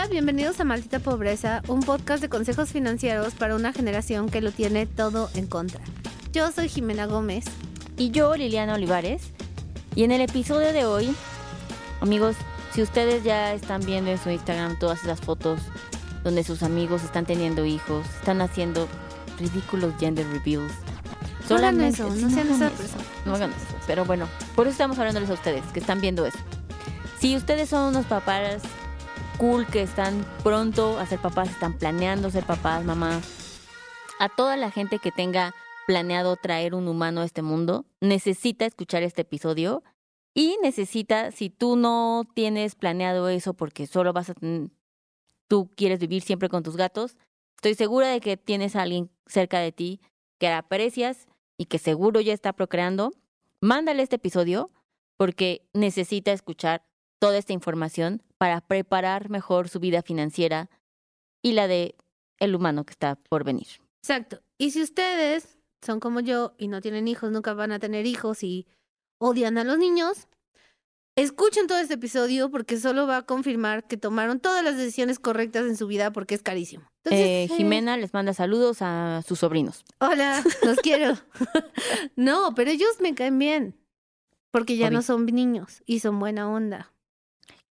Hola, 0.00 0.08
bienvenidos 0.08 0.58
a 0.58 0.64
Maldita 0.64 0.98
Pobreza, 0.98 1.60
un 1.68 1.80
podcast 1.80 2.22
de 2.22 2.30
consejos 2.30 2.70
financieros 2.70 3.34
para 3.34 3.54
una 3.54 3.74
generación 3.74 4.30
que 4.30 4.40
lo 4.40 4.50
tiene 4.50 4.86
todo 4.86 5.28
en 5.34 5.46
contra. 5.46 5.82
Yo 6.32 6.50
soy 6.52 6.70
Jimena 6.70 7.04
Gómez. 7.04 7.44
Y 7.98 8.10
yo, 8.10 8.34
Liliana 8.34 8.76
Olivares. 8.76 9.24
Y 9.94 10.04
en 10.04 10.12
el 10.12 10.22
episodio 10.22 10.72
de 10.72 10.86
hoy, 10.86 11.14
amigos, 12.00 12.34
si 12.72 12.80
ustedes 12.80 13.24
ya 13.24 13.52
están 13.52 13.84
viendo 13.84 14.10
en 14.10 14.16
su 14.16 14.30
Instagram 14.30 14.78
todas 14.78 15.02
esas 15.02 15.20
fotos 15.20 15.60
donde 16.24 16.44
sus 16.44 16.62
amigos 16.62 17.04
están 17.04 17.26
teniendo 17.26 17.66
hijos, 17.66 18.06
están 18.20 18.40
haciendo 18.40 18.88
ridículos 19.38 19.92
gender 20.00 20.26
reveals. 20.28 20.72
No 21.50 21.56
hagan 21.56 21.78
eso, 21.82 22.08
no 22.08 22.30
sean 22.30 22.48
persona. 22.48 23.04
No 23.26 23.34
hagan 23.34 23.50
eso. 23.50 23.76
Pero 23.86 24.06
bueno, 24.06 24.26
por 24.56 24.66
eso 24.66 24.72
estamos 24.72 24.98
hablándoles 24.98 25.28
a 25.28 25.34
ustedes, 25.34 25.62
que 25.74 25.80
están 25.80 26.00
viendo 26.00 26.24
eso. 26.24 26.38
Si 27.18 27.36
ustedes 27.36 27.68
son 27.68 27.90
unos 27.90 28.06
papás 28.06 28.62
cool 29.40 29.66
que 29.66 29.80
están 29.80 30.26
pronto 30.44 30.98
a 30.98 31.06
ser 31.06 31.18
papás, 31.18 31.48
están 31.48 31.78
planeando 31.78 32.30
ser 32.30 32.44
papás, 32.44 32.84
mamás, 32.84 33.58
a 34.18 34.28
toda 34.28 34.54
la 34.58 34.70
gente 34.70 34.98
que 34.98 35.12
tenga 35.12 35.54
planeado 35.86 36.36
traer 36.36 36.74
un 36.74 36.86
humano 36.88 37.22
a 37.22 37.24
este 37.24 37.40
mundo, 37.40 37.86
necesita 38.02 38.66
escuchar 38.66 39.02
este 39.02 39.22
episodio 39.22 39.82
y 40.34 40.58
necesita, 40.60 41.30
si 41.30 41.48
tú 41.48 41.76
no 41.76 42.28
tienes 42.34 42.74
planeado 42.74 43.30
eso 43.30 43.54
porque 43.54 43.86
solo 43.86 44.12
vas 44.12 44.28
a, 44.28 44.34
tú 45.48 45.70
quieres 45.74 46.00
vivir 46.00 46.20
siempre 46.20 46.50
con 46.50 46.62
tus 46.62 46.76
gatos, 46.76 47.16
estoy 47.56 47.74
segura 47.74 48.08
de 48.08 48.20
que 48.20 48.36
tienes 48.36 48.76
a 48.76 48.82
alguien 48.82 49.10
cerca 49.24 49.58
de 49.60 49.72
ti 49.72 50.02
que 50.38 50.48
aprecias 50.48 51.26
y 51.56 51.64
que 51.64 51.78
seguro 51.78 52.20
ya 52.20 52.34
está 52.34 52.52
procreando, 52.52 53.10
mándale 53.62 54.02
este 54.02 54.16
episodio 54.16 54.70
porque 55.16 55.66
necesita 55.72 56.30
escuchar 56.30 56.89
toda 57.20 57.38
esta 57.38 57.52
información 57.52 58.22
para 58.38 58.60
preparar 58.60 59.30
mejor 59.30 59.68
su 59.68 59.78
vida 59.78 60.02
financiera 60.02 60.68
y 61.42 61.52
la 61.52 61.68
de 61.68 61.94
el 62.40 62.54
humano 62.56 62.84
que 62.84 62.92
está 62.92 63.14
por 63.16 63.44
venir. 63.44 63.66
Exacto. 64.02 64.40
Y 64.58 64.70
si 64.72 64.82
ustedes 64.82 65.58
son 65.82 66.00
como 66.00 66.20
yo 66.20 66.54
y 66.58 66.68
no 66.68 66.80
tienen 66.80 67.06
hijos, 67.06 67.30
nunca 67.30 67.54
van 67.54 67.72
a 67.72 67.78
tener 67.78 68.06
hijos 68.06 68.42
y 68.42 68.66
odian 69.20 69.58
a 69.58 69.64
los 69.64 69.78
niños, 69.78 70.28
escuchen 71.16 71.66
todo 71.66 71.78
este 71.78 71.94
episodio 71.94 72.50
porque 72.50 72.78
solo 72.78 73.06
va 73.06 73.18
a 73.18 73.22
confirmar 73.26 73.86
que 73.86 73.96
tomaron 73.98 74.40
todas 74.40 74.64
las 74.64 74.76
decisiones 74.78 75.18
correctas 75.18 75.66
en 75.66 75.76
su 75.76 75.86
vida 75.86 76.12
porque 76.12 76.34
es 76.34 76.42
carísimo. 76.42 76.84
Entonces, 77.04 77.26
Eh, 77.26 77.44
eh, 77.44 77.48
Jimena 77.56 77.96
les 77.98 78.14
manda 78.14 78.32
saludos 78.32 78.78
a 78.80 79.22
sus 79.26 79.38
sobrinos. 79.40 79.84
Hola, 80.00 80.42
los 80.64 80.78
quiero. 80.82 81.14
no, 82.16 82.54
pero 82.54 82.70
ellos 82.70 83.00
me 83.00 83.14
caen 83.14 83.38
bien. 83.38 83.76
Porque 84.52 84.76
ya 84.76 84.86
Obvio. 84.88 84.98
no 84.98 85.02
son 85.02 85.26
niños 85.26 85.82
y 85.86 86.00
son 86.00 86.18
buena 86.18 86.50
onda. 86.50 86.92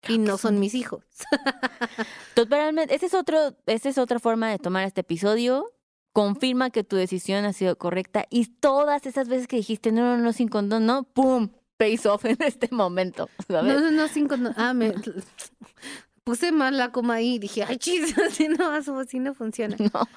Y 0.09 0.19
no 0.19 0.39
son 0.39 0.59
mis 0.59 0.75
hijos. 0.75 1.05
Totalmente, 2.35 2.95
esa 2.95 3.07
es, 3.07 3.15
otro, 3.15 3.55
esa 3.67 3.89
es 3.89 3.99
otra 3.99 4.19
forma 4.19 4.51
de 4.51 4.59
tomar 4.59 4.85
este 4.85 5.03
episodio. 5.03 5.71
Confirma 6.13 6.71
que 6.71 6.85
tu 6.85 6.97
decisión 6.97 7.45
ha 7.45 7.53
sido 7.53 7.77
correcta 7.77 8.27
y 8.31 8.47
todas 8.47 9.07
esas 9.07 9.29
veces 9.29 9.49
que 9.49 9.57
dijiste 9.57 9.91
no, 9.91 10.17
no, 10.17 10.23
no, 10.23 10.33
sin 10.33 10.49
condón, 10.49 10.87
no, 10.87 11.05
¡pum! 11.05 11.49
Pays 11.77 12.07
off 12.07 12.25
en 12.25 12.37
este 12.41 12.69
momento, 12.71 13.29
¿sabes? 13.49 13.75
No, 13.75 13.81
no, 13.81 13.91
no, 13.91 14.07
cinco, 14.07 14.37
no. 14.37 14.53
Ah, 14.57 14.75
me 14.75 14.95
puse 16.25 16.53
mal 16.53 16.77
la 16.77 16.91
coma 16.91 17.15
ahí 17.15 17.35
y 17.35 17.39
dije, 17.39 17.65
ay, 17.65 17.77
chis, 17.77 18.17
así 18.27 18.49
no, 18.49 18.71
así 18.71 19.19
no 19.19 19.35
funciona. 19.35 19.77
No, 19.79 20.09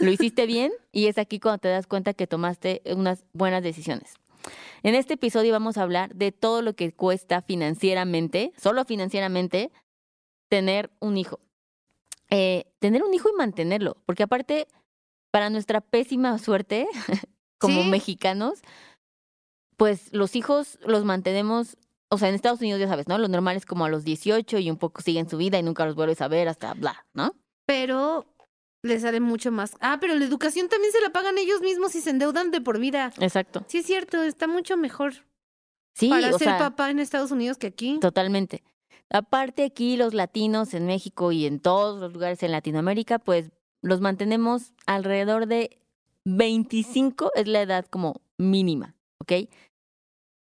lo 0.00 0.10
hiciste 0.10 0.46
bien 0.46 0.72
y 0.90 1.06
es 1.06 1.18
aquí 1.18 1.38
cuando 1.38 1.58
te 1.58 1.68
das 1.68 1.86
cuenta 1.86 2.14
que 2.14 2.26
tomaste 2.26 2.82
unas 2.86 3.24
buenas 3.32 3.62
decisiones. 3.62 4.14
En 4.82 4.94
este 4.94 5.14
episodio 5.14 5.52
vamos 5.52 5.76
a 5.78 5.82
hablar 5.82 6.14
de 6.14 6.32
todo 6.32 6.62
lo 6.62 6.74
que 6.74 6.92
cuesta 6.92 7.42
financieramente, 7.42 8.52
solo 8.56 8.84
financieramente, 8.84 9.70
tener 10.48 10.90
un 11.00 11.16
hijo. 11.16 11.40
Eh, 12.30 12.64
tener 12.78 13.02
un 13.02 13.12
hijo 13.14 13.28
y 13.28 13.36
mantenerlo, 13.36 13.96
porque 14.06 14.22
aparte, 14.22 14.66
para 15.30 15.50
nuestra 15.50 15.80
pésima 15.80 16.38
suerte 16.38 16.86
como 17.58 17.82
Sí. 17.82 17.88
mexicanos, 17.88 18.60
pues 19.76 20.12
los 20.12 20.36
hijos 20.36 20.78
los 20.86 21.04
mantenemos, 21.04 21.76
o 22.08 22.18
sea, 22.18 22.28
en 22.28 22.34
Estados 22.34 22.60
Unidos 22.60 22.80
ya 22.80 22.88
sabes, 22.88 23.08
¿no? 23.08 23.18
Lo 23.18 23.28
normal 23.28 23.56
es 23.56 23.66
como 23.66 23.84
a 23.84 23.88
los 23.88 24.04
18 24.04 24.58
y 24.58 24.70
un 24.70 24.76
poco 24.76 25.02
siguen 25.02 25.28
su 25.28 25.36
vida 25.36 25.58
y 25.58 25.62
nunca 25.62 25.84
los 25.86 25.94
vuelves 25.94 26.20
a 26.20 26.28
ver 26.28 26.48
hasta 26.48 26.74
bla, 26.74 27.06
¿no? 27.14 27.34
Pero 27.66 28.26
les 28.82 29.02
sale 29.02 29.20
mucho 29.20 29.50
más. 29.52 29.76
Ah, 29.80 29.98
pero 30.00 30.14
la 30.14 30.24
educación 30.24 30.68
también 30.68 30.92
se 30.92 31.00
la 31.00 31.10
pagan 31.10 31.38
ellos 31.38 31.60
mismos 31.60 31.94
y 31.94 32.00
se 32.00 32.10
endeudan 32.10 32.50
de 32.50 32.60
por 32.60 32.78
vida. 32.78 33.12
Exacto. 33.18 33.64
Sí, 33.68 33.78
es 33.78 33.86
cierto, 33.86 34.22
está 34.22 34.46
mucho 34.46 34.76
mejor 34.76 35.14
Sí, 35.94 36.08
para 36.08 36.34
o 36.34 36.38
ser 36.38 36.48
sea, 36.48 36.58
papá 36.58 36.90
en 36.90 36.98
Estados 36.98 37.30
Unidos 37.30 37.58
que 37.58 37.66
aquí. 37.66 37.98
Totalmente. 38.00 38.62
Aparte 39.10 39.64
aquí 39.64 39.96
los 39.96 40.14
latinos 40.14 40.72
en 40.74 40.86
México 40.86 41.32
y 41.32 41.46
en 41.46 41.60
todos 41.60 42.00
los 42.00 42.14
lugares 42.14 42.42
en 42.42 42.52
Latinoamérica, 42.52 43.18
pues 43.18 43.50
los 43.82 44.00
mantenemos 44.00 44.72
alrededor 44.86 45.46
de 45.46 45.78
25, 46.24 47.32
es 47.34 47.46
la 47.46 47.62
edad 47.62 47.84
como 47.86 48.22
mínima, 48.38 48.94
¿ok? 49.18 49.48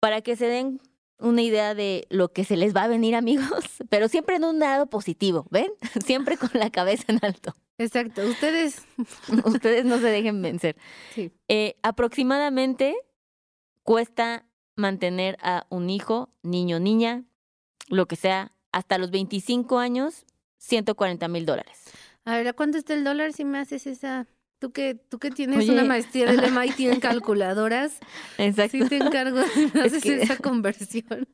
Para 0.01 0.21
que 0.23 0.37
se 0.37 0.47
den 0.47 0.81
una 1.19 1.43
idea 1.43 1.75
de 1.75 2.07
lo 2.11 2.33
que 2.33 2.45
se 2.45 2.57
les 2.57 2.75
va 2.75 2.85
a 2.85 2.89
venir, 2.89 3.15
amigos, 3.15 3.47
pero 3.89 4.09
siempre 4.09 4.37
en 4.37 4.45
un 4.45 4.59
lado 4.59 4.87
positivo, 4.87 5.47
¿ven? 5.51 5.71
Siempre 6.05 6.37
con 6.37 6.51
la 6.55 6.71
cabeza 6.71 7.05
en 7.09 7.21
alto. 7.23 7.55
Exacto, 7.79 8.23
ustedes. 8.27 8.87
Ustedes 9.45 9.85
no 9.85 9.99
se 9.99 10.07
dejen 10.07 10.41
vencer. 10.43 10.77
Sí. 11.15 11.31
Eh, 11.49 11.77
aproximadamente 11.83 12.95
cuesta 13.83 14.47
mantener 14.77 15.37
a 15.43 15.67
un 15.71 15.91
hijo, 15.91 16.31
niño, 16.43 16.81
niña, 16.81 17.25
lo 17.89 18.07
que 18.07 18.17
sea, 18.17 18.53
hasta 18.73 18.99
los 18.99 19.11
25 19.11 19.79
años, 19.79 20.25
140 20.59 21.29
mil 21.29 21.47
dólares. 21.47 21.85
A 22.25 22.37
ver, 22.37 22.49
¿a 22.49 22.53
cuánto 22.53 22.79
está 22.79 22.95
el 22.95 23.05
dólar 23.05 23.33
si 23.33 23.45
me 23.45 23.59
haces 23.59 23.87
esa? 23.87 24.27
Tú 24.59 24.73
que, 24.73 24.95
tú 24.95 25.19
que 25.19 25.31
tienes 25.31 25.59
Oye. 25.59 25.71
una 25.73 25.85
maestría 25.85 26.27
del 26.33 26.43
MIT 26.51 26.81
en 26.93 27.01
calculadoras, 27.01 27.99
Exacto. 28.39 28.79
sí 28.79 28.89
te 28.89 28.97
encargo 28.97 29.37
me 29.75 29.81
Es 29.81 29.93
haces 29.93 30.03
que- 30.03 30.23
esa 30.23 30.37
conversión. 30.39 31.29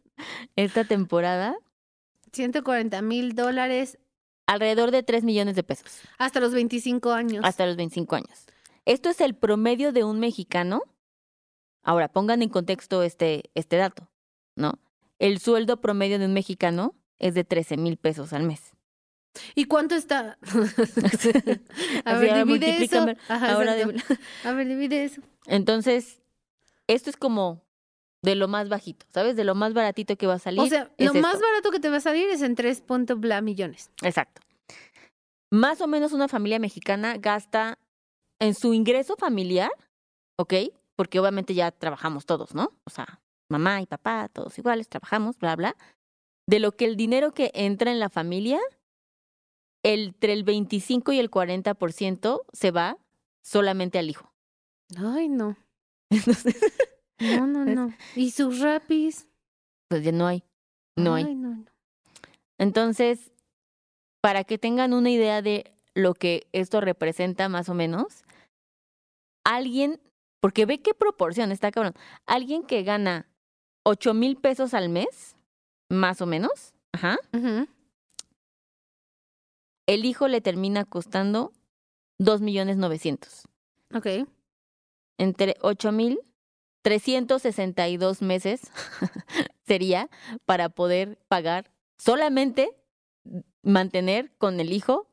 Esta 0.57 0.85
temporada, 0.85 1.57
140 2.33 3.01
mil 3.03 3.35
dólares 3.35 3.99
alrededor 4.47 4.91
de 4.91 5.03
3 5.03 5.25
millones 5.25 5.57
de 5.57 5.63
pesos, 5.63 6.01
hasta 6.19 6.41
los 6.41 6.53
25 6.53 7.13
años. 7.13 7.45
hasta 7.45 7.67
los 7.67 7.77
25 7.77 8.17
años. 8.17 8.47
Esto 8.85 9.11
es 9.11 9.21
el 9.21 9.35
promedio 9.35 9.93
de 9.93 10.05
un 10.05 10.19
mexicano. 10.19 10.83
Ahora, 11.83 12.09
pongan 12.09 12.43
en 12.43 12.49
contexto 12.49 13.03
este, 13.03 13.51
este 13.55 13.77
dato, 13.77 14.09
¿no? 14.57 14.79
El 15.19 15.39
sueldo 15.39 15.81
promedio 15.81 16.19
de 16.19 16.27
un 16.27 16.33
mexicano 16.33 16.95
es 17.19 17.35
de 17.35 17.45
13 17.45 17.77
mil 17.77 17.97
pesos 17.97 18.33
al 18.33 18.43
mes. 18.43 18.73
¿Y 19.55 19.65
cuánto 19.65 19.95
está? 19.95 20.39
a 22.05 22.19
ver, 22.19 22.31
ahora 22.31 22.45
divide 22.45 22.85
eso. 22.85 23.07
Ajá, 23.29 23.53
Ahora 23.53 23.79
exacto. 23.79 24.15
A 24.45 24.53
ver, 24.53 24.69
divide 24.69 25.05
eso. 25.05 25.23
Entonces, 25.47 26.21
esto 26.87 27.11
es 27.11 27.17
como 27.17 27.65
de 28.23 28.37
lo 28.37 28.49
más 28.49 28.69
bajito, 28.69 29.05
¿sabes? 29.13 29.37
De 29.37 29.45
lo 29.45 29.55
más 29.55 29.75
baratito 29.75 30.17
que 30.17 30.27
va 30.27 30.35
a 30.35 30.39
salir. 30.39 30.61
O 30.61 30.67
sea, 30.67 30.91
es 30.97 31.13
lo 31.13 31.21
más 31.21 31.35
esto. 31.35 31.47
barato 31.47 31.71
que 31.71 31.81
te 31.81 31.89
va 31.89 31.97
a 31.97 32.01
salir 32.01 32.29
es 32.29 32.43
en 32.43 32.55
3 32.55 32.81
punto 32.83 33.17
bla 33.17 33.41
millones. 33.41 33.91
Exacto. 34.03 34.41
Más 35.51 35.81
o 35.81 35.87
menos 35.87 36.13
una 36.13 36.29
familia 36.29 36.59
mexicana 36.59 37.17
gasta 37.19 37.79
en 38.41 38.55
su 38.55 38.73
ingreso 38.73 39.17
familiar, 39.17 39.71
¿ok? 40.39 40.55
Porque 40.97 41.21
obviamente 41.21 41.55
ya 41.55 41.71
trabajamos 41.73 42.25
todos, 42.25 42.55
¿no? 42.55 42.73
O 42.85 42.91
sea, 42.91 43.21
mamá 43.51 43.83
y 43.83 43.87
papá, 43.87 44.29
todos 44.33 44.57
iguales, 44.59 44.89
trabajamos, 44.89 45.39
bla, 45.39 45.57
bla. 45.57 45.77
De 46.49 46.59
lo 46.59 46.73
que 46.73 46.87
el 46.87 46.97
dinero 46.97 47.33
que 47.33 47.51
entra 47.55 47.91
en 47.91 48.01
la 48.01 48.09
familia, 48.09 48.61
entre 49.85 50.33
el 50.33 50.45
25 50.45 51.13
y 51.13 51.19
el 51.19 51.31
40% 51.31 52.43
se 52.53 52.71
va 52.71 52.99
solamente 53.43 53.99
al 53.99 54.09
hijo. 54.11 54.33
Ay, 54.97 55.29
no. 55.29 55.57
Entonces, 56.11 56.57
No, 57.19 57.47
no, 57.47 57.65
no. 57.65 57.95
¿Y 58.17 58.31
sus 58.31 58.61
rapis? 58.61 59.29
pues 59.93 60.05
ya 60.05 60.13
no 60.13 60.27
hay. 60.27 60.43
No 60.97 61.15
hay. 61.15 61.25
Ay, 61.25 61.35
no, 61.35 61.51
no. 61.55 61.67
Entonces, 62.57 63.31
para 64.23 64.43
que 64.45 64.57
tengan 64.57 64.95
una 64.95 65.11
idea 65.11 65.43
de 65.43 65.71
lo 65.95 66.15
que 66.15 66.47
esto 66.53 66.81
representa 66.81 67.51
más 67.51 67.69
o 67.69 67.75
menos, 67.75 68.25
alguien, 69.45 70.01
porque 70.41 70.65
ve 70.65 70.81
qué 70.81 70.95
proporción 70.95 71.53
está 71.53 71.71
cabrón, 71.71 71.93
alguien 72.25 72.63
que 72.63 72.85
gana 72.85 73.29
8 73.85 74.15
mil 74.15 74.37
pesos 74.37 74.73
al 74.73 74.89
mes, 74.89 75.37
más 75.91 76.23
o 76.23 76.27
menos, 76.27 76.73
ajá, 76.93 77.19
el 79.87 80.05
hijo 80.07 80.27
le 80.27 80.41
termina 80.41 80.87
costando 80.87 81.53
2 82.19 82.41
millones 82.41 82.79
900. 82.79 83.47
Ok. 83.95 84.07
Entre 85.19 85.57
8 85.61 85.93
mil 85.93 86.19
362 86.83 88.23
meses 88.23 88.61
sería 89.67 90.09
para 90.45 90.69
poder 90.69 91.19
pagar 91.29 91.71
solamente 91.99 92.71
mantener 93.63 94.33
con 94.39 94.61
el 94.61 94.73
hijo 94.73 95.09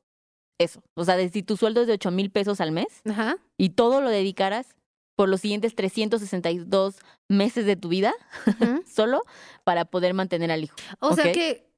eso. 0.57 0.83
O 0.95 1.06
sea, 1.06 1.30
si 1.30 1.44
tu 1.44 1.56
sueldo 1.56 1.81
es 1.81 1.88
de 1.88 1.94
8 1.94 2.12
mil 2.12 2.31
pesos 2.31 2.60
al 2.60 2.71
mes 2.71 3.01
Ajá. 3.10 3.38
y 3.57 3.69
todo 3.69 4.01
lo 4.01 4.10
dedicaras 4.10 4.75
por 5.16 5.30
los 5.30 5.42
siguientes 5.42 5.75
362 5.75 6.95
meses 7.27 7.66
de 7.66 7.75
tu 7.75 7.89
vida 7.89 8.13
solo 8.88 9.24
para 9.63 9.86
poder 9.86 10.13
mantener 10.13 10.51
al 10.51 10.63
hijo. 10.63 10.75
O 11.00 11.16
sea 11.16 11.31
que 11.31 11.69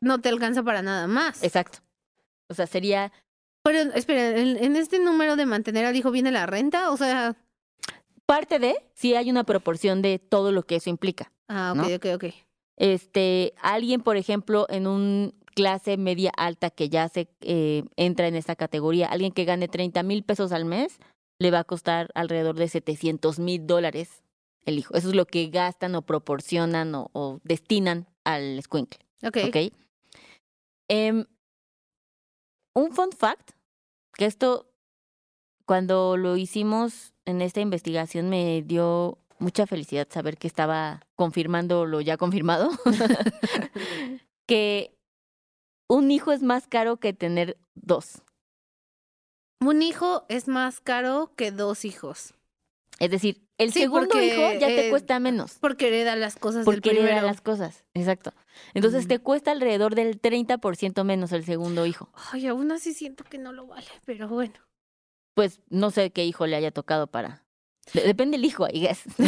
no 0.00 0.20
te 0.20 0.28
alcanza 0.28 0.62
para 0.62 0.82
nada 0.82 1.06
más. 1.06 1.42
Exacto. 1.42 1.78
O 2.48 2.54
sea, 2.54 2.66
sería 2.66 3.10
Pero 3.62 3.78
espera, 3.94 4.38
en, 4.38 4.62
en 4.62 4.76
este 4.76 4.98
número 4.98 5.36
de 5.36 5.46
mantener 5.46 5.86
al 5.86 5.96
hijo 5.96 6.10
viene 6.10 6.30
la 6.30 6.46
renta, 6.46 6.90
o 6.90 6.96
sea, 6.96 7.36
parte 8.26 8.58
de 8.58 8.76
si 8.94 9.14
hay 9.14 9.30
una 9.30 9.44
proporción 9.44 10.02
de 10.02 10.18
todo 10.18 10.52
lo 10.52 10.64
que 10.64 10.76
eso 10.76 10.90
implica. 10.90 11.32
ah, 11.48 11.72
ok, 11.76 11.88
¿No? 11.88 11.94
ok, 11.96 12.06
ok. 12.16 12.34
Este, 12.76 13.54
alguien, 13.62 14.00
por 14.00 14.16
ejemplo, 14.16 14.66
en 14.68 14.86
un 14.86 15.34
clase 15.54 15.96
media 15.96 16.32
alta 16.36 16.70
que 16.70 16.88
ya 16.88 17.08
se 17.08 17.28
eh, 17.40 17.84
entra 17.96 18.26
en 18.26 18.34
esta 18.34 18.56
categoría, 18.56 19.06
alguien 19.06 19.32
que 19.32 19.44
gane 19.44 19.68
30 19.68 20.02
mil 20.02 20.24
pesos 20.24 20.50
al 20.50 20.64
mes, 20.64 20.98
le 21.38 21.50
va 21.50 21.60
a 21.60 21.64
costar 21.64 22.10
alrededor 22.14 22.56
de 22.56 22.68
700 22.68 23.38
mil 23.38 23.66
dólares 23.66 24.22
el 24.66 24.78
hijo. 24.78 24.94
Eso 24.94 25.08
es 25.08 25.14
lo 25.14 25.26
que 25.26 25.46
gastan 25.48 25.94
o 25.94 26.02
proporcionan 26.02 26.94
o, 26.94 27.10
o 27.12 27.40
destinan 27.44 28.08
al 28.24 28.58
escuincle. 28.58 29.00
Ok. 29.22 29.38
¿Ok? 29.48 29.56
Em, 30.88 31.26
un 32.74 32.92
fun 32.92 33.10
fact, 33.12 33.52
que 34.14 34.26
esto, 34.26 34.70
cuando 35.66 36.16
lo 36.16 36.36
hicimos 36.36 37.12
en 37.24 37.40
esta 37.42 37.60
investigación, 37.60 38.28
me 38.28 38.62
dio 38.62 39.18
mucha 39.38 39.66
felicidad 39.66 40.06
saber 40.10 40.36
que 40.38 40.46
estaba 40.46 41.00
confirmando 41.16 41.86
lo 41.86 42.00
ya 42.00 42.16
confirmado, 42.16 42.70
que 44.46 44.94
un 45.88 46.10
hijo 46.10 46.32
es 46.32 46.42
más 46.42 46.66
caro 46.66 46.96
que 46.98 47.12
tener 47.12 47.56
dos. 47.74 48.22
Un 49.60 49.82
hijo 49.82 50.24
es 50.28 50.48
más 50.48 50.80
caro 50.80 51.32
que 51.36 51.50
dos 51.50 51.84
hijos. 51.84 52.34
Es 53.00 53.10
decir, 53.10 53.42
el 53.58 53.72
Sí, 53.72 53.80
segundo 53.80 54.08
porque, 54.10 54.26
hijo 54.26 54.52
ya 54.60 54.68
te 54.68 54.90
cuesta 54.90 55.18
menos. 55.18 55.54
Porque 55.60 55.88
hereda 55.88 56.14
las 56.16 56.36
cosas 56.36 56.64
Porque 56.64 56.90
del 56.90 56.98
hereda 56.98 57.22
las 57.22 57.40
cosas. 57.40 57.84
Exacto. 57.94 58.32
Entonces 58.74 59.06
Mm. 59.06 59.08
te 59.08 59.18
cuesta 59.18 59.50
alrededor 59.52 59.94
del 59.94 60.20
30% 60.20 61.02
menos 61.04 61.32
el 61.32 61.44
segundo 61.44 61.86
hijo. 61.86 62.10
Ay, 62.32 62.46
aún 62.46 62.70
así 62.72 62.94
siento 62.94 63.24
que 63.24 63.38
no 63.38 63.52
lo 63.52 63.66
vale, 63.66 63.86
pero 64.04 64.28
bueno. 64.28 64.54
Pues 65.34 65.60
no 65.68 65.90
sé 65.90 66.10
qué 66.10 66.24
hijo 66.24 66.46
le 66.46 66.56
haya 66.56 66.70
tocado 66.70 67.06
para. 67.06 67.42
de- 67.92 68.02
depende 68.02 68.36
del 68.38 68.44
hijo, 68.46 68.66
I 68.72 68.80
guess. 68.80 69.02
¿no? 69.18 69.26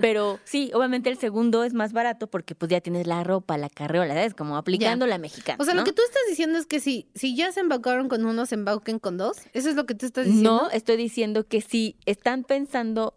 Pero 0.00 0.38
sí, 0.44 0.70
obviamente 0.74 1.08
el 1.10 1.18
segundo 1.18 1.64
es 1.64 1.72
más 1.72 1.92
barato 1.92 2.26
porque 2.28 2.54
pues 2.54 2.70
ya 2.70 2.80
tienes 2.80 3.06
la 3.06 3.24
ropa, 3.24 3.56
la 3.58 3.68
carreola, 3.70 4.14
¿sabes? 4.14 4.34
Como 4.34 4.56
aplicando 4.56 5.06
la 5.06 5.18
mexicana. 5.18 5.58
O 5.60 5.64
sea, 5.64 5.74
¿no? 5.74 5.80
lo 5.80 5.84
que 5.84 5.92
tú 5.92 6.02
estás 6.04 6.22
diciendo 6.28 6.58
es 6.58 6.66
que 6.66 6.80
si, 6.80 7.08
si 7.14 7.34
ya 7.36 7.52
se 7.52 7.60
embaucaron 7.60 8.08
con 8.08 8.24
uno, 8.26 8.44
se 8.46 8.54
embauquen 8.56 8.98
con 8.98 9.16
dos. 9.16 9.38
¿Eso 9.52 9.70
es 9.70 9.76
lo 9.76 9.86
que 9.86 9.94
tú 9.94 10.06
estás 10.06 10.26
diciendo? 10.26 10.62
No, 10.64 10.70
estoy 10.70 10.96
diciendo 10.96 11.46
que 11.46 11.60
si 11.60 11.96
están 12.06 12.44
pensando 12.44 13.14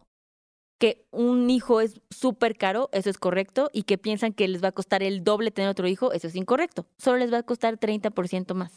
que 0.80 1.08
un 1.12 1.50
hijo 1.50 1.82
es 1.82 2.00
súper 2.12 2.56
caro, 2.56 2.90
eso 2.92 3.10
es 3.10 3.18
correcto, 3.18 3.72
y 3.74 3.82
que 3.84 3.98
piensan 3.98 4.32
que 4.32 4.48
les 4.48 4.64
va 4.64 4.68
a 4.68 4.72
costar 4.72 5.02
el 5.02 5.24
doble 5.24 5.50
tener 5.50 5.72
otro 5.72 5.88
hijo, 5.88 6.12
eso 6.14 6.28
es 6.28 6.36
incorrecto. 6.36 6.86
Solo 7.00 7.18
les 7.18 7.34
va 7.34 7.40
a 7.40 7.44
costar 7.44 7.80
30% 7.80 8.54
más 8.54 8.72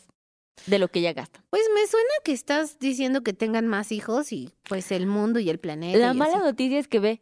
de 0.66 0.78
lo 0.78 0.88
que 0.88 1.00
ya 1.00 1.12
gastan. 1.12 1.42
Pues 1.50 1.62
me 1.74 1.86
suena 1.86 2.10
que 2.24 2.32
estás 2.32 2.78
diciendo 2.78 3.22
que 3.22 3.32
tengan 3.32 3.66
más 3.66 3.92
hijos 3.92 4.32
y 4.32 4.50
pues 4.68 4.92
el 4.92 5.06
mundo 5.06 5.38
y 5.40 5.50
el 5.50 5.58
planeta. 5.58 5.98
La 5.98 6.12
y 6.12 6.16
mala 6.16 6.36
así. 6.36 6.44
noticia 6.44 6.78
es 6.78 6.86
que 6.88 7.00
ve, 7.00 7.20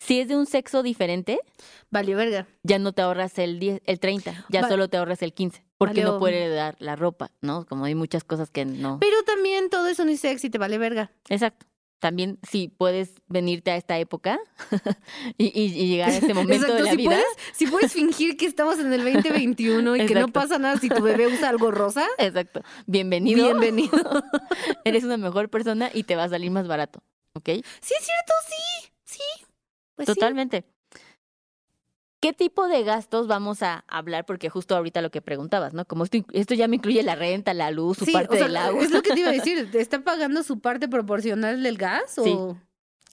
si 0.00 0.18
es 0.20 0.26
de 0.28 0.36
un 0.36 0.46
sexo 0.46 0.82
diferente, 0.82 1.38
Valió 1.90 2.16
verga. 2.16 2.48
ya 2.64 2.78
no 2.80 2.92
te 2.92 3.02
ahorras 3.02 3.38
el 3.38 3.58
10, 3.60 3.82
el 3.84 4.00
30, 4.00 4.46
ya 4.48 4.62
Va- 4.62 4.68
solo 4.68 4.88
te 4.88 4.96
ahorras 4.96 5.22
el 5.22 5.32
15, 5.32 5.64
porque 5.78 6.00
Valió. 6.00 6.12
no 6.14 6.18
puede 6.18 6.48
dar 6.48 6.74
la 6.80 6.96
ropa, 6.96 7.30
¿no? 7.40 7.66
Como 7.66 7.84
hay 7.84 7.94
muchas 7.94 8.24
cosas 8.24 8.50
que 8.50 8.64
no. 8.64 8.98
Pero 9.00 9.22
también 9.22 9.70
todo 9.70 9.86
es 9.86 9.98
unisex 10.00 10.44
y 10.44 10.50
te 10.50 10.58
vale 10.58 10.78
verga. 10.78 11.12
Exacto. 11.28 11.66
También 12.02 12.40
si 12.42 12.66
puedes 12.66 13.12
venirte 13.28 13.70
a 13.70 13.76
esta 13.76 13.96
época 13.96 14.40
y, 15.38 15.44
y- 15.56 15.72
y 15.82 15.86
llegar 15.88 16.10
a 16.10 16.16
este 16.16 16.34
momento 16.34 16.54
Exacto, 16.66 16.74
de 16.74 16.82
la 16.82 16.90
si 16.90 16.96
vida. 16.96 17.10
Puedes, 17.10 17.26
si 17.56 17.66
puedes 17.68 17.92
fingir 17.92 18.36
que 18.36 18.44
estamos 18.46 18.80
en 18.80 18.92
el 18.92 19.04
2021 19.04 19.94
y 19.94 20.06
que 20.06 20.14
no 20.16 20.26
pasa 20.26 20.58
nada 20.58 20.78
si 20.78 20.88
tu 20.88 21.00
bebé 21.00 21.28
usa 21.28 21.48
algo 21.48 21.70
rosa, 21.70 22.04
Exacto. 22.18 22.60
Bienvenido. 22.86 23.44
bienvenido. 23.44 24.24
Eres 24.84 25.04
una 25.04 25.16
mejor 25.16 25.48
persona 25.48 25.90
y 25.94 26.02
te 26.02 26.16
va 26.16 26.24
a 26.24 26.28
salir 26.28 26.50
más 26.50 26.66
barato. 26.66 27.04
¿Ok? 27.34 27.46
Sí, 27.46 27.94
es 27.98 28.04
cierto, 28.04 28.32
sí. 28.48 28.90
Sí. 29.04 29.44
Pues 29.94 30.06
sí. 30.08 30.14
¿Qué 32.22 32.32
tipo 32.32 32.68
de 32.68 32.84
gastos 32.84 33.26
vamos 33.26 33.64
a 33.64 33.84
hablar? 33.88 34.24
Porque 34.24 34.48
justo 34.48 34.76
ahorita 34.76 35.02
lo 35.02 35.10
que 35.10 35.20
preguntabas, 35.20 35.74
¿no? 35.74 35.84
Como 35.84 36.04
esto, 36.04 36.18
esto 36.32 36.54
ya 36.54 36.68
me 36.68 36.76
incluye 36.76 37.02
la 37.02 37.16
renta, 37.16 37.52
la 37.52 37.72
luz, 37.72 37.98
su 37.98 38.04
Sí, 38.04 38.12
parte 38.12 38.36
o 38.36 38.38
sea, 38.38 38.46
del 38.46 38.56
agua. 38.58 38.80
Es 38.80 38.92
lo 38.92 39.02
que 39.02 39.10
te 39.10 39.18
iba 39.18 39.30
a 39.30 39.32
decir. 39.32 39.68
¿Te 39.72 39.80
está 39.80 40.04
pagando 40.04 40.44
su 40.44 40.60
parte 40.60 40.86
proporcional 40.86 41.60
del 41.64 41.76
gas? 41.76 42.16
O... 42.18 42.22
Sí. 42.22 42.38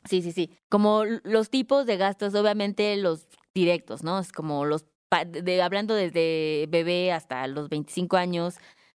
Sí, 0.07 0.21
sí, 0.21 0.31
sí. 0.31 0.51
Como 0.69 1.05
los 1.23 1.49
tipos 1.49 1.87
de 1.87 1.97
gastos, 1.97 2.35
obviamente 2.35 2.95
los 2.97 3.27
directos, 3.55 4.03
¿no? 4.03 4.19
Es 4.19 4.31
como 4.31 4.63
los, 4.65 4.85
de, 5.25 5.61
hablando 5.63 5.95
desde 5.95 6.67
bebé 6.69 7.11
hasta 7.11 7.47
los 7.47 7.67
25 7.67 8.15
años, 8.15 8.57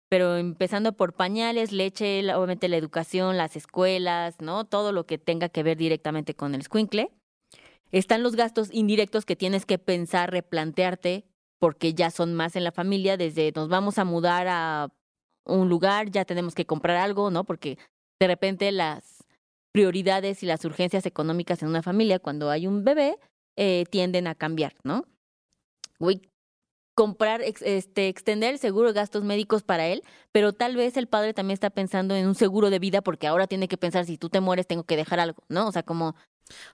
pero 0.09 0.35
empezando 0.35 0.91
por 0.91 1.13
pañales, 1.13 1.71
leche, 1.71 2.19
obviamente 2.35 2.67
la 2.67 2.75
educación, 2.75 3.37
las 3.37 3.55
escuelas, 3.55 4.41
¿no? 4.41 4.65
Todo 4.65 4.91
lo 4.91 5.05
que 5.05 5.17
tenga 5.17 5.47
que 5.47 5.63
ver 5.63 5.77
directamente 5.77 6.35
con 6.35 6.53
el 6.53 6.63
squinkle. 6.63 7.11
Están 7.91 8.23
los 8.23 8.35
gastos 8.35 8.69
indirectos 8.71 9.25
que 9.25 9.35
tienes 9.35 9.65
que 9.65 9.77
pensar, 9.77 10.31
replantearte, 10.31 11.25
porque 11.59 11.93
ya 11.93 12.09
son 12.09 12.33
más 12.33 12.55
en 12.55 12.63
la 12.63 12.71
familia, 12.71 13.17
desde 13.17 13.51
nos 13.55 13.69
vamos 13.69 13.97
a 13.97 14.05
mudar 14.05 14.47
a 14.49 14.89
un 15.45 15.69
lugar, 15.69 16.09
ya 16.09 16.25
tenemos 16.25 16.55
que 16.55 16.65
comprar 16.65 16.97
algo, 16.97 17.29
¿no? 17.29 17.43
Porque 17.43 17.77
de 18.19 18.27
repente 18.27 18.71
las 18.71 19.25
prioridades 19.71 20.43
y 20.43 20.45
las 20.45 20.63
urgencias 20.65 21.05
económicas 21.05 21.61
en 21.61 21.69
una 21.69 21.81
familia 21.81 22.19
cuando 22.19 22.49
hay 22.49 22.67
un 22.67 22.83
bebé 22.83 23.17
eh, 23.57 23.85
tienden 23.89 24.27
a 24.27 24.35
cambiar, 24.35 24.73
¿no? 24.83 25.05
Comprar, 26.95 27.41
este, 27.41 28.07
extender 28.09 28.53
el 28.53 28.59
seguro 28.59 28.89
de 28.89 28.93
gastos 28.93 29.23
médicos 29.23 29.63
para 29.63 29.87
él, 29.87 30.03
pero 30.31 30.53
tal 30.53 30.75
vez 30.75 30.97
el 30.97 31.07
padre 31.07 31.33
también 31.33 31.53
está 31.53 31.69
pensando 31.69 32.15
en 32.15 32.27
un 32.27 32.35
seguro 32.35 32.69
de 32.69 32.79
vida 32.79 33.01
porque 33.01 33.27
ahora 33.27 33.47
tiene 33.47 33.67
que 33.67 33.77
pensar 33.77 34.05
si 34.05 34.17
tú 34.17 34.29
te 34.29 34.41
mueres 34.41 34.67
tengo 34.67 34.83
que 34.83 34.97
dejar 34.97 35.19
algo, 35.19 35.43
¿no? 35.47 35.67
O 35.67 35.71
sea, 35.71 35.83
como 35.83 36.15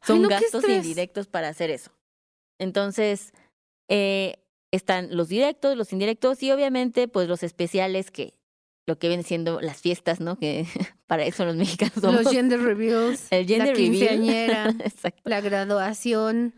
son 0.01 0.21
no, 0.21 0.29
gastos 0.29 0.67
indirectos 0.67 1.27
para 1.27 1.49
hacer 1.49 1.69
eso. 1.69 1.91
Entonces, 2.59 3.33
eh, 3.89 4.37
están 4.71 5.15
los 5.15 5.29
directos, 5.29 5.77
los 5.77 5.93
indirectos 5.93 6.41
y 6.43 6.51
obviamente 6.51 7.07
pues 7.07 7.27
los 7.27 7.43
especiales 7.43 8.11
que 8.11 8.33
lo 8.85 8.97
que 8.97 9.09
vienen 9.09 9.25
siendo 9.25 9.59
las 9.59 9.81
fiestas, 9.81 10.21
¿no? 10.21 10.37
Que 10.39 10.65
para 11.07 11.25
eso 11.25 11.45
los 11.45 11.55
mexicanos 11.55 11.95
somos. 12.01 12.23
Los 12.23 12.33
gender 12.33 12.59
El 12.59 13.45
gender 13.45 13.67
la 13.67 13.73
quinceañera, 13.73 14.75
la 15.25 15.41
graduación, 15.41 16.53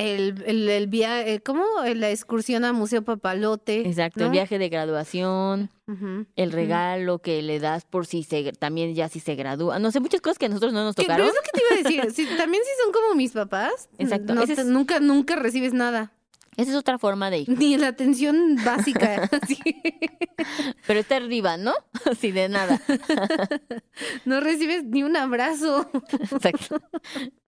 el, 0.00 0.42
el, 0.46 0.68
el 0.68 0.86
viaje, 0.86 1.40
¿cómo? 1.42 1.64
La 1.94 2.10
excursión 2.10 2.64
a 2.64 2.72
Museo 2.72 3.02
Papalote. 3.02 3.88
Exacto, 3.88 4.24
el 4.24 4.30
viaje 4.30 4.58
de 4.58 4.68
graduación, 4.68 5.70
el 6.36 6.52
regalo 6.52 7.18
que 7.20 7.42
le 7.42 7.58
das 7.60 7.84
por 7.84 8.06
si 8.06 8.22
se 8.22 8.52
también 8.52 8.94
ya 8.94 9.08
si 9.08 9.20
se 9.20 9.34
gradúa, 9.34 9.78
no 9.78 9.90
sé, 9.90 10.00
muchas 10.00 10.20
cosas 10.20 10.38
que 10.38 10.46
a 10.46 10.48
nosotros 10.48 10.72
no 10.72 10.84
nos 10.84 10.94
tocaron. 10.96 11.26
Pero 11.26 11.28
es 11.28 11.34
lo 11.34 11.42
que 11.42 11.50
te 11.52 11.60
iba 11.60 11.74
a 11.74 12.04
decir. 12.04 12.14
si- 12.28 12.36
también 12.36 12.62
si 12.64 12.82
son 12.84 12.92
como 12.92 13.14
mis 13.14 13.32
papás, 13.32 13.88
Exacto, 13.98 14.34
no 14.34 14.42
es- 14.42 14.64
nunca, 14.66 15.00
nunca 15.00 15.36
recibes 15.36 15.72
nada. 15.72 16.12
Esa 16.56 16.72
es 16.72 16.76
otra 16.76 16.98
forma 16.98 17.30
de 17.30 17.38
ir. 17.38 17.48
Ni 17.48 17.76
la 17.78 17.86
atención 17.88 18.56
básica. 18.64 19.30
Pero 20.86 21.00
está 21.00 21.16
arriba, 21.16 21.56
¿no? 21.56 21.72
Así 22.10 22.32
de 22.32 22.48
nada. 22.48 22.80
No 24.24 24.40
recibes 24.40 24.84
ni 24.84 25.02
un 25.02 25.16
abrazo. 25.16 25.88
Exacto. 26.30 26.80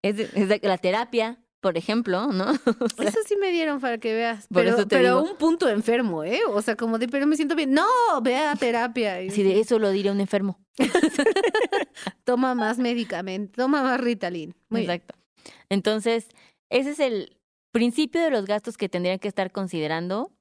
Es, 0.03 0.19
es 0.19 0.63
la 0.63 0.79
terapia, 0.79 1.39
por 1.63 1.79
ejemplo, 1.79 2.27
¿no? 2.27 2.51
O 2.81 2.89
sea, 2.89 3.09
Eso 3.09 3.21
sí 3.25 3.37
me 3.37 3.51
dieron 3.51 3.81
para 3.81 3.97
que 3.99 4.13
veas. 4.13 4.49
Pero, 4.53 4.85
digo. 4.85 5.23
un 5.23 5.37
punto 5.37 5.69
enfermo, 5.69 6.25
¿eh? 6.25 6.41
O 6.49 6.61
sea, 6.61 6.77
como 6.77 6.99
de, 6.99 7.09
pero 7.09 7.27
me 7.27 7.37
siento 7.37 7.55
bien. 7.55 7.73
No, 7.73 7.87
ve 8.21 8.37
a 8.37 8.55
terapia. 8.57 9.23
Y 9.23 9.29
así 9.29 9.43
de 9.45 9.61
eso 9.61 9.79
lo 9.79 9.91
diría 9.91 10.11
un 10.13 10.21
enfermo. 10.21 10.59
Toma 12.25 12.55
más 12.55 12.79
medicamento, 12.79 13.63
toma 13.63 13.83
más 13.83 14.01
Ritalin. 14.01 14.55
Muy 14.69 14.81
bien. 14.81 14.91
Exacto. 14.91 15.15
Entonces, 15.69 16.29
ese 16.69 16.91
es 16.91 16.99
el 17.01 17.39
principio 17.71 18.21
de 18.21 18.31
los 18.31 18.45
gastos 18.45 18.77
que 18.77 18.89
tendrían 18.89 19.21
que 19.21 19.29
estar 19.29 19.53
considerando. 19.53 20.33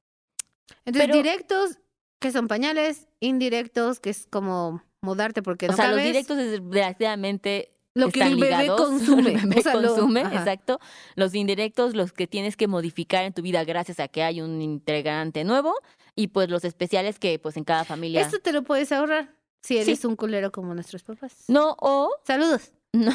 Entonces, 0.84 1.06
Pero- 1.08 1.16
directos, 1.16 1.78
que 2.18 2.32
son 2.32 2.48
pañales, 2.48 3.06
indirectos, 3.20 4.00
que 4.00 4.10
es 4.10 4.26
como 4.26 4.82
mudarte 5.02 5.42
porque 5.42 5.68
no 5.68 5.74
o 5.74 5.76
sea, 5.76 5.92
los 5.92 6.02
directos 6.02 6.36
desgraciadamente 6.36 7.70
lo 7.94 8.08
que 8.10 8.22
el 8.22 8.36
bebé 8.36 8.46
ligados, 8.62 8.80
consume. 8.88 9.32
el 9.34 9.40
bebé 9.46 9.60
O 9.60 9.62
sea, 9.62 9.74
lo- 9.74 9.88
consume, 9.94 10.20
exacto. 10.22 10.80
Los 11.14 11.34
indirectos, 11.34 11.94
los 11.94 12.12
que 12.12 12.26
tienes 12.26 12.56
que 12.56 12.66
modificar 12.68 13.24
en 13.24 13.32
tu 13.32 13.42
vida 13.42 13.64
gracias 13.64 14.00
a 14.00 14.08
que 14.08 14.22
hay 14.22 14.40
un 14.40 14.62
integrante 14.62 15.44
nuevo. 15.44 15.74
Y 16.14 16.28
pues 16.28 16.48
los 16.50 16.64
especiales 16.64 17.18
que 17.18 17.38
pues 17.38 17.56
en 17.56 17.64
cada 17.64 17.84
familia. 17.84 18.20
Esto 18.20 18.38
te 18.38 18.52
lo 18.52 18.62
puedes 18.62 18.92
ahorrar 18.92 19.34
si 19.62 19.78
eres 19.78 20.04
un 20.04 20.16
culero 20.16 20.50
como 20.52 20.74
nuestros 20.74 21.02
papás. 21.02 21.44
No, 21.48 21.76
o 21.80 22.10
Saludos. 22.26 22.72
no. 22.92 23.12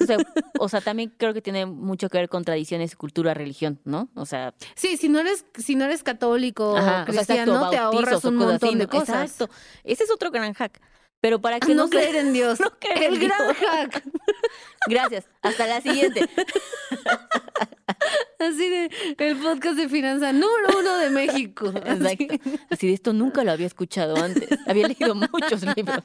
O 0.00 0.04
sea, 0.04 0.16
o 0.58 0.68
sea, 0.68 0.80
también 0.80 1.14
creo 1.16 1.32
que 1.34 1.42
tiene 1.42 1.64
mucho 1.66 2.08
que 2.08 2.18
ver 2.18 2.28
con 2.28 2.42
tradiciones, 2.44 2.96
cultura, 2.96 3.34
religión, 3.34 3.80
¿no? 3.84 4.08
O 4.16 4.26
sea, 4.26 4.54
Sí, 4.74 4.96
si 4.96 5.08
no 5.08 5.20
eres, 5.20 5.44
si 5.58 5.76
no 5.76 5.84
eres 5.84 6.02
católico 6.02 6.76
ajá, 6.76 7.04
o 7.06 7.10
o 7.10 7.12
sea, 7.12 7.24
cristiano, 7.24 7.52
exacto, 7.54 7.70
te 7.70 7.76
ahorras 7.78 8.24
un 8.24 8.36
montón 8.36 8.68
así, 8.70 8.78
de 8.78 8.86
cosas. 8.88 9.30
Exacto. 9.30 9.54
Ese 9.84 10.04
es 10.04 10.10
otro 10.10 10.30
gran 10.32 10.52
hack. 10.54 10.80
Pero 11.20 11.40
para 11.40 11.60
que 11.60 11.74
no, 11.74 11.82
no, 11.82 11.88
se- 11.88 11.96
creer 11.98 12.16
en 12.16 12.32
Dios. 12.32 12.58
no 12.60 12.70
creer 12.78 13.02
en 13.04 13.12
el 13.14 13.18
gran 13.20 13.38
Dios. 13.48 13.56
hack. 13.58 14.02
Gracias. 14.86 15.28
Hasta 15.42 15.66
la 15.66 15.80
siguiente. 15.80 16.28
Así 18.38 18.68
de 18.70 18.90
el 19.18 19.36
podcast 19.36 19.76
de 19.76 19.88
finanzas 19.88 20.32
número 20.32 20.78
uno 20.78 20.96
de 20.96 21.10
México. 21.10 21.68
Así, 21.84 22.24
Exacto. 22.24 22.50
Así 22.70 22.86
de 22.86 22.94
esto 22.94 23.12
nunca 23.12 23.44
lo 23.44 23.52
había 23.52 23.66
escuchado 23.66 24.16
antes. 24.16 24.48
Había 24.66 24.88
leído 24.88 25.14
muchos 25.14 25.62
libros. 25.76 26.04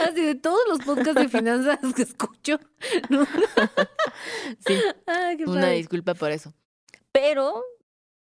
así 0.00 0.22
de 0.24 0.34
todos 0.36 0.60
los 0.68 0.78
podcasts 0.80 1.20
de 1.20 1.28
finanzas 1.28 1.78
que 1.94 2.02
escucho. 2.02 2.60
¿no? 3.08 3.24
Sí, 4.66 4.74
Ay, 5.06 5.36
qué 5.38 5.44
una 5.44 5.62
padre. 5.62 5.76
disculpa 5.76 6.14
por 6.14 6.30
eso. 6.30 6.54
Pero, 7.10 7.64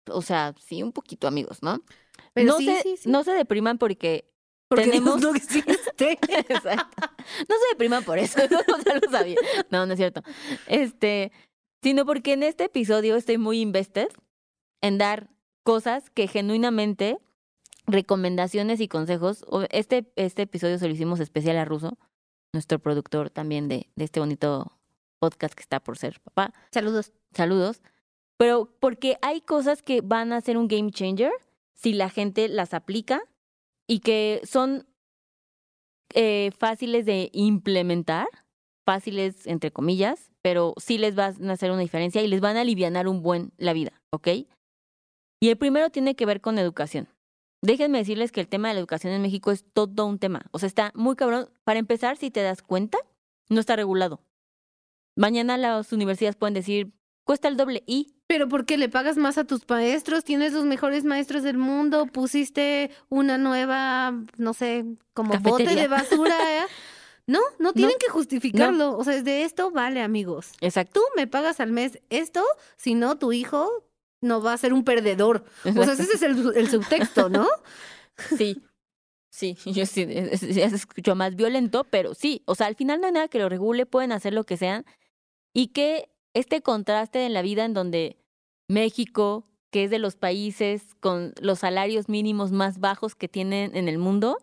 o 0.08 0.22
sea, 0.22 0.54
sí, 0.58 0.82
un 0.82 0.92
poquito 0.92 1.28
amigos, 1.28 1.62
¿no? 1.62 1.80
Pero 2.32 2.48
no, 2.52 2.58
sí, 2.58 2.66
se, 2.66 2.82
sí, 2.82 2.96
sí. 2.96 3.08
no 3.08 3.22
se 3.22 3.32
depriman 3.32 3.78
porque 3.78 4.28
Porque 4.68 4.84
tenemos- 4.84 5.20
no 5.20 5.34
existe. 5.34 5.72
Exacto. 6.48 7.08
No 7.48 7.54
se 7.56 7.68
depriman 7.72 8.04
por 8.04 8.18
eso, 8.18 8.38
eso 8.42 8.58
ya 8.84 8.94
lo 9.02 9.10
sabía. 9.10 9.36
No, 9.70 9.86
no 9.86 9.92
es 9.94 9.98
cierto. 9.98 10.22
Este, 10.66 11.32
sino 11.82 12.04
porque 12.04 12.34
en 12.34 12.42
este 12.42 12.64
episodio 12.64 13.16
estoy 13.16 13.38
muy 13.38 13.60
invested 13.60 14.08
en 14.80 14.98
dar 14.98 15.30
cosas 15.64 16.10
que 16.10 16.28
genuinamente, 16.28 17.18
recomendaciones 17.86 18.80
y 18.80 18.88
consejos. 18.88 19.44
Este, 19.70 20.10
este 20.16 20.42
episodio 20.42 20.78
se 20.78 20.86
lo 20.86 20.94
hicimos 20.94 21.20
especial 21.20 21.56
a 21.56 21.64
Ruso, 21.64 21.98
nuestro 22.52 22.78
productor 22.78 23.30
también 23.30 23.68
de, 23.68 23.88
de 23.96 24.04
este 24.04 24.20
bonito 24.20 24.72
podcast 25.18 25.54
que 25.54 25.62
está 25.62 25.80
por 25.80 25.98
ser 25.98 26.20
papá. 26.20 26.52
Saludos. 26.70 27.12
Saludos. 27.32 27.82
Pero 28.36 28.72
porque 28.78 29.18
hay 29.20 29.40
cosas 29.40 29.82
que 29.82 30.00
van 30.00 30.32
a 30.32 30.40
ser 30.40 30.56
un 30.58 30.68
game 30.68 30.90
changer 30.92 31.32
si 31.74 31.92
la 31.92 32.08
gente 32.08 32.48
las 32.48 32.72
aplica 32.74 33.22
y 33.88 34.00
que 34.00 34.40
son 34.44 34.86
eh, 36.14 36.52
fáciles 36.56 37.06
de 37.06 37.30
implementar, 37.32 38.28
fáciles 38.86 39.46
entre 39.46 39.72
comillas, 39.72 40.30
pero 40.42 40.74
sí 40.76 40.98
les 40.98 41.14
van 41.14 41.50
a 41.50 41.52
hacer 41.52 41.70
una 41.70 41.80
diferencia 41.80 42.22
y 42.22 42.28
les 42.28 42.40
van 42.40 42.56
a 42.56 42.60
alivianar 42.60 43.08
un 43.08 43.22
buen 43.22 43.52
la 43.56 43.72
vida, 43.72 44.00
¿ok? 44.10 44.28
Y 45.40 45.48
el 45.48 45.56
primero 45.56 45.90
tiene 45.90 46.14
que 46.14 46.26
ver 46.26 46.40
con 46.40 46.58
educación. 46.58 47.08
Déjenme 47.62 47.98
decirles 47.98 48.30
que 48.30 48.40
el 48.40 48.48
tema 48.48 48.68
de 48.68 48.74
la 48.74 48.80
educación 48.80 49.12
en 49.12 49.22
México 49.22 49.50
es 49.50 49.64
todo 49.72 50.06
un 50.06 50.18
tema. 50.18 50.46
O 50.52 50.58
sea, 50.58 50.68
está 50.68 50.92
muy 50.94 51.16
cabrón. 51.16 51.50
Para 51.64 51.80
empezar, 51.80 52.16
si 52.16 52.30
te 52.30 52.42
das 52.42 52.62
cuenta, 52.62 52.98
no 53.48 53.58
está 53.58 53.74
regulado. 53.74 54.20
Mañana 55.16 55.56
las 55.56 55.92
universidades 55.92 56.36
pueden 56.36 56.54
decir, 56.54 56.92
cuesta 57.28 57.48
el 57.48 57.58
doble 57.58 57.84
y 57.86 58.14
Pero 58.26 58.48
¿por 58.48 58.64
qué 58.64 58.78
le 58.78 58.88
pagas 58.88 59.18
más 59.18 59.36
a 59.36 59.44
tus 59.44 59.68
maestros? 59.68 60.24
Tienes 60.24 60.54
los 60.54 60.64
mejores 60.64 61.04
maestros 61.04 61.42
del 61.42 61.58
mundo. 61.58 62.06
Pusiste 62.06 62.90
una 63.10 63.36
nueva, 63.36 64.14
no 64.38 64.54
sé, 64.54 64.86
como 65.12 65.38
bote 65.40 65.66
de 65.74 65.88
basura. 65.88 66.34
¿eh? 66.64 66.66
No, 67.26 67.40
no 67.58 67.74
tienen 67.74 67.96
que 68.00 68.08
justificarlo. 68.08 68.96
O 68.96 69.04
sea, 69.04 69.14
es 69.14 69.24
de 69.24 69.42
esto 69.42 69.70
vale, 69.70 70.00
amigos. 70.00 70.52
Exacto. 70.62 71.00
Tú 71.00 71.06
me 71.16 71.26
pagas 71.26 71.60
al 71.60 71.70
mes 71.70 71.98
esto, 72.08 72.42
si 72.78 72.94
no, 72.94 73.18
tu 73.18 73.32
hijo 73.32 73.84
no 74.22 74.40
va 74.40 74.54
a 74.54 74.56
ser 74.56 74.72
un 74.72 74.82
perdedor. 74.82 75.44
O 75.66 75.84
sea, 75.84 75.92
ese 75.92 76.04
es 76.04 76.22
el, 76.22 76.56
el 76.56 76.70
subtexto, 76.70 77.28
¿no? 77.28 77.46
Sí. 78.38 78.62
Sí, 79.30 79.54
yo 79.66 79.84
sí, 79.84 80.06
es- 80.08 80.42
es- 80.42 80.54
ya 80.56 80.68
se 80.70 80.76
escuchó 80.76 81.14
más 81.14 81.36
violento, 81.36 81.84
pero 81.84 82.14
sí, 82.14 82.42
o 82.46 82.54
sea, 82.54 82.66
al 82.68 82.74
final 82.74 83.00
no 83.00 83.06
hay 83.06 83.12
nada 83.12 83.28
que 83.28 83.38
lo 83.38 83.48
regule, 83.50 83.84
pueden 83.84 84.12
hacer 84.12 84.32
lo 84.32 84.44
que 84.44 84.56
sean 84.56 84.86
y 85.54 85.68
que 85.68 86.08
este 86.38 86.62
contraste 86.62 87.26
en 87.26 87.34
la 87.34 87.42
vida 87.42 87.64
en 87.64 87.74
donde 87.74 88.16
México, 88.68 89.44
que 89.70 89.84
es 89.84 89.90
de 89.90 89.98
los 89.98 90.16
países 90.16 90.94
con 91.00 91.32
los 91.40 91.60
salarios 91.60 92.08
mínimos 92.08 92.52
más 92.52 92.78
bajos 92.78 93.14
que 93.14 93.28
tienen 93.28 93.74
en 93.76 93.88
el 93.88 93.98
mundo, 93.98 94.38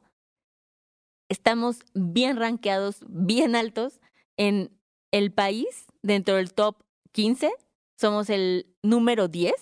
estamos 1.30 1.80
bien 1.94 2.38
rankeados, 2.38 3.06
bien 3.08 3.56
altos 3.56 4.02
en 4.36 4.78
el 5.12 5.32
país, 5.32 5.86
dentro 6.02 6.36
del 6.36 6.54
top 6.54 6.84
15, 7.14 7.52
somos 7.98 8.30
el 8.30 8.75
número 8.84 9.30
10 9.30 9.54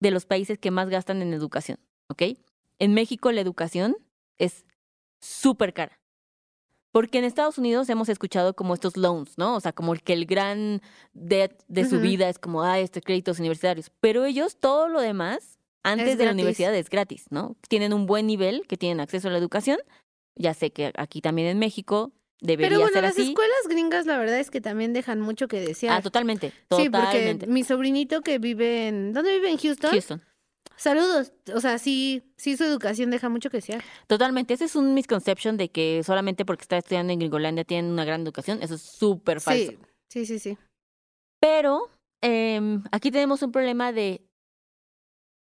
de 0.00 0.10
los 0.10 0.26
países 0.26 0.58
que 0.58 0.70
más 0.70 0.90
gastan 0.90 1.22
en 1.22 1.32
educación. 1.32 1.78
En 2.78 2.94
México 2.94 3.32
la 3.32 3.40
educación 3.40 3.96
es 4.36 4.66
súper 5.20 5.72
cara. 5.72 5.99
Porque 6.92 7.18
en 7.18 7.24
Estados 7.24 7.56
Unidos 7.58 7.88
hemos 7.88 8.08
escuchado 8.08 8.54
como 8.54 8.74
estos 8.74 8.96
loans, 8.96 9.38
¿no? 9.38 9.54
O 9.54 9.60
sea, 9.60 9.72
como 9.72 9.92
el 9.92 10.02
que 10.02 10.12
el 10.12 10.26
gran 10.26 10.82
debt 11.12 11.62
de 11.68 11.84
su 11.88 12.00
vida 12.00 12.28
es 12.28 12.38
como, 12.38 12.62
ah, 12.62 12.80
estos 12.80 13.02
créditos 13.04 13.38
universitarios. 13.38 13.90
Pero 14.00 14.24
ellos, 14.24 14.56
todo 14.58 14.88
lo 14.88 15.00
demás, 15.00 15.58
antes 15.82 16.08
Es 16.08 16.18
de 16.18 16.26
la 16.26 16.32
universidad 16.32 16.74
es 16.74 16.90
gratis, 16.90 17.26
¿no? 17.30 17.56
Tienen 17.68 17.92
un 17.92 18.06
buen 18.06 18.26
nivel, 18.26 18.66
que 18.66 18.76
tienen 18.76 19.00
acceso 19.00 19.28
a 19.28 19.30
la 19.30 19.38
educación. 19.38 19.78
Ya 20.34 20.52
sé 20.54 20.70
que 20.72 20.92
aquí 20.96 21.20
también 21.20 21.48
en 21.48 21.58
México 21.58 22.12
debería 22.40 22.70
Pero 22.70 22.80
bueno, 22.80 22.94
ser 22.94 23.02
las 23.04 23.18
escuelas 23.18 23.68
gringas 23.68 24.06
la 24.06 24.18
verdad 24.18 24.38
es 24.38 24.50
que 24.50 24.60
también 24.60 24.92
dejan 24.92 25.20
mucho 25.20 25.48
que 25.48 25.60
desear. 25.60 25.96
Ah, 25.96 26.02
totalmente, 26.02 26.48
Sí, 26.48 26.88
porque 26.90 27.06
totalmente. 27.06 27.46
mi 27.46 27.62
sobrinito 27.62 28.22
que 28.22 28.38
vive 28.38 28.88
en... 28.88 29.12
¿Dónde 29.12 29.32
vive? 29.32 29.50
¿En 29.50 29.58
Houston? 29.58 29.90
Houston. 29.90 30.22
Saludos. 30.80 31.34
O 31.54 31.60
sea, 31.60 31.78
sí, 31.78 32.22
sí 32.38 32.56
su 32.56 32.64
educación 32.64 33.10
deja 33.10 33.28
mucho 33.28 33.50
que 33.50 33.58
desear. 33.58 33.84
Totalmente. 34.06 34.54
Ese 34.54 34.64
es 34.64 34.76
un 34.76 34.94
misconception 34.94 35.58
de 35.58 35.68
que 35.68 36.02
solamente 36.02 36.46
porque 36.46 36.62
está 36.62 36.78
estudiando 36.78 37.12
en 37.12 37.18
Gringolandia 37.18 37.64
tienen 37.64 37.92
una 37.92 38.06
gran 38.06 38.22
educación. 38.22 38.62
Eso 38.62 38.76
es 38.76 38.80
súper 38.80 39.42
falso. 39.42 39.72
Sí, 40.08 40.24
sí, 40.24 40.24
sí, 40.24 40.38
sí. 40.38 40.58
Pero 41.38 41.90
em, 42.22 42.82
aquí 42.92 43.10
tenemos 43.10 43.42
un 43.42 43.52
problema 43.52 43.92
de 43.92 44.22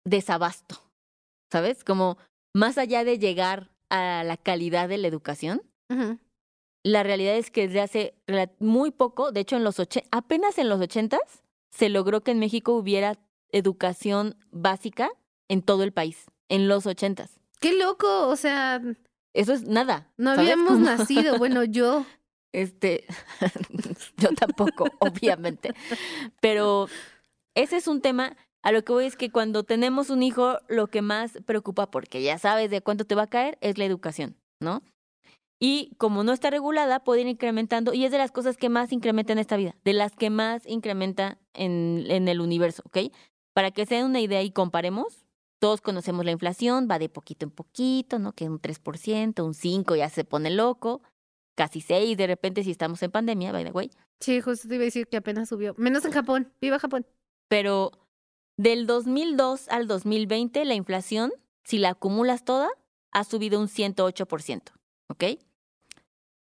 desabasto, 0.03 0.81
¿sabes? 1.51 1.83
Como 1.83 2.17
más 2.55 2.79
allá 2.79 3.03
de 3.03 3.19
llegar 3.19 3.69
a 3.91 4.24
la 4.24 4.36
calidad 4.36 4.89
de 4.89 4.98
la 4.98 5.07
educación, 5.07 5.62
la 6.83 7.03
realidad 7.03 7.36
es 7.36 7.51
que 7.51 7.67
desde 7.67 7.81
hace 7.81 8.15
muy 8.57 8.89
poco, 8.89 9.31
de 9.31 9.41
hecho 9.41 9.57
en 9.57 9.63
los 9.63 9.77
apenas 10.09 10.57
en 10.57 10.69
los 10.69 10.81
ochentas, 10.81 11.43
se 11.71 11.89
logró 11.89 12.21
que 12.21 12.31
en 12.31 12.39
México 12.39 12.74
hubiera 12.74 13.19
educación 13.51 14.36
básica 14.51 15.12
en 15.50 15.62
todo 15.62 15.84
el 15.84 15.91
país, 15.91 16.25
en 16.48 16.68
los 16.70 16.86
ochentas. 16.86 17.39
Qué 17.60 17.77
loco, 17.77 18.27
o 18.27 18.36
sea, 18.38 18.82
Eso 19.34 19.53
es 19.53 19.63
nada. 19.68 20.08
no 20.18 20.36
¿sabes? 20.36 20.51
habíamos 20.51 20.79
nacido. 20.79 21.38
Bueno, 21.38 21.63
yo. 21.63 22.06
Este, 22.51 23.06
yo 24.18 24.29
tampoco, 24.29 24.86
obviamente. 25.00 25.75
Pero 26.41 26.88
ese 27.56 27.77
es 27.77 27.88
un 27.88 28.01
tema, 28.01 28.38
a 28.63 28.72
lo 28.72 28.84
que 28.84 28.91
voy 28.91 29.06
es 29.06 29.15
que 29.15 29.32
cuando 29.32 29.63
tenemos 29.63 30.10
un 30.10 30.24
hijo, 30.24 30.58
lo 30.68 30.88
que 30.88 31.03
más 31.03 31.38
preocupa, 31.46 31.91
porque 31.91 32.24
ya 32.24 32.39
sabes 32.39 32.72
de 32.72 32.82
cuánto 32.82 33.06
te 33.06 33.13
va 33.13 33.24
a 33.24 33.29
caer, 33.29 33.60
es 33.62 33.77
la 33.77 33.86
educación, 33.86 34.36
¿no? 34.60 34.82
Y 35.60 35.94
como 36.00 36.24
no 36.24 36.32
está 36.32 36.50
regulada, 36.50 37.03
puede 37.03 37.22
ir 37.22 37.27
incrementando, 37.27 37.94
y 37.94 38.06
es 38.06 38.12
de 38.12 38.18
las 38.18 38.32
cosas 38.32 38.58
que 38.58 38.70
más 38.70 38.91
incrementa 38.94 39.34
en 39.34 39.39
esta 39.39 39.56
vida, 39.56 39.75
de 39.84 39.94
las 39.94 40.15
que 40.15 40.32
más 40.32 40.65
incrementa 40.65 41.38
en, 41.53 42.06
en 42.08 42.27
el 42.29 42.41
universo, 42.41 42.82
¿ok? 42.88 43.13
Para 43.53 43.70
que 43.70 43.86
se 43.86 43.94
den 43.94 44.06
una 44.06 44.22
idea 44.22 44.41
y 44.41 44.50
comparemos, 44.50 45.27
todos 45.59 45.81
conocemos 45.81 46.25
la 46.25 46.31
inflación, 46.31 46.87
va 46.89 46.99
de 46.99 47.09
poquito 47.09 47.45
en 47.45 47.51
poquito, 47.51 48.17
¿no? 48.17 48.33
Que 48.33 48.49
un 48.49 48.59
3%, 48.61 49.43
un 49.43 49.53
5% 49.53 49.97
ya 49.97 50.09
se 50.09 50.23
pone 50.23 50.49
loco, 50.49 51.01
casi 51.55 51.81
6% 51.81 52.15
de 52.15 52.27
repente 52.27 52.63
si 52.63 52.71
estamos 52.71 53.03
en 53.03 53.11
pandemia, 53.11 53.51
by 53.51 53.65
the 53.65 53.71
way. 53.71 53.91
Sí, 54.19 54.41
justo 54.41 54.67
te 54.67 54.75
iba 54.75 54.83
a 54.83 54.85
decir 54.85 55.07
que 55.07 55.17
apenas 55.17 55.49
subió. 55.49 55.75
Menos 55.77 56.03
en 56.05 56.11
Japón. 56.11 56.51
Viva 56.61 56.79
Japón. 56.79 57.05
Pero 57.47 57.91
del 58.57 58.87
2002 58.87 59.69
al 59.69 59.87
2020, 59.87 60.65
la 60.65 60.75
inflación, 60.75 61.31
si 61.63 61.77
la 61.77 61.89
acumulas 61.89 62.43
toda, 62.43 62.69
ha 63.11 63.23
subido 63.23 63.59
un 63.59 63.67
108%, 63.67 64.71
¿ok? 65.07 65.23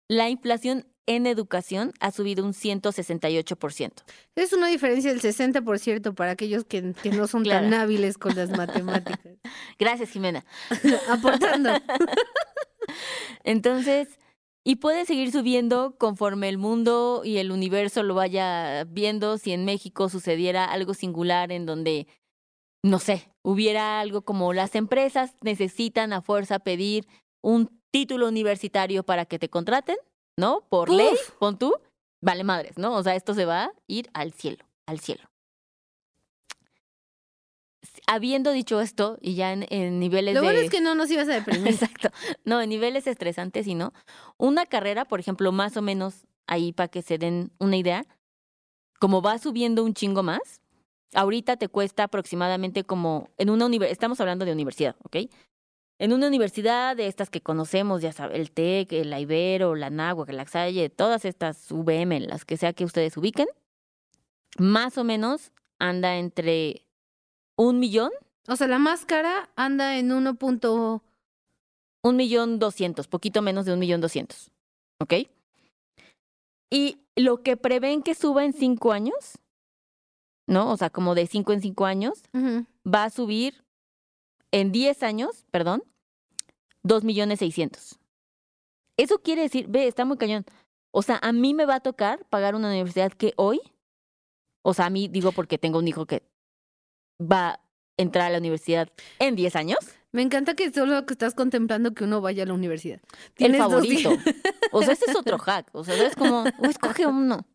La 0.07 0.29
inflación 0.29 0.90
en 1.05 1.25
educación 1.25 1.93
ha 1.99 2.11
subido 2.11 2.45
un 2.45 2.53
168%. 2.53 3.91
Es 4.35 4.53
una 4.53 4.67
diferencia 4.67 5.11
del 5.11 5.21
60% 5.21 6.13
para 6.13 6.31
aquellos 6.31 6.65
que, 6.65 6.93
que 7.01 7.11
no 7.11 7.27
son 7.27 7.43
tan 7.43 7.73
hábiles 7.73 8.17
con 8.17 8.35
las 8.35 8.49
matemáticas. 8.57 9.37
Gracias, 9.79 10.09
Jimena. 10.11 10.45
Aportando. 11.09 11.71
Entonces, 13.43 14.19
y 14.63 14.75
puede 14.75 15.05
seguir 15.05 15.31
subiendo 15.31 15.95
conforme 15.97 16.47
el 16.47 16.57
mundo 16.57 17.23
y 17.25 17.37
el 17.37 17.51
universo 17.51 18.03
lo 18.03 18.13
vaya 18.13 18.83
viendo. 18.85 19.37
Si 19.37 19.51
en 19.53 19.65
México 19.65 20.07
sucediera 20.07 20.65
algo 20.65 20.93
singular 20.93 21.51
en 21.51 21.65
donde, 21.65 22.07
no 22.83 22.99
sé, 22.99 23.31
hubiera 23.41 23.99
algo 23.99 24.21
como 24.21 24.53
las 24.53 24.75
empresas 24.75 25.35
necesitan 25.41 26.13
a 26.13 26.21
fuerza 26.21 26.59
pedir 26.59 27.07
un 27.41 27.81
título 27.91 28.27
universitario 28.27 29.03
para 29.03 29.25
que 29.25 29.39
te 29.39 29.49
contraten, 29.49 29.97
¿no? 30.37 30.61
Por 30.69 30.89
ley, 30.89 31.13
Uf. 31.13 31.31
pon 31.39 31.57
tú, 31.57 31.73
vale 32.21 32.43
madres, 32.43 32.77
¿no? 32.77 32.95
O 32.95 33.03
sea, 33.03 33.15
esto 33.15 33.33
se 33.33 33.45
va 33.45 33.65
a 33.65 33.71
ir 33.87 34.09
al 34.13 34.33
cielo, 34.33 34.65
al 34.85 34.99
cielo. 34.99 35.23
Habiendo 38.07 38.51
dicho 38.51 38.79
esto, 38.81 39.17
y 39.21 39.35
ya 39.35 39.53
en, 39.53 39.65
en 39.69 39.99
niveles 39.99 40.35
Lo 40.35 40.41
de... 40.41 40.47
bueno 40.47 40.59
es 40.59 40.69
que 40.69 40.81
no 40.81 40.95
nos 40.95 41.09
ibas 41.09 41.27
a 41.29 41.33
deprimir. 41.33 41.67
Exacto. 41.73 42.09
No, 42.45 42.61
en 42.61 42.69
niveles 42.69 43.07
estresantes 43.07 43.67
y 43.67 43.75
no. 43.75 43.93
Una 44.37 44.65
carrera, 44.65 45.05
por 45.05 45.19
ejemplo, 45.19 45.51
más 45.51 45.77
o 45.77 45.81
menos 45.81 46.25
ahí 46.47 46.73
para 46.73 46.89
que 46.89 47.01
se 47.01 47.17
den 47.17 47.51
una 47.59 47.77
idea, 47.77 48.05
como 48.99 49.21
va 49.21 49.37
subiendo 49.39 49.83
un 49.83 49.93
chingo 49.93 50.23
más, 50.23 50.61
ahorita 51.13 51.57
te 51.57 51.67
cuesta 51.67 52.03
aproximadamente 52.03 52.83
como 52.83 53.29
en 53.37 53.49
una 53.49 53.65
universidad, 53.65 53.93
estamos 53.93 54.19
hablando 54.21 54.45
de 54.45 54.51
universidad, 54.51 54.95
¿ok? 55.03 55.17
En 56.01 56.13
una 56.13 56.25
universidad 56.27 56.97
de 56.97 57.05
estas 57.05 57.29
que 57.29 57.41
conocemos, 57.41 58.01
ya 58.01 58.11
sabes, 58.11 58.39
el 58.39 58.49
TEC, 58.51 58.91
el 58.93 59.13
Ibero, 59.13 59.75
la 59.75 59.91
NAGUA, 59.91 60.25
la 60.31 60.47
Salle, 60.47 60.89
todas 60.89 61.25
estas 61.25 61.71
VM, 61.71 62.21
las 62.21 62.43
que 62.43 62.57
sea 62.57 62.73
que 62.73 62.85
ustedes 62.85 63.15
ubiquen, 63.17 63.45
más 64.57 64.97
o 64.97 65.03
menos 65.03 65.51
anda 65.77 66.17
entre 66.17 66.87
un 67.55 67.79
millón, 67.79 68.09
O 68.47 68.55
sea, 68.55 68.65
la 68.67 68.79
más 68.79 69.05
cara 69.05 69.51
anda 69.55 69.99
en 69.99 70.11
1. 70.11 70.33
punto- 70.33 71.03
un 72.03 72.15
millón 72.15 72.57
doscientos, 72.57 73.07
poquito 73.07 73.43
menos 73.43 73.65
de 73.65 73.73
un 73.73 73.77
millón 73.79 74.01
doscientos. 74.01 74.49
¿Ok? 74.99 75.13
Y 76.71 76.97
lo 77.15 77.43
que 77.43 77.57
prevén 77.57 78.01
que 78.01 78.15
suba 78.15 78.43
en 78.43 78.53
cinco 78.53 78.91
años, 78.91 79.37
¿no? 80.47 80.71
O 80.71 80.77
sea, 80.77 80.89
como 80.89 81.13
de 81.13 81.27
cinco 81.27 81.53
en 81.53 81.61
cinco 81.61 81.85
años, 81.85 82.23
va 82.83 83.03
a 83.03 83.09
subir 83.11 83.63
en 84.51 84.71
10 84.71 85.03
años, 85.03 85.45
perdón, 85.51 85.83
2 86.83 87.03
millones 87.03 87.39
600. 87.39 87.99
Eso 88.97 89.19
quiere 89.19 89.43
decir, 89.43 89.67
ve, 89.67 89.87
está 89.87 90.05
muy 90.05 90.17
cañón. 90.17 90.45
O 90.91 91.01
sea, 91.01 91.19
a 91.21 91.31
mí 91.31 91.53
me 91.53 91.65
va 91.65 91.75
a 91.75 91.79
tocar 91.79 92.25
pagar 92.29 92.55
una 92.55 92.67
universidad 92.67 93.11
que 93.11 93.33
hoy, 93.37 93.61
o 94.61 94.73
sea, 94.73 94.87
a 94.87 94.89
mí 94.89 95.07
digo 95.07 95.31
porque 95.31 95.57
tengo 95.57 95.79
un 95.79 95.87
hijo 95.87 96.05
que 96.05 96.23
va 97.19 97.49
a 97.49 97.59
entrar 97.97 98.27
a 98.27 98.29
la 98.31 98.37
universidad 98.39 98.89
en 99.19 99.35
10 99.35 99.55
años, 99.55 99.79
Me 100.13 100.21
encanta 100.21 100.55
que 100.55 100.69
solo 100.73 101.05
que 101.05 101.13
estás 101.13 101.35
contemplando 101.35 101.93
que 101.93 102.03
uno 102.03 102.19
vaya 102.19 102.43
a 102.43 102.45
la 102.45 102.53
universidad. 102.53 102.99
el 103.37 103.55
favorito. 103.55 104.11
O 104.73 104.83
sea, 104.83 104.93
ese 104.93 105.05
es 105.09 105.15
otro 105.15 105.37
hack. 105.37 105.69
O 105.73 105.85
sea, 105.85 105.95
es 106.05 106.15
como, 106.15 106.43
escoge 106.63 107.07
uno. 107.07 107.45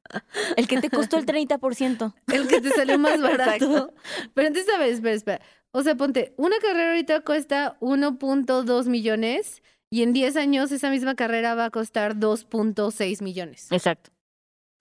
El 0.57 0.67
que 0.67 0.81
te 0.81 0.89
costó 0.89 1.19
el 1.19 1.27
30%. 1.27 2.15
El 2.33 2.49
que 2.49 2.63
te 2.63 2.71
salió 2.71 2.99
más 2.99 3.21
barato. 3.21 3.65
Exacto. 3.65 3.95
Pero 4.33 4.49
entonces, 4.49 4.75
a 4.75 4.79
ver, 4.79 4.89
espera, 4.91 5.15
espera. 5.15 5.45
O 5.77 5.83
sea, 5.83 5.95
ponte, 5.95 6.33
una 6.39 6.57
carrera 6.59 6.91
ahorita 6.91 7.21
cuesta 7.21 7.77
1.2 7.81 8.87
millones 8.87 9.63
y 9.91 10.03
en 10.03 10.13
10 10.15 10.37
años 10.37 10.73
esa 10.73 10.91
misma 10.91 11.15
carrera 11.15 11.55
va 11.55 11.67
a 11.67 11.71
costar 11.71 12.17
2.6 12.17 13.23
millones. 13.23 13.71
Exacto. 13.71 14.11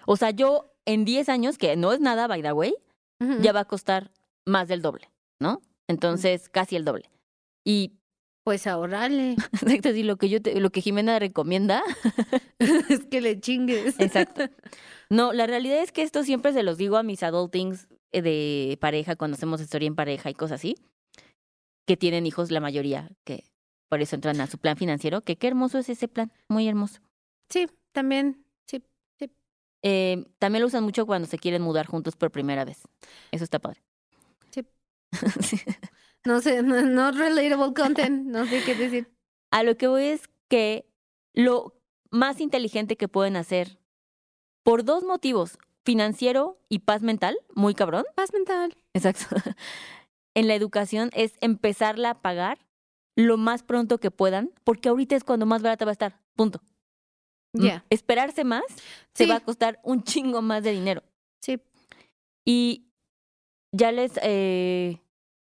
O 0.05 0.15
sea, 0.15 0.29
yo 0.31 0.71
en 0.85 1.03
10 1.03 1.27
años, 1.29 1.57
que 1.57 1.75
no 1.75 1.91
es 1.91 1.99
nada, 1.99 2.27
by 2.27 2.41
the 2.41 2.53
way, 2.53 2.73
ya 3.41 3.51
va 3.51 3.61
a 3.61 3.65
costar 3.65 4.11
más 4.45 4.67
del 4.67 4.81
doble, 4.81 5.09
¿no? 5.39 5.61
Entonces, 5.87 6.47
casi 6.49 6.75
el 6.75 6.85
doble. 6.85 7.09
Y 7.65 7.93
Pues 8.45 8.67
ahorrale. 8.67 9.33
exacto, 9.53 9.91
sí, 9.91 10.03
lo 10.03 10.17
que 10.17 10.29
yo 10.29 10.41
te- 10.41 10.59
lo 10.59 10.69
que 10.69 10.81
Jimena 10.81 11.17
recomienda, 11.19 11.81
es 12.59 13.05
que 13.05 13.19
le 13.21 13.39
chingues. 13.39 13.99
exacto. 13.99 14.43
No, 15.09 15.33
la 15.33 15.45
realidad 15.45 15.83
es 15.83 15.91
que 15.91 16.01
esto 16.01 16.23
siempre 16.23 16.51
se 16.51 16.63
los 16.63 16.77
digo 16.79 16.97
a 16.97 17.03
mis 17.03 17.21
adultings 17.21 17.87
de 18.21 18.77
pareja 18.79 19.15
cuando 19.15 19.35
hacemos 19.35 19.61
historia 19.61 19.87
en 19.87 19.95
pareja 19.95 20.29
y 20.29 20.33
cosas 20.33 20.59
así, 20.61 20.75
que 21.85 21.97
tienen 21.97 22.25
hijos 22.25 22.51
la 22.51 22.59
mayoría, 22.59 23.09
que 23.23 23.43
por 23.89 24.01
eso 24.01 24.15
entran 24.15 24.41
a 24.41 24.47
su 24.47 24.57
plan 24.57 24.77
financiero, 24.77 25.21
que 25.21 25.37
qué 25.37 25.47
hermoso 25.47 25.77
es 25.77 25.89
ese 25.89 26.07
plan, 26.07 26.31
muy 26.47 26.67
hermoso. 26.67 27.01
Sí, 27.49 27.67
también. 27.91 28.45
Sí. 28.67 28.83
Eh, 29.83 30.25
también 30.39 30.61
lo 30.61 30.67
usan 30.67 30.83
mucho 30.83 31.05
cuando 31.05 31.27
se 31.27 31.37
quieren 31.37 31.61
mudar 31.61 31.85
juntos 31.85 32.15
por 32.15 32.31
primera 32.31 32.65
vez. 32.65 32.81
Eso 33.31 33.43
está 33.43 33.59
padre. 33.59 33.83
Sí. 34.51 34.65
Sí. 35.41 35.57
No 36.25 36.41
sé, 36.41 36.63
no, 36.63 36.81
no 36.81 37.11
relatable 37.11 37.75
content. 37.75 38.25
No 38.25 38.47
sé 38.47 38.63
qué 38.65 38.73
decir. 38.73 39.11
A 39.51 39.61
lo 39.61 39.77
que 39.77 39.87
voy 39.87 40.05
es 40.05 40.27
que 40.47 40.87
lo 41.33 41.79
más 42.09 42.41
inteligente 42.41 42.97
que 42.97 43.07
pueden 43.07 43.35
hacer, 43.35 43.77
por 44.63 44.83
dos 44.83 45.03
motivos, 45.03 45.59
financiero 45.85 46.59
y 46.67 46.79
paz 46.79 47.01
mental, 47.03 47.37
muy 47.53 47.73
cabrón, 47.75 48.03
Paz 48.15 48.33
mental. 48.33 48.75
exacto, 48.93 49.25
en 50.35 50.47
la 50.47 50.55
educación 50.55 51.09
es 51.13 51.33
empezarla 51.41 52.09
a 52.11 52.21
pagar 52.21 52.59
lo 53.15 53.37
más 53.37 53.63
pronto 53.63 53.99
que 53.99 54.11
puedan, 54.11 54.51
porque 54.65 54.89
ahorita 54.89 55.15
es 55.15 55.23
cuando 55.23 55.45
más 55.45 55.61
barata 55.61 55.85
va 55.85 55.91
a 55.91 55.93
estar, 55.93 56.19
punto. 56.35 56.61
Ya. 57.53 57.77
Mm, 57.77 57.81
Esperarse 57.91 58.43
más 58.43 58.63
se 59.13 59.23
Sí. 59.23 59.29
va 59.29 59.37
a 59.37 59.39
costar 59.39 59.79
un 59.83 60.03
chingo 60.03 60.41
más 60.41 60.63
de 60.63 60.71
dinero. 60.73 61.03
Sí. 61.41 61.61
Y 62.43 62.89
ya 63.71 63.93
les, 63.93 64.19
eh, 64.21 64.99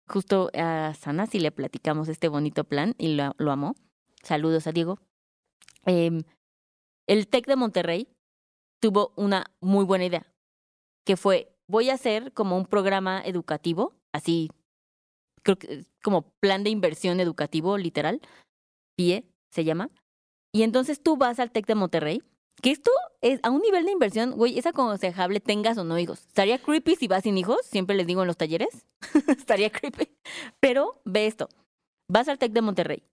justo 0.07 0.49
a 0.55 0.95
Sana, 0.95 1.27
si 1.27 1.39
le 1.39 1.51
platicamos 1.51 2.07
este 2.09 2.27
bonito 2.27 2.63
plan 2.63 2.95
y 2.97 3.13
lo, 3.15 3.35
lo 3.37 3.51
amó. 3.51 3.75
Saludos 4.23 4.65
a 4.65 4.71
Diego. 4.71 4.99
Em, 5.85 6.23
el 7.07 7.27
TEC 7.27 7.45
de 7.45 7.55
Monterrey 7.55 8.07
tuvo 8.79 9.13
una 9.15 9.51
muy 9.61 9.85
buena 9.85 10.05
idea, 10.05 10.25
que 11.05 11.17
fue, 11.17 11.55
voy 11.67 11.89
a 11.89 11.95
hacer 11.95 12.33
como 12.33 12.57
un 12.57 12.65
programa 12.65 13.21
educativo, 13.25 13.93
así, 14.13 14.49
creo 15.43 15.57
que 15.57 15.85
como 16.03 16.31
plan 16.39 16.63
de 16.63 16.69
inversión 16.69 17.19
educativo, 17.19 17.77
literal, 17.77 18.21
PIE 18.95 19.25
se 19.51 19.63
llama. 19.63 19.89
Y 20.53 20.63
entonces 20.63 21.01
tú 21.01 21.17
vas 21.17 21.39
al 21.39 21.51
TEC 21.51 21.67
de 21.67 21.75
Monterrey, 21.75 22.23
que 22.61 22.71
esto 22.71 22.91
es 23.21 23.39
a 23.43 23.51
un 23.51 23.61
nivel 23.61 23.85
de 23.85 23.91
inversión, 23.91 24.31
güey, 24.31 24.57
es 24.57 24.65
aconsejable 24.65 25.39
tengas 25.39 25.77
o 25.77 25.83
no 25.83 25.97
hijos. 25.97 26.25
Estaría 26.27 26.57
creepy 26.57 26.95
si 26.95 27.07
vas 27.07 27.23
sin 27.23 27.37
hijos, 27.37 27.59
siempre 27.63 27.95
les 27.95 28.07
digo 28.07 28.21
en 28.21 28.27
los 28.27 28.37
talleres, 28.37 28.85
estaría 29.27 29.69
creepy. 29.69 30.09
Pero 30.59 31.01
ve 31.05 31.27
esto, 31.27 31.49
vas 32.09 32.27
al 32.27 32.39
TEC 32.39 32.51
de 32.51 32.61
Monterrey 32.61 33.03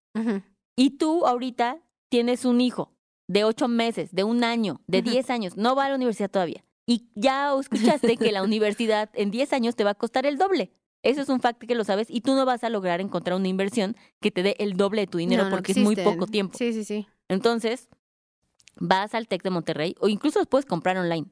y 0.76 0.90
tú 0.98 1.26
ahorita 1.26 1.82
tienes 2.10 2.44
un 2.44 2.60
hijo 2.60 2.95
de 3.28 3.44
ocho 3.44 3.68
meses, 3.68 4.12
de 4.12 4.24
un 4.24 4.44
año, 4.44 4.80
de 4.86 5.02
diez 5.02 5.30
años, 5.30 5.56
no 5.56 5.74
va 5.74 5.86
a 5.86 5.88
la 5.88 5.96
universidad 5.96 6.30
todavía. 6.30 6.64
Y 6.86 7.08
ya 7.14 7.52
escuchaste 7.58 8.16
que 8.16 8.32
la 8.32 8.42
universidad 8.44 9.10
en 9.14 9.30
diez 9.30 9.52
años 9.52 9.74
te 9.74 9.84
va 9.84 9.90
a 9.90 9.94
costar 9.94 10.26
el 10.26 10.38
doble. 10.38 10.72
Eso 11.02 11.20
es 11.20 11.28
un 11.28 11.40
fact 11.40 11.62
que 11.64 11.74
lo 11.74 11.84
sabes 11.84 12.08
y 12.10 12.20
tú 12.20 12.34
no 12.34 12.44
vas 12.44 12.64
a 12.64 12.68
lograr 12.68 13.00
encontrar 13.00 13.36
una 13.36 13.48
inversión 13.48 13.96
que 14.20 14.30
te 14.30 14.42
dé 14.42 14.56
el 14.58 14.76
doble 14.76 15.02
de 15.02 15.06
tu 15.06 15.18
dinero 15.18 15.44
No, 15.44 15.50
no 15.50 15.56
porque 15.56 15.72
es 15.72 15.78
muy 15.78 15.94
poco 15.94 16.26
tiempo. 16.26 16.56
Sí, 16.58 16.72
sí, 16.72 16.84
sí. 16.84 17.06
Entonces, 17.28 17.88
vas 18.76 19.14
al 19.14 19.28
TEC 19.28 19.42
de 19.42 19.50
Monterrey 19.50 19.94
o 20.00 20.08
incluso 20.08 20.38
los 20.38 20.48
puedes 20.48 20.66
comprar 20.66 20.96
online 20.96 21.26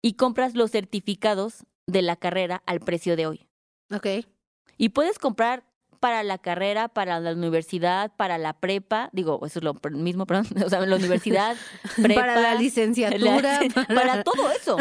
y 0.00 0.14
compras 0.14 0.54
los 0.54 0.70
certificados 0.70 1.66
de 1.86 2.02
la 2.02 2.16
carrera 2.16 2.62
al 2.64 2.80
precio 2.80 3.16
de 3.16 3.26
hoy. 3.26 3.46
Ok. 3.94 4.06
Y 4.78 4.90
puedes 4.90 5.18
comprar 5.18 5.65
para 5.96 6.22
la 6.22 6.38
carrera, 6.38 6.88
para 6.88 7.18
la 7.20 7.32
universidad, 7.32 8.12
para 8.16 8.38
la 8.38 8.52
prepa, 8.54 9.10
digo, 9.12 9.40
eso 9.46 9.58
es 9.58 9.64
lo 9.64 9.74
mismo, 9.92 10.26
perdón, 10.26 10.46
o 10.64 10.68
sea, 10.70 10.80
la 10.80 10.96
universidad, 10.96 11.56
prepa, 12.00 12.20
para 12.20 12.40
la 12.40 12.54
licenciatura. 12.54 13.60
la- 13.62 13.68
para... 13.74 13.86
para 13.94 14.22
todo 14.24 14.50
eso. 14.52 14.76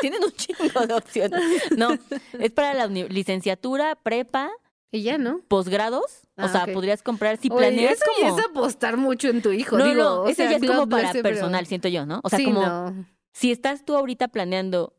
Tienen 0.00 0.22
un 0.24 0.32
chingo 0.32 0.86
de 0.86 0.94
opciones. 0.94 1.40
No, 1.76 1.90
es 2.38 2.50
para 2.52 2.74
la 2.74 2.86
licenciatura, 2.86 3.96
prepa, 3.96 4.50
Y 4.90 5.02
ya, 5.02 5.18
¿no? 5.18 5.40
posgrados. 5.48 6.22
Ah, 6.36 6.46
o 6.46 6.48
sea, 6.48 6.64
ok. 6.64 6.72
podrías 6.72 7.02
comprar 7.02 7.36
si 7.36 7.50
planeas 7.50 7.94
eso 7.94 8.04
como... 8.22 8.38
es 8.38 8.44
apostar 8.44 8.96
mucho 8.96 9.28
en 9.28 9.42
tu 9.42 9.50
hijo. 9.52 9.76
no, 9.76 9.84
digo, 9.84 10.02
no, 10.02 10.14
o 10.22 10.26
eso 10.28 10.36
sea, 10.36 10.50
ya 10.52 10.56
es 10.58 10.64
como 10.64 10.88
para 10.88 11.10
pero- 11.10 11.22
personal, 11.24 11.66
siento 11.66 11.88
yo, 11.88 12.06
¿no? 12.06 12.20
O 12.22 12.28
sea, 12.28 12.38
sí, 12.38 12.44
como 12.44 12.62
no. 12.64 13.06
si 13.32 13.50
estás 13.50 13.84
tú 13.84 13.96
ahorita 13.96 14.28
planeando 14.28 14.94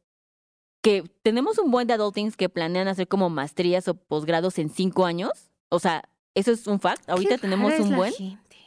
que 0.82 1.04
tenemos 1.24 1.58
un 1.58 1.72
buen 1.72 1.88
de 1.88 1.94
adultings 1.94 2.38
que 2.38 2.50
planean 2.50 2.88
hacer 2.88 3.08
como 3.08 3.30
maestrías 3.30 3.88
o 3.88 3.96
posgrados 3.96 4.58
en 4.60 4.70
cinco 4.70 5.06
años, 5.06 5.32
o 5.70 5.80
sea, 5.80 6.08
eso 6.36 6.52
es 6.52 6.68
un 6.68 6.80
fact. 6.80 7.10
Ahorita 7.10 7.36
Qué 7.36 7.42
tenemos 7.42 7.78
un 7.80 7.96
buen, 7.96 8.14
gente. 8.14 8.58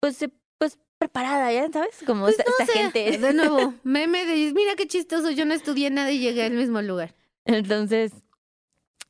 pues, 0.00 0.20
eh, 0.22 0.30
pues 0.58 0.78
preparada, 0.98 1.52
ya 1.52 1.70
sabes, 1.70 2.02
como 2.06 2.24
Pues 2.24 2.38
esta, 2.38 2.50
no 2.50 2.56
esta 2.64 2.72
gente. 2.72 3.18
De 3.18 3.32
nuevo, 3.34 3.74
meme 3.84 4.24
de 4.24 4.52
mira 4.52 4.74
qué 4.76 4.86
chistoso, 4.86 5.30
yo 5.30 5.44
no 5.44 5.54
estudié 5.54 5.90
nada 5.90 6.10
y 6.10 6.18
llegué 6.18 6.44
al 6.44 6.54
mismo 6.54 6.82
lugar. 6.82 7.14
Entonces, 7.44 8.12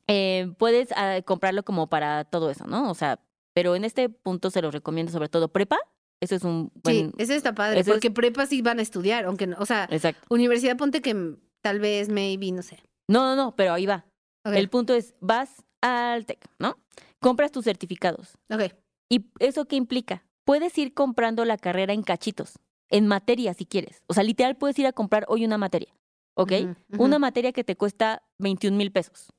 eh, 0.07 0.53
puedes 0.59 0.89
ah, 0.97 1.21
comprarlo 1.25 1.65
como 1.65 1.89
para 1.89 2.25
todo 2.25 2.51
eso, 2.51 2.67
¿no? 2.67 2.91
O 2.91 2.95
sea, 2.95 3.21
pero 3.55 3.75
en 3.77 3.85
este 3.85 4.09
punto 4.09 4.51
se 4.51 4.61
lo 4.61 4.71
recomiendo 4.71 5.13
sobre 5.13 5.29
todo 5.29 5.49
prepa. 5.49 5.79
Eso 6.21 6.35
es 6.35 6.43
un 6.45 6.73
buen. 6.83 7.09
Sí, 7.11 7.13
ese 7.19 7.37
está 7.37 7.55
padre, 7.55 7.81
eso 7.81 7.91
es- 7.91 7.97
porque 7.97 8.11
prepa 8.11 8.47
sí 8.47 8.63
van 8.63 8.79
a 8.79 8.83
estudiar, 8.83 9.25
aunque 9.27 9.47
no, 9.47 9.57
o 9.59 9.67
sea, 9.67 9.87
Exacto. 9.91 10.21
universidad 10.31 10.77
ponte 10.77 11.01
que 11.03 11.37
tal 11.65 11.81
vez, 11.81 12.11
maybe, 12.11 12.53
no 12.53 12.63
sé. 12.63 12.79
No, 13.09 13.25
no, 13.25 13.37
no, 13.37 13.57
pero 13.57 13.73
ahí 13.73 13.87
va. 13.87 14.05
El 14.45 14.69
punto 14.69 14.93
es, 14.95 15.15
vas 15.21 15.65
al 15.81 16.27
TEC, 16.27 16.47
¿no? 16.59 16.79
Compras 17.21 17.51
tus 17.51 17.65
certificados. 17.65 18.37
ok. 18.53 18.75
¿Y 19.11 19.27
eso 19.39 19.65
qué 19.65 19.77
implica? 19.77 20.27
Puedes 20.45 20.77
ir 20.77 20.93
comprando 20.93 21.45
la 21.47 21.57
carrera 21.57 21.95
en 21.95 22.03
cachitos, 22.03 22.59
en 22.91 23.07
materia 23.07 23.55
si 23.55 23.65
quieres. 23.65 24.03
O 24.07 24.15
sea, 24.15 24.25
literal 24.25 24.57
puedes 24.57 24.79
ir 24.79 24.87
a 24.87 24.93
comprar 24.93 25.25
hoy 25.29 25.45
una 25.45 25.57
materia, 25.57 25.95
¿ok? 26.37 26.53
Una 26.99 27.19
materia 27.19 27.53
que 27.53 27.65
te 27.65 27.77
cuesta 27.77 28.23
21 28.39 28.77
mil 28.77 28.93
pesos. 28.93 29.33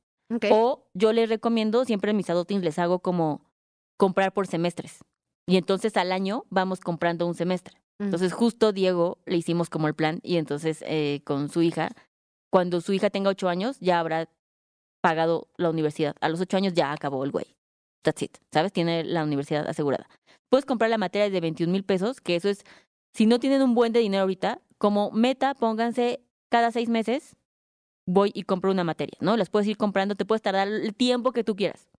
O 0.51 0.87
yo 0.95 1.13
les 1.13 1.29
recomiendo, 1.29 1.85
siempre 1.85 2.09
en 2.09 2.17
mis 2.17 2.29
adultings 2.29 2.63
les 2.63 2.79
hago 2.79 2.99
como 2.99 3.41
comprar 3.97 4.33
por 4.33 4.47
semestres. 4.47 5.03
Y 5.47 5.57
entonces 5.57 5.95
al 5.97 6.11
año 6.11 6.45
vamos 6.49 6.79
comprando 6.79 7.27
un 7.27 7.35
semestre. 7.35 7.75
Mm. 7.99 8.05
Entonces 8.05 8.33
justo 8.33 8.71
Diego 8.71 9.19
le 9.25 9.37
hicimos 9.37 9.69
como 9.69 9.87
el 9.87 9.93
plan 9.93 10.19
y 10.23 10.37
entonces 10.37 10.83
eh, 10.87 11.21
con 11.23 11.49
su 11.49 11.61
hija, 11.61 11.91
cuando 12.55 12.79
su 12.79 12.93
hija 12.93 13.09
tenga 13.09 13.29
ocho 13.29 13.49
años 13.49 13.75
ya 13.81 13.99
habrá 13.99 14.29
pagado 15.01 15.49
la 15.57 15.69
universidad. 15.69 16.15
A 16.21 16.29
los 16.29 16.39
ocho 16.39 16.55
años 16.55 16.71
ya 16.73 16.93
acabó 16.93 17.25
el 17.25 17.31
güey. 17.31 17.47
That's 18.01 18.21
it, 18.21 18.37
¿sabes? 18.49 18.71
Tiene 18.71 19.03
la 19.03 19.25
universidad 19.25 19.67
asegurada. 19.67 20.07
Puedes 20.47 20.65
comprar 20.65 20.89
la 20.89 20.97
materia 20.97 21.29
de 21.29 21.41
21 21.41 21.69
mil 21.69 21.83
pesos, 21.83 22.21
que 22.21 22.37
eso 22.37 22.47
es, 22.47 22.63
si 23.13 23.25
no 23.25 23.41
tienen 23.41 23.61
un 23.61 23.75
buen 23.75 23.91
de 23.91 23.99
dinero 23.99 24.21
ahorita, 24.21 24.61
como 24.77 25.11
meta, 25.11 25.53
pónganse 25.53 26.21
cada 26.47 26.71
seis 26.71 26.87
meses, 26.87 27.35
voy 28.07 28.31
y 28.33 28.43
compro 28.43 28.71
una 28.71 28.85
materia, 28.85 29.17
¿no? 29.19 29.35
Las 29.35 29.49
puedes 29.49 29.67
ir 29.67 29.75
comprando, 29.75 30.15
te 30.15 30.23
puedes 30.23 30.41
tardar 30.41 30.69
el 30.69 30.95
tiempo 30.95 31.33
que 31.33 31.43
tú 31.43 31.57
quieras. 31.57 31.89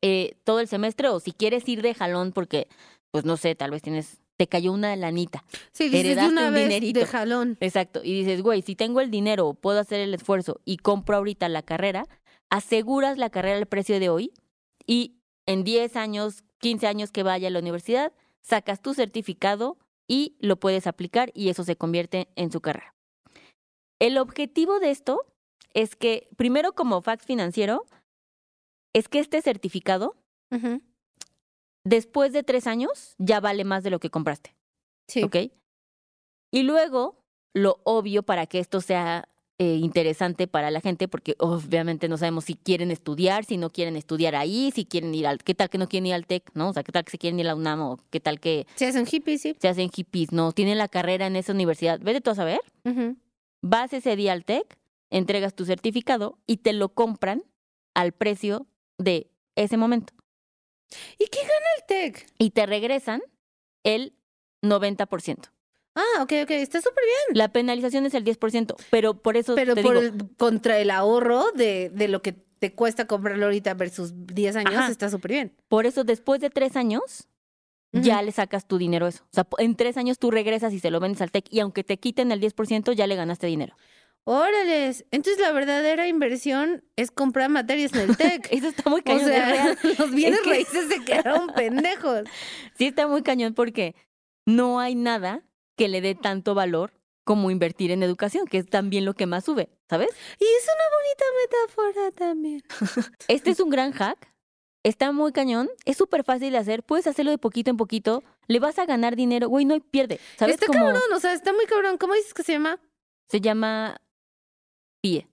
Eh, 0.00 0.38
todo 0.44 0.60
el 0.60 0.68
semestre 0.68 1.10
o 1.10 1.20
si 1.20 1.32
quieres 1.32 1.68
ir 1.68 1.82
de 1.82 1.92
jalón 1.92 2.32
porque, 2.32 2.66
pues 3.10 3.26
no 3.26 3.36
sé, 3.36 3.54
tal 3.56 3.72
vez 3.72 3.82
tienes 3.82 4.22
te 4.40 4.46
cayó 4.46 4.72
una 4.72 4.96
lanita. 4.96 5.44
Sí, 5.70 5.90
dices 5.90 6.16
de 6.16 6.26
una 6.26 6.48
un 6.48 6.54
vez 6.54 6.62
dinerito. 6.62 6.98
de 6.98 7.04
jalón. 7.04 7.58
Exacto. 7.60 8.00
Y 8.02 8.20
dices, 8.20 8.40
güey, 8.40 8.62
si 8.62 8.74
tengo 8.74 9.02
el 9.02 9.10
dinero, 9.10 9.52
puedo 9.52 9.78
hacer 9.78 10.00
el 10.00 10.14
esfuerzo 10.14 10.62
y 10.64 10.78
compro 10.78 11.18
ahorita 11.18 11.46
la 11.50 11.60
carrera, 11.60 12.06
aseguras 12.48 13.18
la 13.18 13.28
carrera 13.28 13.58
al 13.58 13.66
precio 13.66 14.00
de 14.00 14.08
hoy 14.08 14.32
y 14.86 15.18
en 15.44 15.62
10 15.62 15.94
años, 15.96 16.42
15 16.56 16.86
años 16.86 17.10
que 17.12 17.22
vaya 17.22 17.48
a 17.48 17.50
la 17.50 17.58
universidad, 17.58 18.14
sacas 18.40 18.80
tu 18.80 18.94
certificado 18.94 19.76
y 20.08 20.38
lo 20.40 20.58
puedes 20.58 20.86
aplicar 20.86 21.30
y 21.34 21.50
eso 21.50 21.62
se 21.62 21.76
convierte 21.76 22.28
en 22.34 22.50
su 22.50 22.62
carrera. 22.62 22.94
El 23.98 24.16
objetivo 24.16 24.80
de 24.80 24.90
esto 24.90 25.20
es 25.74 25.96
que, 25.96 26.30
primero 26.38 26.72
como 26.72 27.02
fax 27.02 27.26
financiero, 27.26 27.84
es 28.94 29.10
que 29.10 29.18
este 29.18 29.42
certificado. 29.42 30.16
Después 31.84 32.32
de 32.32 32.42
tres 32.42 32.66
años, 32.66 33.14
ya 33.18 33.40
vale 33.40 33.64
más 33.64 33.82
de 33.82 33.90
lo 33.90 33.98
que 33.98 34.10
compraste. 34.10 34.54
Sí. 35.06 35.22
¿ok? 35.22 35.36
Y 36.52 36.62
luego, 36.62 37.24
lo 37.54 37.80
obvio 37.84 38.22
para 38.22 38.46
que 38.46 38.58
esto 38.58 38.80
sea 38.80 39.28
eh, 39.58 39.76
interesante 39.76 40.46
para 40.46 40.70
la 40.70 40.80
gente, 40.80 41.06
porque 41.06 41.36
obviamente 41.38 42.08
no 42.08 42.16
sabemos 42.16 42.44
si 42.44 42.54
quieren 42.54 42.90
estudiar, 42.90 43.44
si 43.44 43.58
no 43.58 43.70
quieren 43.70 43.94
estudiar 43.94 44.34
ahí, 44.34 44.72
si 44.74 44.86
quieren 44.86 45.14
ir 45.14 45.26
al, 45.26 45.38
qué 45.38 45.54
tal 45.54 45.68
que 45.68 45.78
no 45.78 45.86
quieren 45.86 46.06
ir 46.06 46.14
al 46.14 46.26
TEC, 46.26 46.50
¿no? 46.54 46.70
O 46.70 46.72
sea, 46.72 46.82
qué 46.82 46.92
tal 46.92 47.04
que 47.04 47.10
se 47.10 47.18
quieren 47.18 47.38
ir 47.38 47.46
a 47.46 47.48
la 47.48 47.56
UNAM 47.56 47.82
o 47.82 47.98
qué 48.08 48.20
tal 48.20 48.40
que 48.40 48.66
Se 48.76 48.86
hacen 48.86 49.04
hippies, 49.04 49.42
sí. 49.42 49.54
se 49.60 49.68
hacen 49.68 49.90
hippies, 49.90 50.32
no, 50.32 50.52
tienen 50.52 50.78
la 50.78 50.88
carrera 50.88 51.26
en 51.26 51.36
esa 51.36 51.52
universidad. 51.52 52.00
Vete 52.00 52.22
tú 52.22 52.30
a 52.30 52.34
saber, 52.34 52.60
vas 53.60 53.92
ese 53.92 54.16
día 54.16 54.32
al 54.32 54.46
TEC, 54.46 54.78
entregas 55.10 55.54
tu 55.54 55.66
certificado 55.66 56.38
y 56.46 56.58
te 56.58 56.72
lo 56.72 56.88
compran 56.88 57.42
al 57.94 58.12
precio 58.12 58.66
de 58.96 59.30
ese 59.56 59.76
momento. 59.76 60.14
¿Y 61.18 61.26
qué 61.26 61.38
gana 61.40 61.66
el 61.78 61.84
TEC? 61.86 62.26
Y 62.38 62.50
te 62.50 62.66
regresan 62.66 63.22
el 63.84 64.14
90%. 64.62 65.50
Ah, 65.94 66.22
ok, 66.22 66.32
ok, 66.44 66.50
está 66.52 66.80
súper 66.80 67.02
bien. 67.04 67.38
La 67.38 67.48
penalización 67.52 68.06
es 68.06 68.14
el 68.14 68.24
10%, 68.24 68.76
pero 68.90 69.14
por 69.20 69.36
eso 69.36 69.54
Pero 69.54 69.74
te 69.74 69.82
por 69.82 70.00
digo, 70.00 70.14
el- 70.14 70.36
contra 70.36 70.78
el 70.78 70.90
ahorro 70.90 71.50
de, 71.52 71.90
de 71.92 72.08
lo 72.08 72.22
que 72.22 72.32
te 72.32 72.74
cuesta 72.74 73.06
comprarlo 73.06 73.46
ahorita 73.46 73.74
versus 73.74 74.12
10 74.26 74.54
años, 74.56 74.74
Ajá. 74.74 74.88
está 74.90 75.08
súper 75.10 75.30
bien. 75.32 75.56
por 75.68 75.86
eso 75.86 76.04
después 76.04 76.40
de 76.40 76.50
tres 76.50 76.76
años 76.76 77.26
ya 77.92 78.22
le 78.22 78.30
sacas 78.30 78.68
tu 78.68 78.78
dinero 78.78 79.06
a 79.06 79.08
eso. 79.08 79.24
O 79.24 79.28
sea, 79.32 79.48
en 79.58 79.74
tres 79.74 79.96
años 79.96 80.18
tú 80.20 80.30
regresas 80.30 80.72
y 80.72 80.78
se 80.78 80.92
lo 80.92 81.00
vendes 81.00 81.20
al 81.22 81.32
TEC 81.32 81.46
y 81.50 81.58
aunque 81.58 81.82
te 81.82 81.98
quiten 81.98 82.30
el 82.30 82.40
10%, 82.40 82.92
ya 82.92 83.08
le 83.08 83.16
ganaste 83.16 83.48
dinero. 83.48 83.74
Órales. 84.24 85.04
Entonces 85.10 85.40
la 85.40 85.52
verdadera 85.52 86.06
inversión 86.06 86.84
es 86.96 87.10
comprar 87.10 87.48
materias 87.50 87.92
en 87.94 88.10
el 88.10 88.16
TEC. 88.16 88.48
Eso 88.52 88.68
está 88.68 88.88
muy 88.90 89.00
o 89.00 89.04
cañón, 89.04 89.20
es 89.22 89.26
sea, 89.26 89.76
los 89.98 90.10
bienes 90.12 90.38
Es 90.40 90.44
que- 90.44 90.50
raíces 90.50 90.88
se 90.88 91.04
quedaron 91.04 91.48
pendejos. 91.54 92.22
Sí 92.76 92.86
está 92.86 93.06
muy 93.06 93.22
cañón 93.22 93.54
porque 93.54 93.94
no 94.46 94.80
hay 94.80 94.94
nada 94.94 95.42
que 95.76 95.88
le 95.88 96.00
dé 96.00 96.14
tanto 96.14 96.54
valor 96.54 96.92
como 97.24 97.50
invertir 97.50 97.90
en 97.90 98.02
educación, 98.02 98.46
que 98.46 98.58
es 98.58 98.66
también 98.68 99.04
lo 99.04 99.14
que 99.14 99.26
más 99.26 99.44
sube, 99.44 99.68
¿sabes? 99.88 100.08
Y 100.38 100.44
es 100.44 100.66
una 100.74 100.84
bonita 100.96 101.24
metáfora 101.94 102.10
también. 102.12 102.62
Este 103.28 103.50
es 103.50 103.60
un 103.60 103.70
gran 103.70 103.92
hack. 103.92 104.28
Está 104.82 105.12
muy 105.12 105.30
cañón, 105.32 105.68
es 105.84 105.98
súper 105.98 106.24
fácil 106.24 106.52
de 106.52 106.58
hacer, 106.58 106.82
puedes 106.82 107.06
hacerlo 107.06 107.30
de 107.30 107.36
poquito 107.38 107.70
en 107.70 107.76
poquito, 107.76 108.24
le 108.48 108.58
vas 108.60 108.78
a 108.78 108.86
ganar 108.86 109.14
dinero, 109.14 109.46
güey, 109.48 109.66
no 109.66 109.74
hay 109.74 109.80
pierde, 109.80 110.18
¿sabes? 110.38 110.54
Está 110.54 110.66
Como 110.66 110.78
cabrón, 110.78 111.02
o 111.14 111.20
sea, 111.20 111.34
está 111.34 111.52
muy 111.52 111.66
cabrón. 111.66 111.98
¿Cómo 111.98 112.14
dices 112.14 112.32
que 112.34 112.42
se 112.42 112.52
llama? 112.52 112.80
se 113.28 113.40
llama 113.42 114.00
PIE, 115.02 115.26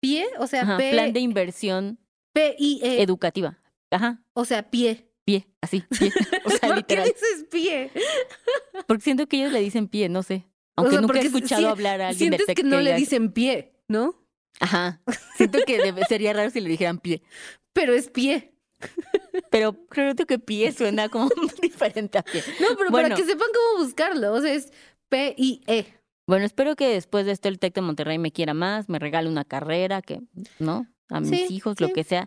Pie, 0.00 0.26
o 0.38 0.46
sea, 0.46 0.62
ajá, 0.62 0.76
P, 0.78 0.90
Plan 0.90 1.12
de 1.12 1.20
Inversión 1.20 1.98
P 2.32 2.56
I 2.58 2.80
E, 2.82 3.02
Educativa. 3.02 3.58
Ajá, 3.90 4.22
o 4.32 4.44
sea, 4.44 4.70
pie. 4.70 5.08
pie, 5.24 5.46
así, 5.60 5.82
pie. 5.98 6.10
O 6.44 6.50
sea, 6.50 6.60
¿Por 6.60 6.84
qué 6.86 6.96
literal. 6.96 7.04
dices 7.08 7.46
pie? 7.50 7.90
Porque 8.86 9.02
siento 9.04 9.26
que 9.28 9.36
ellos 9.38 9.52
le 9.52 9.60
dicen 9.60 9.86
pie, 9.88 10.08
no 10.08 10.22
sé. 10.22 10.46
Aunque 10.76 10.92
sea, 10.92 11.00
nunca 11.02 11.20
he 11.20 11.26
escuchado 11.26 11.68
hablar 11.68 12.00
a 12.00 12.08
alguien 12.08 12.30
del 12.30 12.38
Sientes 12.38 12.46
tec 12.46 12.56
que 12.56 12.62
no 12.64 12.80
le 12.80 12.94
dicen 12.94 13.32
pie, 13.32 13.74
¿no? 13.88 14.14
Ajá. 14.60 15.00
Siento 15.36 15.58
que 15.66 15.78
debe- 15.78 16.04
sería 16.06 16.32
raro 16.32 16.50
si 16.50 16.60
le 16.60 16.68
dijeran 16.70 16.98
pie. 16.98 17.22
Pero 17.74 17.92
es 17.94 18.08
pie. 18.08 18.54
Pero 19.50 19.86
creo 19.86 20.14
que 20.14 20.38
pie 20.38 20.72
suena 20.72 21.08
como 21.08 21.28
diferente 21.62 22.18
a 22.18 22.22
pie. 22.22 22.42
No, 22.60 22.68
pero 22.76 22.90
Bueno. 22.90 23.08
para 23.10 23.14
que 23.14 23.24
sepan 23.24 23.48
cómo 23.54 23.84
buscarlo. 23.84 24.32
O 24.32 24.40
sea, 24.40 24.52
es 24.54 24.72
P 25.08 25.34
I 25.36 25.62
E. 25.66 25.86
Bueno, 26.32 26.46
espero 26.46 26.76
que 26.76 26.88
después 26.88 27.26
de 27.26 27.32
esto 27.32 27.48
el 27.48 27.58
TEC 27.58 27.74
de 27.74 27.80
Monterrey 27.82 28.16
me 28.16 28.32
quiera 28.32 28.54
más, 28.54 28.88
me 28.88 28.98
regale 28.98 29.28
una 29.28 29.44
carrera, 29.44 30.00
que, 30.00 30.22
¿no? 30.58 30.86
A 31.10 31.20
mis 31.20 31.28
Sí, 31.28 31.46
hijos, 31.50 31.74
sí. 31.76 31.84
lo 31.84 31.92
que 31.92 32.04
sea. 32.04 32.26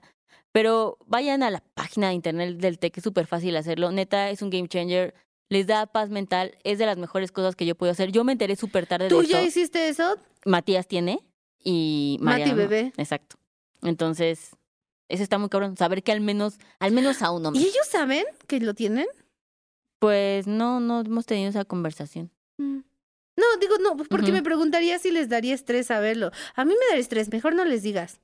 Pero 0.52 1.00
vayan 1.08 1.42
a 1.42 1.50
la 1.50 1.64
página 1.74 2.10
de 2.10 2.14
internet 2.14 2.58
del 2.58 2.78
TEC, 2.78 3.00
es 3.00 3.04
súper 3.04 3.26
fácil 3.26 3.56
hacerlo. 3.58 3.92
Neta, 3.92 4.30
es 4.30 4.44
un 4.44 4.52
game 4.52 4.68
changer. 4.68 5.16
Les 5.50 5.66
da 5.66 5.88
paz 5.88 6.12
mental. 6.12 6.56
Es 6.64 6.78
de 6.78 6.86
las 6.86 6.98
mejores 7.00 7.32
cosas 7.32 7.56
que 7.56 7.66
yo 7.66 7.74
puedo 7.74 7.92
hacer. 7.92 8.12
Yo 8.12 8.24
me 8.24 8.34
enteré 8.34 8.56
súper 8.56 8.86
tarde 8.86 9.08
¿Tú 9.08 9.22
de 9.22 9.26
ya 9.26 9.40
esto. 9.40 9.48
hiciste 9.50 9.88
eso? 9.88 10.18
Matías 10.46 10.88
tiene 10.88 11.18
y 11.64 12.20
Mati 12.22 12.52
no. 12.52 12.58
bebé. 12.58 12.94
Exacto. 12.98 13.38
Entonces, 13.82 14.52
eso 15.10 15.24
está 15.24 15.40
muy 15.40 15.50
cabrón. 15.50 15.78
Saber 15.78 16.04
que 16.04 16.12
al 16.12 16.22
menos, 16.22 16.60
al 16.78 16.92
menos 16.92 17.24
a 17.24 17.32
uno. 17.32 17.54
¿Y 17.56 17.64
ellos 17.64 17.88
saben 17.90 18.24
que 18.46 18.60
lo 18.60 18.76
tienen? 18.76 19.08
Pues 19.98 20.46
no, 20.46 20.80
no 20.80 21.00
hemos 21.02 21.26
tenido 21.26 21.50
esa 21.50 21.66
conversación. 21.66 22.30
Mm. 22.60 22.82
No, 23.38 23.46
digo, 23.60 23.78
no, 23.80 23.98
pues 23.98 24.08
porque 24.08 24.32
me 24.32 24.42
preguntaría 24.42 24.98
si 25.00 25.12
les 25.12 25.30
daría 25.30 25.54
estrés 25.54 25.88
saberlo. 25.88 26.32
A 26.56 26.66
mí 26.66 26.74
me 26.74 26.86
daría 26.88 27.02
estrés, 27.02 27.32
mejor 27.32 27.54
no 27.54 27.66
les 27.66 27.84
digas. 27.84 28.20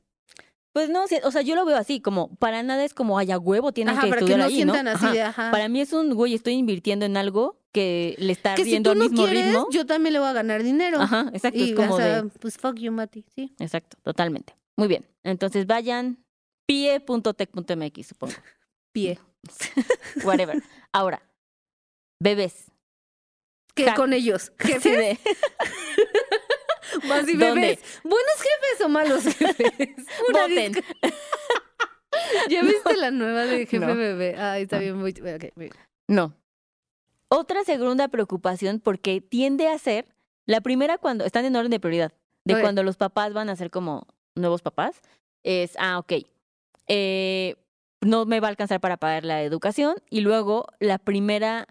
Pues 0.73 0.89
no, 0.89 1.03
o 1.03 1.31
sea, 1.31 1.41
yo 1.41 1.55
lo 1.55 1.65
veo 1.65 1.75
así, 1.75 1.99
como 1.99 2.33
para 2.35 2.63
nada 2.63 2.85
es 2.85 2.93
como, 2.93 3.17
ay, 3.17 3.31
a 3.31 3.37
huevo 3.37 3.73
tienen 3.73 3.93
Ajá, 3.93 4.03
que 4.03 4.09
para 4.09 4.25
que 4.25 4.37
no 4.37 4.45
ahí, 4.45 4.55
sientan 4.55 4.85
¿no? 4.85 4.91
así 4.91 5.19
Ajá. 5.19 5.51
Para 5.51 5.67
mí 5.67 5.81
es 5.81 5.91
un, 5.91 6.13
güey, 6.13 6.33
estoy 6.33 6.53
invirtiendo 6.53 7.05
en 7.05 7.17
algo 7.17 7.59
que 7.73 8.15
le 8.17 8.31
está 8.31 8.55
que 8.55 8.63
si 8.63 8.71
riendo 8.71 8.89
tú 8.89 8.91
al 8.93 8.97
no 8.99 9.09
mismo 9.09 9.25
quieres, 9.25 9.47
ritmo. 9.47 9.67
yo 9.71 9.85
también 9.85 10.13
le 10.13 10.19
voy 10.19 10.29
a 10.29 10.33
ganar 10.33 10.63
dinero. 10.63 11.01
Ajá, 11.01 11.29
exacto, 11.33 11.59
y, 11.59 11.71
es 11.71 11.75
como 11.75 11.95
o 11.95 11.97
sea, 11.97 12.21
de... 12.21 12.29
pues 12.29 12.57
fuck 12.57 12.75
you, 12.75 12.91
Mati, 12.93 13.25
sí. 13.35 13.53
Exacto, 13.59 13.97
totalmente. 14.01 14.55
Muy 14.77 14.87
bien. 14.87 15.05
Entonces 15.23 15.67
vayan 15.67 16.23
pie.tech.mx, 16.67 18.07
supongo. 18.07 18.33
Pie. 18.93 19.19
Whatever. 20.23 20.63
Ahora, 20.93 21.21
bebés. 22.21 22.70
¿Qué 23.75 23.85
Ja- 23.85 23.95
con 23.95 24.13
ellos? 24.13 24.51
Sí, 24.59 24.73
¿Jefes? 24.73 24.83
de- 24.97 25.19
Más 27.07 27.27
y 27.27 27.37
bebés. 27.37 27.79
¿Buenos 28.03 28.37
jefes 28.37 28.85
o 28.85 28.89
malos 28.89 29.23
jefes? 29.37 29.89
Una 30.29 30.41
Voten. 30.41 30.73
¿Ya 32.49 32.61
viste 32.63 32.95
la 32.97 33.11
nueva 33.11 33.45
de 33.45 33.59
jefe 33.65 33.79
No. 33.79 33.95
bebé? 33.95 34.35
Ay, 34.37 34.63
está 34.63 34.75
No. 34.77 34.81
bien, 34.81 34.97
muy, 34.97 35.11
ok, 35.11 35.45
muy 35.55 35.65
bien. 35.65 35.73
No. 36.07 36.35
Otra 37.29 37.63
segunda 37.63 38.09
preocupación, 38.09 38.79
porque 38.81 39.21
tiende 39.21 39.69
a 39.69 39.77
ser 39.77 40.05
la 40.45 40.59
primera 40.59 40.97
cuando 40.97 41.23
están 41.23 41.45
en 41.45 41.55
orden 41.55 41.71
de 41.71 41.79
prioridad, 41.79 42.11
de 42.43 42.59
cuando 42.59 42.83
los 42.83 42.97
papás 42.97 43.31
van 43.33 43.49
a 43.49 43.55
ser 43.55 43.69
como 43.71 44.05
nuevos 44.35 44.61
papás, 44.61 44.99
es, 45.43 45.75
ah, 45.79 45.97
ok, 45.99 46.13
eh, 46.87 47.55
no 48.01 48.25
me 48.25 48.41
va 48.41 48.47
a 48.47 48.49
alcanzar 48.49 48.81
para 48.81 48.97
pagar 48.97 49.23
la 49.23 49.43
educación. 49.43 49.95
Y 50.09 50.21
luego 50.21 50.65
la 50.79 50.97
primera 50.97 51.67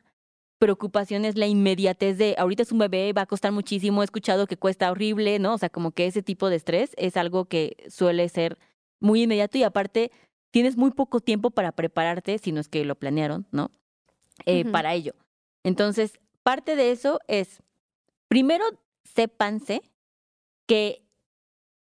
preocupación 0.60 1.24
es 1.24 1.36
la 1.36 1.46
inmediatez 1.46 2.18
de, 2.18 2.36
ahorita 2.38 2.62
es 2.62 2.70
un 2.70 2.78
bebé, 2.78 3.12
va 3.14 3.22
a 3.22 3.26
costar 3.26 3.50
muchísimo, 3.50 4.02
he 4.02 4.04
escuchado 4.04 4.46
que 4.46 4.58
cuesta 4.58 4.90
horrible, 4.92 5.38
¿no? 5.38 5.54
O 5.54 5.58
sea, 5.58 5.70
como 5.70 5.90
que 5.90 6.06
ese 6.06 6.22
tipo 6.22 6.50
de 6.50 6.56
estrés 6.56 6.92
es 6.98 7.16
algo 7.16 7.46
que 7.46 7.76
suele 7.88 8.28
ser 8.28 8.58
muy 9.00 9.22
inmediato 9.22 9.56
y 9.56 9.62
aparte 9.62 10.12
tienes 10.50 10.76
muy 10.76 10.90
poco 10.90 11.20
tiempo 11.20 11.50
para 11.50 11.72
prepararte, 11.72 12.36
si 12.38 12.52
no 12.52 12.60
es 12.60 12.68
que 12.68 12.84
lo 12.84 12.94
planearon, 12.94 13.46
¿no? 13.50 13.70
Eh. 14.44 14.66
Para 14.66 14.92
ello. 14.92 15.14
Entonces, 15.64 16.20
parte 16.42 16.76
de 16.76 16.92
eso 16.92 17.20
es, 17.26 17.62
primero, 18.28 18.64
sépanse 19.04 19.80
que 20.66 21.02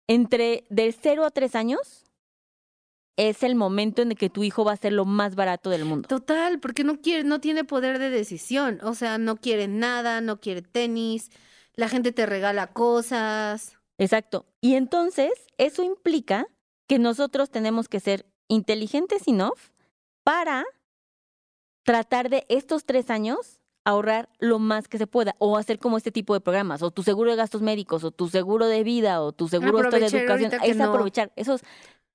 entre 0.07 0.65
del 0.69 0.93
0 0.93 1.25
a 1.25 1.31
3 1.31 1.55
años 1.55 2.05
es 3.19 3.43
el 3.43 3.53
momento 3.55 4.01
en 4.01 4.11
el 4.11 4.17
que 4.17 4.29
tu 4.29 4.45
hijo 4.45 4.63
va 4.63 4.71
a 4.71 4.77
ser 4.77 4.93
lo 4.93 5.03
más 5.03 5.35
barato 5.35 5.69
del 5.69 5.83
mundo. 5.83 6.07
Total, 6.07 6.61
porque 6.61 6.85
no 6.85 7.01
quiere, 7.01 7.25
no 7.25 7.41
tiene 7.41 7.65
poder 7.65 7.99
de 7.99 8.09
decisión. 8.09 8.79
O 8.81 8.95
sea, 8.95 9.17
no 9.17 9.35
quiere 9.35 9.67
nada, 9.67 10.21
no 10.21 10.39
quiere 10.39 10.61
tenis, 10.61 11.29
la 11.75 11.89
gente 11.89 12.13
te 12.13 12.25
regala 12.25 12.67
cosas. 12.67 13.77
Exacto. 13.97 14.45
Y 14.61 14.75
entonces, 14.75 15.31
eso 15.57 15.83
implica 15.83 16.47
que 16.87 16.97
nosotros 16.97 17.49
tenemos 17.49 17.89
que 17.89 17.99
ser 17.99 18.25
inteligentes 18.47 19.27
enough 19.27 19.59
para 20.23 20.63
tratar 21.83 22.29
de 22.29 22.45
estos 22.47 22.85
tres 22.85 23.09
años 23.09 23.59
ahorrar 23.83 24.29
lo 24.39 24.59
más 24.59 24.87
que 24.87 24.97
se 24.97 25.07
pueda 25.07 25.35
o 25.39 25.57
hacer 25.57 25.77
como 25.79 25.97
este 25.97 26.11
tipo 26.11 26.33
de 26.33 26.39
programas 26.39 26.83
o 26.83 26.91
tu 26.91 27.03
seguro 27.03 27.31
de 27.31 27.37
gastos 27.37 27.61
médicos 27.61 28.03
o 28.03 28.11
tu 28.11 28.29
seguro 28.29 28.67
de 28.67 28.83
vida 28.83 29.21
o 29.21 29.31
tu 29.33 29.49
seguro 29.49 29.89
de 29.89 30.05
educación 30.05 30.51
es 30.63 30.77
no. 30.77 30.85
aprovechar 30.85 31.31
esos 31.35 31.61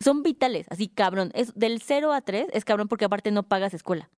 son 0.05 0.23
vitales 0.23 0.67
así 0.71 0.89
cabrón 0.89 1.31
es 1.35 1.55
del 1.55 1.81
0 1.81 2.13
a 2.13 2.21
3 2.21 2.49
es 2.53 2.65
cabrón 2.65 2.89
porque 2.89 3.07
aparte 3.07 3.31
no 3.31 3.49
pagas 3.49 3.75
escuela. 3.75 4.11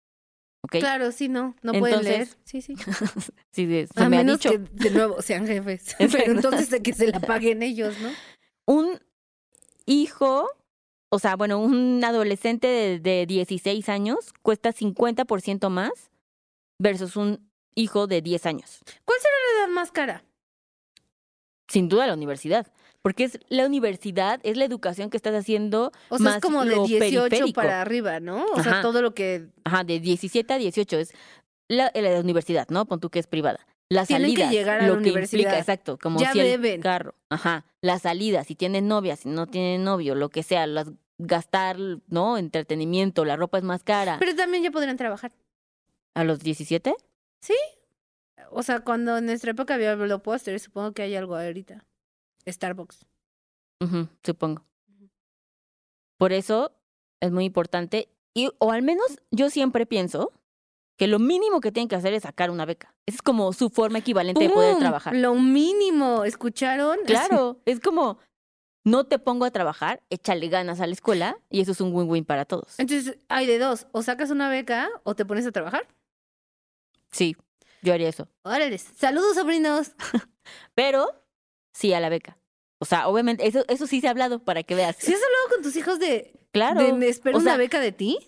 Claro, 0.68 1.12
sí, 1.12 1.28
no, 1.28 1.54
no 1.62 1.72
pueden 1.72 2.00
Entonces, 2.00 2.18
leer. 2.18 2.28
Sí, 2.44 2.60
sí. 2.62 2.74
Sí, 3.52 3.86
se 3.94 4.02
A 4.02 4.08
me 4.08 4.16
ha 4.16 4.20
menos 4.20 4.40
dicho 4.40 4.50
que 4.50 4.58
de 4.58 4.90
nuevo 4.90 5.22
sean 5.22 5.46
jefes. 5.46 5.94
Pero 5.98 6.32
entonces 6.32 6.70
de 6.70 6.82
que 6.82 6.92
se 6.92 7.06
la 7.06 7.20
paguen 7.20 7.62
ellos, 7.62 7.94
¿no? 8.00 8.10
un 8.66 8.98
hijo, 9.86 10.48
o 11.08 11.18
sea, 11.18 11.36
bueno, 11.36 11.60
un 11.60 12.02
adolescente 12.04 12.66
de, 12.66 12.98
de 12.98 13.26
16 13.26 13.88
años 13.88 14.32
cuesta 14.42 14.72
50% 14.72 15.68
más 15.68 16.10
versus 16.80 17.16
un 17.16 17.48
hijo 17.76 18.08
de 18.08 18.22
10 18.22 18.46
años. 18.46 18.80
¿Cuál 19.04 19.18
será 19.20 19.34
la 19.34 19.60
edad 19.60 19.74
más 19.74 19.92
cara? 19.92 20.24
Sin 21.68 21.88
duda 21.88 22.06
la 22.06 22.14
universidad. 22.14 22.66
Porque 23.02 23.24
es 23.24 23.38
la 23.48 23.66
universidad, 23.66 24.40
es 24.42 24.56
la 24.56 24.64
educación 24.64 25.10
que 25.10 25.16
estás 25.16 25.34
haciendo. 25.34 25.92
O 26.08 26.18
sea, 26.18 26.24
más 26.24 26.34
es 26.36 26.42
como 26.42 26.64
de 26.64 26.76
lo 26.76 26.86
18 26.86 27.22
periférico. 27.28 27.54
para 27.60 27.80
arriba, 27.80 28.20
¿no? 28.20 28.44
O 28.46 28.62
sea, 28.62 28.82
todo 28.82 29.02
lo 29.02 29.14
que 29.14 29.46
Ajá, 29.64 29.84
de 29.84 30.00
17 30.00 30.52
a 30.52 30.58
18 30.58 30.98
es 30.98 31.12
la, 31.68 31.90
la 31.94 32.20
universidad, 32.20 32.68
¿no? 32.68 32.86
Pon 32.86 33.00
tú 33.00 33.10
que 33.10 33.18
es 33.18 33.26
privada. 33.26 33.66
Las 33.88 34.08
Tienen 34.08 34.34
que 34.34 34.48
llegar 34.48 34.80
a 34.80 34.86
lo 34.86 34.96
la 34.96 35.02
que 35.02 35.10
universidad. 35.10 35.40
implica, 35.40 35.58
exacto, 35.60 35.96
como 36.02 36.18
Ya 36.18 36.32
si 36.32 36.40
el 36.40 36.80
carro. 36.80 37.14
Ajá, 37.30 37.64
las 37.80 38.02
salidas, 38.02 38.48
si 38.48 38.56
tienen 38.56 38.88
novia, 38.88 39.14
si 39.14 39.28
no 39.28 39.46
tienen 39.46 39.84
novio, 39.84 40.16
lo 40.16 40.28
que 40.28 40.42
sea, 40.42 40.66
las 40.66 40.90
gastar, 41.18 41.76
¿no? 42.08 42.36
Entretenimiento, 42.36 43.24
la 43.24 43.36
ropa 43.36 43.58
es 43.58 43.64
más 43.64 43.84
cara. 43.84 44.16
Pero 44.18 44.34
también 44.34 44.64
ya 44.64 44.70
podrían 44.72 44.96
trabajar. 44.96 45.32
¿A 46.14 46.24
los 46.24 46.40
17? 46.40 46.94
O 48.50 48.62
sea, 48.62 48.80
cuando 48.80 49.18
en 49.18 49.26
nuestra 49.26 49.50
época 49.52 49.74
había 49.74 49.94
blockbusters, 49.94 50.62
supongo 50.62 50.92
que 50.92 51.02
hay 51.02 51.14
algo 51.14 51.36
ahorita. 51.36 51.84
Starbucks. 52.46 53.06
Supongo. 54.24 54.64
Por 56.18 56.32
eso 56.32 56.72
es 57.20 57.30
muy 57.30 57.44
importante, 57.44 58.08
y, 58.34 58.50
o 58.58 58.72
al 58.72 58.82
menos 58.82 59.20
yo 59.30 59.50
siempre 59.50 59.86
pienso 59.86 60.32
que 60.96 61.06
lo 61.06 61.18
mínimo 61.18 61.60
que 61.60 61.72
tienen 61.72 61.88
que 61.88 61.96
hacer 61.96 62.14
es 62.14 62.22
sacar 62.22 62.50
una 62.50 62.64
beca. 62.64 62.94
Esa 63.06 63.16
es 63.16 63.22
como 63.22 63.52
su 63.52 63.68
forma 63.68 63.98
equivalente 63.98 64.48
de 64.48 64.50
poder 64.50 64.78
trabajar. 64.78 65.14
Lo 65.14 65.34
mínimo, 65.34 66.24
¿escucharon? 66.24 66.98
Claro, 67.04 67.60
es 67.66 67.80
como, 67.80 68.18
no 68.84 69.04
te 69.04 69.18
pongo 69.18 69.44
a 69.44 69.50
trabajar, 69.50 70.02
échale 70.08 70.48
ganas 70.48 70.80
a 70.80 70.86
la 70.86 70.94
escuela 70.94 71.38
y 71.50 71.60
eso 71.60 71.72
es 71.72 71.80
un 71.80 71.94
win-win 71.94 72.24
para 72.24 72.46
todos. 72.46 72.78
Entonces, 72.78 73.18
hay 73.28 73.46
de 73.46 73.58
dos. 73.58 73.86
O 73.92 74.02
sacas 74.02 74.30
una 74.30 74.48
beca 74.48 74.88
o 75.02 75.14
te 75.14 75.26
pones 75.26 75.46
a 75.46 75.52
trabajar. 75.52 75.86
Sí, 77.10 77.36
yo 77.82 77.92
haría 77.92 78.08
eso. 78.08 78.28
Órale. 78.42 78.78
Saludos, 78.78 79.34
sobrinos. 79.34 79.92
Pero 80.74 81.08
sí 81.76 81.92
a 81.92 82.00
la 82.00 82.08
beca. 82.08 82.38
O 82.78 82.84
sea, 82.84 83.08
obviamente, 83.08 83.46
eso, 83.46 83.64
eso 83.68 83.86
sí 83.86 84.00
se 84.00 84.08
ha 84.08 84.10
hablado 84.10 84.38
para 84.40 84.62
que 84.62 84.74
veas. 84.74 84.96
¿Sí 84.98 85.12
has 85.12 85.22
hablado 85.22 85.48
con 85.50 85.62
tus 85.62 85.76
hijos 85.76 85.98
de, 85.98 86.32
claro, 86.52 86.96
de 86.96 87.08
espero 87.08 87.38
o 87.38 87.40
sea, 87.40 87.52
una 87.52 87.58
beca 87.58 87.80
de 87.80 87.92
ti? 87.92 88.18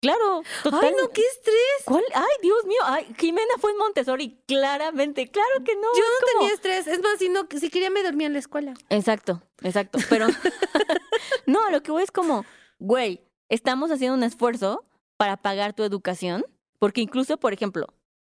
claro, 0.00 0.42
total. 0.62 0.84
Ay, 0.84 0.94
no, 1.02 1.08
qué 1.08 1.22
estrés. 1.22 1.56
¿Cuál? 1.84 2.04
Ay, 2.14 2.36
Dios 2.40 2.64
mío, 2.66 2.78
ay, 2.84 3.12
Jimena 3.18 3.54
fue 3.58 3.72
en 3.72 3.78
Montessori, 3.78 4.38
claramente, 4.46 5.28
claro 5.28 5.64
que 5.64 5.74
no. 5.74 5.82
Yo 5.82 6.04
es 6.04 6.10
no 6.20 6.26
como- 6.28 6.40
tenía 6.40 6.54
estrés. 6.54 6.86
Es 6.86 7.02
más, 7.02 7.18
si, 7.18 7.28
no, 7.28 7.48
si 7.58 7.70
quería 7.70 7.90
me 7.90 8.04
dormía 8.04 8.28
en 8.28 8.34
la 8.34 8.38
escuela. 8.38 8.74
Exacto, 8.88 9.42
exacto. 9.62 9.98
Pero 10.08 10.26
no, 11.46 11.70
lo 11.70 11.82
que 11.82 11.90
voy 11.90 12.04
es 12.04 12.12
como, 12.12 12.44
güey, 12.78 13.22
estamos 13.48 13.90
haciendo 13.90 14.16
un 14.16 14.22
esfuerzo 14.22 14.84
para 15.16 15.36
pagar 15.36 15.72
tu 15.72 15.82
educación, 15.82 16.44
porque 16.78 17.00
incluso, 17.00 17.38
por 17.38 17.52
ejemplo, 17.52 17.86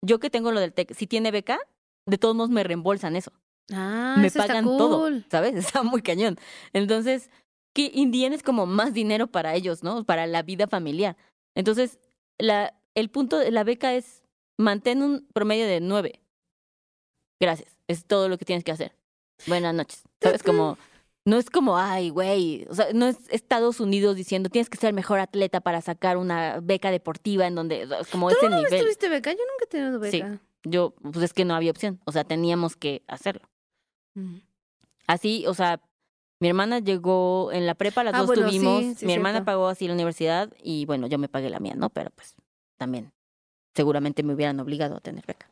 yo 0.02 0.20
que 0.20 0.30
tengo 0.30 0.52
lo 0.52 0.60
del 0.60 0.74
TEC, 0.74 0.94
si 0.94 1.08
tiene 1.08 1.32
beca, 1.32 1.60
de 2.06 2.18
todos 2.18 2.36
modos 2.36 2.50
me 2.50 2.64
reembolsan 2.64 3.16
eso. 3.16 3.32
Ah, 3.74 4.16
me 4.18 4.28
eso 4.28 4.40
está 4.40 4.48
pagan 4.48 4.66
cool. 4.66 4.78
todo, 4.78 5.10
¿sabes? 5.30 5.54
Está 5.74 5.84
muy 5.84 6.02
cañón. 6.02 6.38
Entonces, 6.74 7.30
que 7.74 7.90
Indien 7.94 8.34
es 8.34 8.44
como 8.44 8.66
más 8.66 8.94
dinero 8.94 9.28
para 9.28 9.56
ellos, 9.56 9.84
¿no? 9.84 10.04
Para 10.04 10.28
la 10.28 10.42
vida 10.44 10.68
familiar. 10.68 11.16
Entonces, 11.56 12.00
la, 12.38 12.74
el 12.96 13.10
punto 13.10 13.38
de 13.38 13.52
la 13.52 13.64
beca 13.64 13.94
es 13.94 14.24
mantén 14.58 15.02
un 15.02 15.26
promedio 15.34 15.66
de 15.68 15.80
nueve. 15.80 16.22
Gracias. 17.40 17.76
Es 17.88 18.06
todo 18.06 18.30
lo 18.30 18.38
que 18.38 18.46
tienes 18.46 18.64
que 18.64 18.72
hacer. 18.72 18.94
Buenas 19.48 19.74
noches. 19.74 20.04
¿Sabes? 20.22 20.44
Como, 20.44 20.78
no 21.26 21.38
es 21.38 21.50
como, 21.50 21.78
ay, 21.78 22.10
güey. 22.10 22.66
O 22.70 22.76
sea, 22.76 22.88
no 22.94 23.08
es 23.08 23.18
Estados 23.30 23.80
Unidos 23.80 24.16
diciendo 24.16 24.50
tienes 24.50 24.70
que 24.70 24.78
ser 24.78 24.90
el 24.90 24.94
mejor 24.96 25.20
atleta 25.20 25.62
para 25.62 25.82
sacar 25.82 26.18
una 26.18 26.60
beca 26.62 26.92
deportiva 26.92 27.48
en 27.48 27.56
donde, 27.56 27.88
como 28.12 28.30
ese 28.30 28.40
¿Tú 28.42 28.50
nivel. 28.50 28.82
tuviste 28.84 29.10
beca? 29.10 29.32
Yo 29.32 29.40
nunca 29.40 29.64
he 29.64 29.68
tenido 29.68 30.04
Sí. 30.06 30.22
beca. 30.22 30.40
Yo, 30.64 30.94
pues 31.02 31.24
es 31.26 31.34
que 31.34 31.44
no 31.46 31.56
había 31.56 31.72
opción. 31.72 32.00
O 32.06 32.12
sea, 32.12 32.24
teníamos 32.24 32.76
que 32.76 33.02
hacerlo. 33.08 33.42
Así, 35.08 35.46
o 35.48 35.54
sea, 35.54 35.82
mi 36.40 36.48
hermana 36.48 36.80
llegó 36.80 37.52
en 37.52 37.66
la 37.66 37.76
prepa, 37.76 38.04
las 38.04 38.14
Ah, 38.14 38.20
dos 38.20 38.28
bueno, 38.28 38.50
sí, 38.50 38.58
tuvimos. 38.60 38.98
sí, 38.98 39.06
mi 39.06 39.14
hermana 39.14 39.40
cierto. 39.40 39.46
pagó 39.46 39.68
así 39.68 39.88
la 39.88 39.94
universidad 39.94 40.52
y 40.62 40.86
bueno, 40.86 41.08
yo 41.08 41.18
me 41.18 41.30
pagué 41.30 41.50
la 41.50 41.60
mía, 41.60 41.76
¿no? 41.76 41.90
Pero 41.90 42.10
pues 42.12 42.36
también 42.78 43.12
seguramente 43.76 44.24
me 44.24 44.34
hubieran 44.34 44.60
obligado 44.60 44.96
a 44.98 45.00
tener 45.02 45.26
beca. 45.26 45.50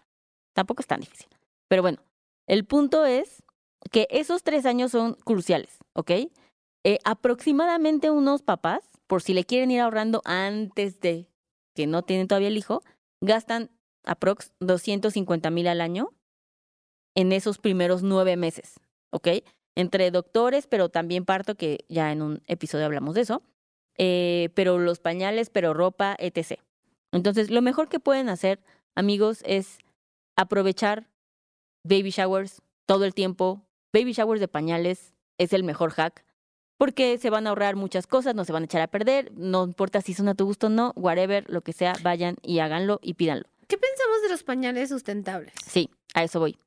Tampoco 0.54 0.82
es 0.82 0.88
tan 0.88 1.00
difícil. 1.02 1.28
Pero 1.68 1.82
bueno, 1.82 2.00
el 2.48 2.66
punto 2.66 3.06
es 3.06 3.44
que 3.92 4.08
esos 4.10 4.44
tres 4.44 4.66
años 4.66 4.92
son 4.92 5.14
cruciales, 5.14 5.78
¿ok? 5.94 6.12
Eh, 6.84 6.98
aproximadamente 7.06 8.10
unos 8.10 8.42
papás, 8.42 8.82
por 9.08 9.22
si 9.22 9.34
le 9.34 9.44
quieren 9.46 9.72
ir 9.72 9.82
ahorrando 9.82 10.22
antes 10.26 11.00
de 11.00 11.28
que 11.76 11.88
no 11.88 12.04
tienen 12.04 12.28
todavía 12.28 12.48
el 12.48 12.58
hijo, 12.58 12.82
gastan 13.22 13.70
aprox 14.06 14.54
250 14.60 15.50
mil 15.50 15.68
al 15.68 15.82
año 15.82 16.10
en 17.16 17.32
esos 17.32 17.58
primeros 17.58 18.04
nueve 18.04 18.38
meses, 18.38 18.80
¿ok? 19.12 19.28
Entre 19.76 20.12
doctores, 20.12 20.68
pero 20.68 20.90
también 20.90 21.26
parto, 21.26 21.56
que 21.56 21.86
ya 21.90 22.12
en 22.12 22.22
un 22.22 22.42
episodio 22.48 22.86
hablamos 22.86 23.16
de 23.16 23.22
eso, 23.22 23.44
eh, 23.98 24.50
pero 24.54 24.78
los 24.78 25.00
pañales, 25.00 25.50
pero 25.50 25.74
ropa, 25.74 26.16
etc. 26.20 26.60
Entonces, 27.12 27.50
lo 27.50 27.62
mejor 27.62 27.90
que 27.90 28.00
pueden 28.00 28.30
hacer, 28.30 28.64
amigos, 28.96 29.42
es 29.46 29.80
aprovechar 30.36 31.10
baby 31.84 32.12
showers 32.12 32.62
todo 32.86 33.06
el 33.06 33.14
tiempo. 33.14 33.62
Baby 33.94 34.14
showers 34.14 34.40
de 34.40 34.48
pañales 34.48 35.14
es 35.38 35.54
el 35.54 35.64
mejor 35.64 35.92
hack 35.92 36.24
porque 36.80 37.18
se 37.18 37.30
van 37.30 37.46
a 37.46 37.50
ahorrar 37.50 37.76
muchas 37.76 38.08
cosas, 38.08 38.36
no 38.36 38.46
se 38.46 38.54
van 38.54 38.64
a 38.64 38.66
echar 38.66 38.82
a 38.82 38.88
perder, 38.88 39.34
no 39.36 39.66
importa 39.66 40.02
si 40.02 40.14
son 40.14 40.30
a 40.30 40.34
tu 40.34 40.46
gusto 40.46 40.68
o 40.68 40.70
no, 40.70 40.94
whatever, 40.96 41.44
lo 41.50 41.60
que 41.60 41.74
sea, 41.74 41.94
vayan 42.04 42.38
y 42.42 42.60
háganlo 42.60 43.00
y 43.04 43.16
pídanlo. 43.16 43.44
¿Qué 43.68 43.78
pensamos 43.78 44.22
de 44.24 44.30
los 44.30 44.44
pañales 44.44 44.88
sustentables? 44.88 45.54
Sí, 45.68 45.90
a 46.14 46.24
eso 46.24 46.40
voy. 46.40 46.58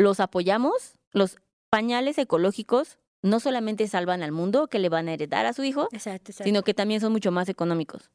Los 0.00 0.18
apoyamos, 0.18 0.94
los 1.12 1.36
pañales 1.68 2.16
ecológicos 2.16 2.96
no 3.22 3.38
solamente 3.38 3.86
salvan 3.86 4.22
al 4.22 4.32
mundo 4.32 4.66
que 4.68 4.78
le 4.78 4.88
van 4.88 5.08
a 5.08 5.12
heredar 5.12 5.44
a 5.44 5.52
su 5.52 5.62
hijo, 5.62 5.88
Exacto, 5.92 6.30
exacto. 6.32 6.44
sino 6.44 6.62
que 6.62 6.72
también 6.72 7.02
son 7.02 7.12
mucho 7.12 7.30
más 7.30 7.50
económicos. 7.50 8.10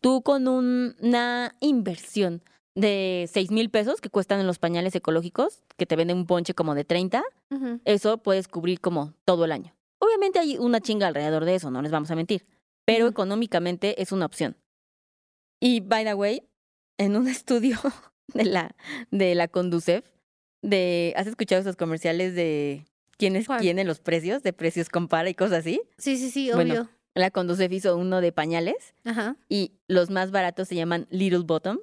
Tú 0.00 0.22
con 0.22 0.48
un- 0.48 0.96
una 1.00 1.54
inversión 1.60 2.42
de 2.74 3.28
seis 3.32 3.52
mil 3.52 3.70
pesos 3.70 4.00
que 4.00 4.10
cuestan 4.10 4.40
en 4.40 4.46
los 4.48 4.58
pañales 4.58 4.96
ecológicos, 4.96 5.62
que 5.76 5.86
te 5.86 5.94
venden 5.94 6.16
un 6.16 6.26
ponche 6.26 6.54
como 6.54 6.74
de 6.74 6.84
30, 6.84 7.22
Ujú. 7.50 7.80
eso 7.84 8.18
puedes 8.18 8.48
cubrir 8.48 8.80
como 8.80 9.14
todo 9.24 9.44
el 9.44 9.52
año. 9.52 9.74
Obviamente 10.00 10.40
hay 10.40 10.58
una 10.58 10.80
chinga 10.80 11.06
alrededor 11.06 11.44
de 11.44 11.54
eso, 11.54 11.70
no 11.70 11.82
les 11.82 11.92
vamos 11.92 12.10
a 12.10 12.16
mentir, 12.16 12.46
pero 12.84 13.06
económicamente 13.06 14.02
es 14.02 14.10
una 14.10 14.26
opción. 14.26 14.56
Y, 15.60 15.80
by 15.80 16.04
the 16.04 16.14
way, 16.14 16.42
en 16.98 17.16
un 17.16 17.26
estudio 17.28 17.78
de 18.34 18.44
la, 18.44 18.74
de 19.12 19.34
la 19.36 19.46
Conducef, 19.48 20.04
de, 20.62 21.12
¿has 21.16 21.26
escuchado 21.26 21.60
esos 21.60 21.76
comerciales 21.76 22.34
de 22.34 22.84
quién 23.16 23.36
es 23.36 23.46
¿Cuál? 23.46 23.60
quién 23.60 23.78
en 23.78 23.86
los 23.86 24.00
precios, 24.00 24.42
de 24.42 24.52
precios 24.52 24.88
compara 24.88 25.28
y 25.30 25.34
cosas 25.34 25.60
así? 25.60 25.80
Sí, 25.98 26.16
sí, 26.16 26.30
sí, 26.30 26.50
Bueno. 26.52 26.74
obvio. 26.74 26.88
La 27.14 27.30
Conducef 27.30 27.72
hizo 27.72 27.96
uno 27.96 28.20
de 28.20 28.30
pañales 28.32 28.94
Ajá. 29.04 29.36
y 29.48 29.72
los 29.88 30.08
más 30.10 30.30
baratos 30.30 30.68
se 30.68 30.76
llaman 30.76 31.06
Little 31.10 31.40
Bottoms 31.44 31.80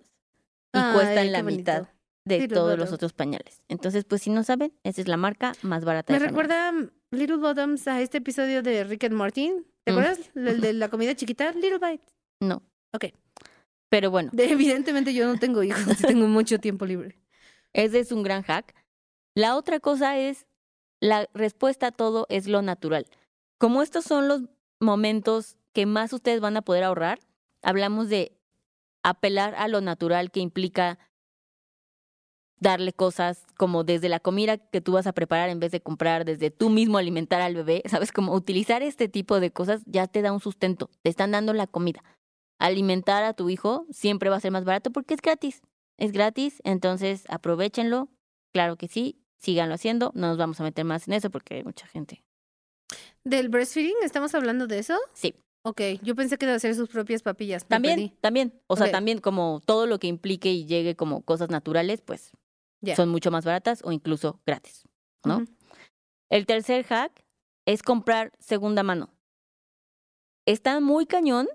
y 0.74 0.78
Ay, 0.80 0.94
cuestan 0.94 1.32
la 1.34 1.42
bonito. 1.44 1.58
mitad 1.60 1.90
de 2.24 2.40
Little 2.40 2.56
todos 2.56 2.78
los 2.80 2.92
otros 2.94 3.12
pañales. 3.14 3.62
Entonces, 3.68 4.06
pues 4.06 4.22
si 4.22 4.30
no 4.30 4.44
saben, 4.44 4.72
esa 4.84 5.02
es 5.02 5.08
la 5.10 5.18
marca 5.18 5.54
más 5.62 5.84
barata 5.84 6.14
Me 6.14 6.20
de 6.20 6.26
recuerda 6.28 6.72
Little 7.12 7.38
Bottoms 7.38 7.88
a 7.88 8.02
este 8.02 8.20
episodio 8.20 8.62
de 8.62 8.84
Rick 8.86 9.04
and 9.06 9.14
Morty. 9.16 9.52
¿Te 9.84 9.92
Mm. 9.92 9.96
acuerdas? 9.98 10.20
El 10.36 10.62
de 10.62 10.74
la 10.74 10.88
comida 10.90 11.14
chiquita, 11.16 11.52
Little 11.52 11.80
Bite. 11.80 12.06
No. 12.40 12.64
Ok. 12.94 13.06
Pero 13.90 14.10
bueno, 14.12 14.30
De- 14.34 14.46
evidentemente 14.52 15.14
yo 15.14 15.28
no 15.28 15.38
tengo 15.38 15.64
hijos, 15.64 15.84
tengo 16.18 16.28
mucho 16.28 16.60
tiempo 16.60 16.86
libre. 16.86 17.18
Ese 17.76 18.00
es 18.00 18.12
un 18.12 18.24
gran 18.24 18.42
hack. 18.42 18.74
La 19.36 19.58
otra 19.58 19.80
cosa 19.80 20.18
es, 20.18 20.48
la 21.02 21.28
respuesta 21.34 21.88
a 21.88 21.92
todo 21.92 22.26
es 22.30 22.48
lo 22.48 22.62
natural. 22.62 23.06
Como 23.58 23.82
estos 23.82 24.06
son 24.06 24.30
los 24.30 24.44
momentos 24.80 25.58
que 25.74 25.86
más 25.86 26.14
ustedes 26.14 26.40
van 26.40 26.56
a 26.56 26.62
poder 26.62 26.86
ahorrar, 26.86 27.20
hablamos 27.62 28.08
de 28.08 28.32
apelar 29.04 29.56
a 29.56 29.68
lo 29.68 29.82
natural 29.82 30.32
que 30.32 30.40
implica 30.40 30.98
darle 32.60 32.94
cosas 32.94 33.46
como 33.58 33.84
desde 33.84 34.08
la 34.08 34.22
comida 34.22 34.58
que 34.58 34.80
tú 34.80 34.94
vas 34.94 35.06
a 35.06 35.14
preparar 35.14 35.50
en 35.50 35.60
vez 35.60 35.74
de 35.74 35.82
comprar, 35.82 36.24
desde 36.24 36.52
tú 36.52 36.70
mismo 36.70 36.98
alimentar 36.98 37.42
al 37.42 37.56
bebé, 37.56 37.84
¿sabes? 37.90 38.14
Como 38.14 38.34
utilizar 38.34 38.84
este 38.84 39.10
tipo 39.10 39.42
de 39.42 39.52
cosas 39.52 39.82
ya 39.86 40.08
te 40.08 40.22
da 40.22 40.32
un 40.32 40.40
sustento, 40.40 40.90
te 41.02 41.10
están 41.10 41.32
dando 41.32 41.52
la 41.52 41.68
comida. 41.68 42.04
Alimentar 42.58 43.26
a 43.26 43.34
tu 43.34 43.50
hijo 43.50 43.86
siempre 43.92 44.30
va 44.30 44.38
a 44.38 44.40
ser 44.40 44.52
más 44.52 44.64
barato 44.64 44.92
porque 44.92 45.14
es 45.14 45.22
gratis. 45.22 45.62
Es 45.98 46.12
gratis, 46.12 46.62
entonces 46.64 47.24
aprovechenlo. 47.30 48.10
Claro 48.54 48.76
que 48.78 48.88
sí, 48.88 49.22
síganlo 49.38 49.76
haciendo. 49.76 50.12
No 50.16 50.28
nos 50.28 50.38
vamos 50.38 50.60
a 50.60 50.64
meter 50.64 50.86
más 50.86 51.08
en 51.08 51.14
eso 51.14 51.30
porque 51.30 51.56
hay 51.56 51.64
mucha 51.64 51.88
gente. 51.88 52.24
¿Del 53.24 53.50
breastfeeding? 53.50 53.96
¿Estamos 54.04 54.36
hablando 54.36 54.68
de 54.68 54.80
eso? 54.80 54.98
Sí. 55.14 55.36
Ok, 55.64 55.82
yo 56.04 56.16
pensé 56.16 56.38
que 56.38 56.46
de 56.46 56.52
hacer 56.54 56.76
sus 56.76 56.90
propias 56.90 57.24
papillas. 57.24 57.66
También, 57.66 57.96
perdí. 57.96 58.10
también. 58.22 58.62
O 58.68 58.76
sea, 58.76 58.92
también 58.92 59.20
como 59.20 59.62
todo 59.66 59.88
lo 59.88 59.98
que 59.98 60.06
implique 60.06 60.52
y 60.52 60.66
llegue 60.66 60.96
como 60.96 61.24
cosas 61.24 61.50
naturales, 61.50 62.02
pues 62.02 62.32
son 62.96 63.10
mucho 63.10 63.32
más 63.32 63.46
baratas 63.46 63.82
o 63.84 63.92
incluso 63.92 64.40
gratis, 64.46 64.84
¿no? 65.24 65.44
El 66.30 66.46
tercer 66.46 66.86
hack 66.86 67.26
es 67.66 67.82
comprar 67.82 68.32
segunda 68.38 68.84
mano. 68.84 69.10
Está 70.46 70.80
muy 70.80 71.08
cañón, 71.08 71.48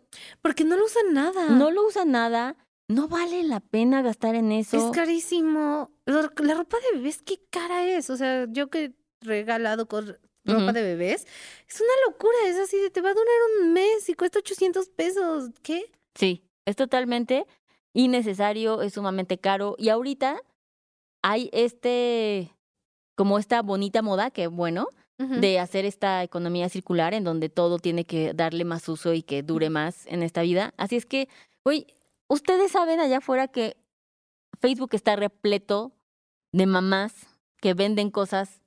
Porque 0.43 0.65
no 0.65 0.77
lo 0.77 0.85
usan 0.85 1.13
nada. 1.13 1.51
no 1.51 1.71
lo 1.71 1.87
usan 1.87 2.11
nada, 2.11 2.57
no 2.91 3.07
vale 3.07 3.45
la 3.45 3.61
pena 3.61 4.03
gastar 4.03 4.35
en 4.35 4.51
eso. 4.51 4.77
Es 4.77 4.91
carísimo. 4.91 5.93
La 6.07 6.55
ropa 6.55 6.77
de 6.79 6.99
bebés, 6.99 7.23
qué 7.23 7.41
cara 7.49 7.87
es. 7.87 8.11
O 8.11 8.17
sea, 8.17 8.47
yo 8.51 8.69
que 8.69 8.85
he 8.85 8.95
regalado 9.21 9.87
con 9.87 10.19
ropa 10.45 10.73
de 10.73 10.83
bebés, 10.83 11.25
es 11.69 11.81
una 11.81 11.93
locura. 12.09 12.37
Es 12.47 12.59
así 12.59 12.79
de 12.81 12.91
te 12.91 13.01
va 13.01 13.11
a 13.11 13.15
durar 13.15 13.35
un 13.61 13.73
mes 13.73 14.09
y 14.09 14.15
cuesta 14.15 14.41
800 14.41 14.89
pesos. 14.89 15.51
¿Qué? 15.63 15.85
Sí, 16.17 16.43
es 16.67 16.75
totalmente 16.75 17.47
innecesario, 17.93 18.83
es 18.83 18.95
sumamente 18.95 19.39
caro. 19.39 19.77
Y 19.79 19.91
ahorita 19.91 20.43
hay 21.23 21.49
este, 21.53 22.57
como 23.15 23.39
esta 23.39 23.63
bonita 23.63 24.03
moda, 24.03 24.33
que 24.33 24.49
bueno, 24.49 24.89
de 25.19 25.59
hacer 25.59 25.85
esta 25.85 26.23
economía 26.23 26.71
circular 26.71 27.13
en 27.13 27.25
donde 27.25 27.51
todo 27.51 27.79
tiene 27.79 28.07
que 28.07 28.33
darle 28.33 28.65
más 28.65 28.89
uso 28.89 29.13
y 29.13 29.23
que 29.23 29.43
dure 29.43 29.69
más 29.69 30.07
en 30.07 30.23
esta 30.23 30.41
vida. 30.41 30.73
Así 30.79 30.97
es 30.97 31.05
que, 31.05 31.29
güey, 31.63 31.87
ustedes 32.31 32.73
saben 32.73 33.01
allá 33.01 33.19
afuera 33.19 33.49
que 33.49 33.77
Facebook 34.61 34.91
está 34.95 35.17
repleto 35.17 35.93
de 36.53 36.67
mamás 36.67 37.13
que 37.61 37.75
venden 37.75 38.11
cosas, 38.11 38.63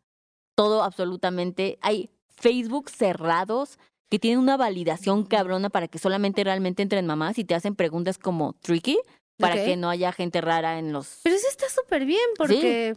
todo 0.56 0.84
absolutamente. 0.84 1.80
Hay 1.82 2.10
Facebook 2.28 2.89
cerrados 2.89 3.80
que 4.12 4.19
tienen 4.19 4.39
una 4.39 4.58
validación 4.58 5.23
cabrona 5.23 5.69
para 5.69 5.88
que 5.88 5.97
solamente 5.97 6.43
realmente 6.43 6.84
entren 6.84 7.08
mamás 7.08 7.39
y 7.39 7.45
te 7.45 7.56
hacen 7.56 7.76
preguntas 7.76 8.19
como 8.19 8.54
tricky 8.54 8.99
para 9.38 9.56
que 9.56 9.76
no 9.76 9.89
haya 9.89 10.12
gente 10.12 10.41
rara 10.41 10.78
en 10.78 10.93
los... 10.93 11.21
Pero 11.23 11.36
eso 11.36 11.47
está 11.49 11.67
súper 11.69 12.06
bien 12.06 12.30
porque, 12.38 12.95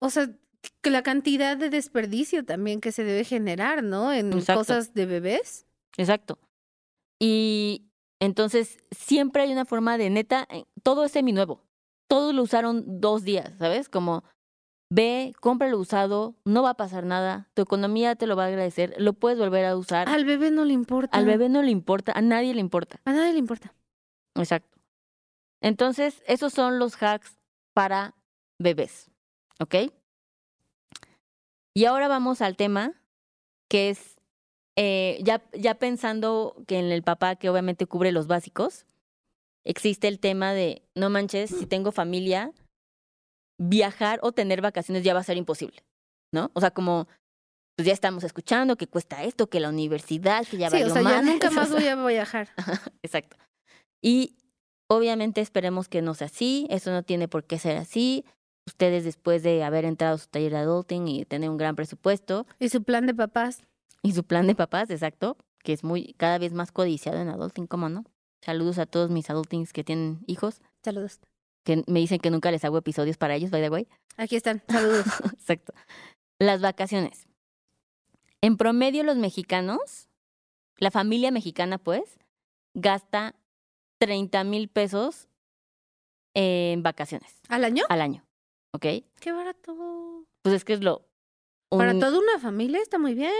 o 0.00 0.10
sea, 0.10 0.30
que 0.82 0.90
la 0.90 1.02
cantidad 1.02 1.56
de 1.56 1.70
desperdicio 1.70 2.44
también 2.44 2.80
que 2.80 2.92
se 2.92 3.04
debe 3.04 3.24
generar, 3.24 3.82
¿no? 3.82 4.12
En 4.12 4.32
Exacto. 4.32 4.60
cosas 4.60 4.92
de 4.92 5.06
bebés. 5.06 5.66
Exacto. 5.96 6.38
Y 7.18 7.89
entonces 8.20 8.78
siempre 8.90 9.42
hay 9.42 9.52
una 9.52 9.64
forma 9.64 9.98
de 9.98 10.10
neta, 10.10 10.46
eh, 10.50 10.64
todo 10.82 11.04
es 11.04 11.12
seminuevo. 11.12 11.62
Todos 12.08 12.34
lo 12.34 12.42
usaron 12.42 13.00
dos 13.00 13.22
días, 13.24 13.52
¿sabes? 13.58 13.88
Como 13.88 14.24
ve, 14.90 15.32
cómpralo 15.40 15.78
usado, 15.78 16.34
no 16.44 16.62
va 16.62 16.70
a 16.70 16.76
pasar 16.76 17.04
nada, 17.06 17.48
tu 17.54 17.62
economía 17.62 18.16
te 18.16 18.26
lo 18.26 18.36
va 18.36 18.44
a 18.44 18.48
agradecer, 18.48 18.94
lo 18.98 19.12
puedes 19.12 19.38
volver 19.38 19.64
a 19.64 19.76
usar. 19.76 20.08
Al 20.08 20.24
bebé 20.24 20.50
no 20.50 20.64
le 20.64 20.72
importa. 20.72 21.16
Al 21.16 21.24
bebé 21.24 21.48
no 21.48 21.62
le 21.62 21.70
importa, 21.70 22.12
a 22.12 22.20
nadie 22.20 22.52
le 22.52 22.60
importa. 22.60 23.00
A 23.04 23.12
nadie 23.12 23.32
le 23.32 23.38
importa. 23.38 23.72
Exacto. 24.34 24.78
Entonces, 25.62 26.22
esos 26.26 26.52
son 26.52 26.78
los 26.78 27.00
hacks 27.00 27.38
para 27.74 28.14
bebés, 28.58 29.10
¿ok? 29.60 29.74
Y 31.74 31.84
ahora 31.84 32.08
vamos 32.08 32.42
al 32.42 32.56
tema 32.56 33.00
que 33.68 33.90
es, 33.90 34.19
eh, 34.76 35.18
ya, 35.22 35.42
ya 35.52 35.74
pensando 35.74 36.56
que 36.66 36.78
en 36.78 36.86
el 36.86 37.02
papá 37.02 37.36
que 37.36 37.50
obviamente 37.50 37.86
cubre 37.86 38.12
los 38.12 38.26
básicos, 38.26 38.86
existe 39.64 40.08
el 40.08 40.18
tema 40.18 40.52
de, 40.52 40.82
no 40.94 41.10
manches, 41.10 41.50
si 41.50 41.66
tengo 41.66 41.92
familia, 41.92 42.52
viajar 43.58 44.20
o 44.22 44.32
tener 44.32 44.62
vacaciones 44.62 45.04
ya 45.04 45.14
va 45.14 45.20
a 45.20 45.24
ser 45.24 45.36
imposible, 45.36 45.84
¿no? 46.32 46.50
O 46.54 46.60
sea, 46.60 46.70
como, 46.70 47.08
pues 47.76 47.86
ya 47.86 47.92
estamos 47.92 48.24
escuchando 48.24 48.76
que 48.76 48.86
cuesta 48.86 49.22
esto, 49.24 49.48
que 49.48 49.60
la 49.60 49.68
universidad, 49.68 50.46
que 50.46 50.56
ya 50.56 50.70
sí, 50.70 50.82
o 50.82 50.88
sea, 50.88 51.02
ya 51.02 51.02
madres, 51.02 51.24
nunca 51.24 51.50
más 51.50 51.70
voy 51.70 51.86
a 51.86 51.96
viajar. 51.96 52.48
Exacto. 53.02 53.36
Y 54.02 54.36
obviamente 54.88 55.40
esperemos 55.40 55.88
que 55.88 56.00
no 56.00 56.14
sea 56.14 56.28
así, 56.28 56.66
eso 56.70 56.90
no 56.90 57.02
tiene 57.02 57.28
por 57.28 57.44
qué 57.44 57.58
ser 57.58 57.76
así. 57.76 58.24
Ustedes 58.66 59.04
después 59.04 59.42
de 59.42 59.64
haber 59.64 59.84
entrado 59.84 60.14
a 60.14 60.18
su 60.18 60.28
taller 60.28 60.52
de 60.52 60.58
adulting 60.58 61.08
y 61.08 61.24
tener 61.24 61.50
un 61.50 61.56
gran 61.56 61.74
presupuesto 61.74 62.46
Y 62.58 62.68
su 62.68 62.82
plan 62.82 63.06
de 63.06 63.14
papás. 63.14 63.64
Y 64.02 64.12
su 64.12 64.24
plan 64.24 64.46
de 64.46 64.54
papás, 64.54 64.90
exacto, 64.90 65.36
que 65.62 65.72
es 65.72 65.84
muy 65.84 66.14
cada 66.14 66.38
vez 66.38 66.52
más 66.52 66.72
codiciado 66.72 67.18
en 67.20 67.28
adulting, 67.28 67.66
¿cómo 67.66 67.88
no? 67.88 68.04
Saludos 68.42 68.78
a 68.78 68.86
todos 68.86 69.10
mis 69.10 69.28
adultings 69.28 69.72
que 69.72 69.84
tienen 69.84 70.20
hijos, 70.26 70.62
Saludos. 70.82 71.20
que 71.64 71.84
me 71.86 72.00
dicen 72.00 72.18
que 72.18 72.30
nunca 72.30 72.50
les 72.50 72.64
hago 72.64 72.78
episodios 72.78 73.18
para 73.18 73.34
ellos, 73.34 73.50
by 73.50 73.60
the 73.60 73.68
way. 73.70 73.88
Aquí 74.16 74.36
están. 74.36 74.62
Saludos. 74.68 75.04
Exacto. 75.34 75.74
Las 76.38 76.62
vacaciones. 76.62 77.26
En 78.40 78.56
promedio 78.56 79.04
los 79.04 79.16
mexicanos, 79.18 80.08
la 80.78 80.90
familia 80.90 81.30
mexicana 81.30 81.76
pues, 81.76 82.18
gasta 82.74 83.34
30 83.98 84.44
mil 84.44 84.68
pesos 84.68 85.28
en 86.34 86.82
vacaciones 86.82 87.40
¿Al 87.48 87.64
año? 87.64 87.84
al 87.90 88.00
año. 88.00 88.24
¿Ok? 88.72 88.86
Qué 89.20 89.32
barato. 89.32 90.24
Pues 90.42 90.54
es 90.54 90.64
que 90.64 90.72
es 90.72 90.80
lo... 90.82 91.06
Para 91.68 91.92
toda 91.98 92.18
una 92.18 92.38
familia 92.38 92.80
está 92.80 92.98
muy 92.98 93.14
bien. 93.14 93.32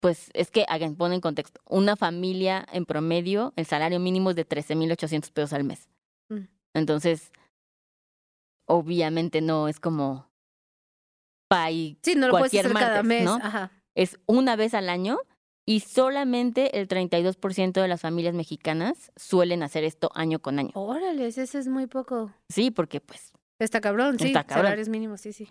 Pues 0.00 0.30
es 0.32 0.50
que, 0.50 0.64
hagan, 0.68 0.94
ponen 0.94 1.16
en 1.16 1.20
contexto, 1.20 1.60
una 1.66 1.96
familia 1.96 2.64
en 2.72 2.84
promedio, 2.84 3.52
el 3.56 3.66
salario 3.66 3.98
mínimo 3.98 4.30
es 4.30 4.36
de 4.36 4.44
13 4.44 4.76
mil 4.76 4.92
800 4.92 5.30
pesos 5.32 5.52
al 5.52 5.64
mes. 5.64 5.88
Mm. 6.28 6.44
Entonces, 6.74 7.32
obviamente 8.66 9.40
no 9.40 9.68
es 9.68 9.80
como... 9.80 10.28
Pay, 11.48 11.98
Sí, 12.02 12.14
no 12.14 12.26
lo 12.26 12.32
puedes 12.32 12.52
Cualquier 12.52 12.66
hacer 12.66 12.78
cada 12.78 13.02
mes. 13.02 13.24
¿no? 13.24 13.38
Ajá. 13.42 13.72
es 13.94 14.20
una 14.26 14.54
vez 14.54 14.74
al 14.74 14.90
año 14.90 15.18
y 15.64 15.80
solamente 15.80 16.78
el 16.78 16.88
32% 16.88 17.72
de 17.72 17.88
las 17.88 18.00
familias 18.00 18.34
mexicanas 18.34 19.10
suelen 19.16 19.62
hacer 19.62 19.82
esto 19.84 20.10
año 20.14 20.38
con 20.38 20.58
año. 20.58 20.70
Órale, 20.74 21.26
ese 21.26 21.42
es 21.42 21.68
muy 21.68 21.86
poco. 21.86 22.32
Sí, 22.48 22.70
porque 22.70 23.00
pues... 23.00 23.32
Está 23.58 23.80
cabrón, 23.80 24.18
sí. 24.18 24.28
Está 24.28 24.44
cabrón. 24.44 24.66
Salarios 24.66 24.88
mínimos, 24.88 25.20
sí, 25.20 25.32
sí. 25.32 25.50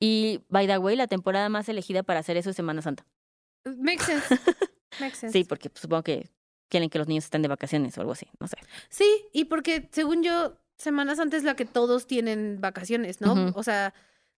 Y, 0.00 0.40
by 0.48 0.66
the 0.66 0.78
way, 0.78 0.96
la 0.96 1.06
temporada 1.06 1.48
más 1.48 1.68
elegida 1.68 2.02
para 2.02 2.20
hacer 2.20 2.36
eso 2.36 2.50
es 2.50 2.56
Semana 2.56 2.82
Santa. 2.82 3.06
Makes 3.78 4.04
sense. 4.04 4.26
Makes 5.00 5.16
sense. 5.16 5.32
Sí, 5.32 5.44
porque 5.44 5.70
pues, 5.70 5.82
supongo 5.82 6.02
que 6.02 6.30
quieren 6.68 6.88
que 6.90 6.98
los 6.98 7.08
niños 7.08 7.24
estén 7.24 7.42
de 7.42 7.48
vacaciones 7.48 7.96
o 7.98 8.00
algo 8.00 8.12
así, 8.12 8.26
no 8.40 8.48
sé. 8.48 8.56
Sí, 8.88 9.26
y 9.32 9.44
porque 9.44 9.88
según 9.92 10.22
yo, 10.22 10.56
Semanas 10.78 11.18
antes 11.18 11.42
la 11.42 11.56
que 11.56 11.64
todos 11.64 12.06
tienen 12.06 12.60
vacaciones, 12.60 13.22
¿no? 13.22 13.52
O 13.54 13.62
sea, 13.62 13.94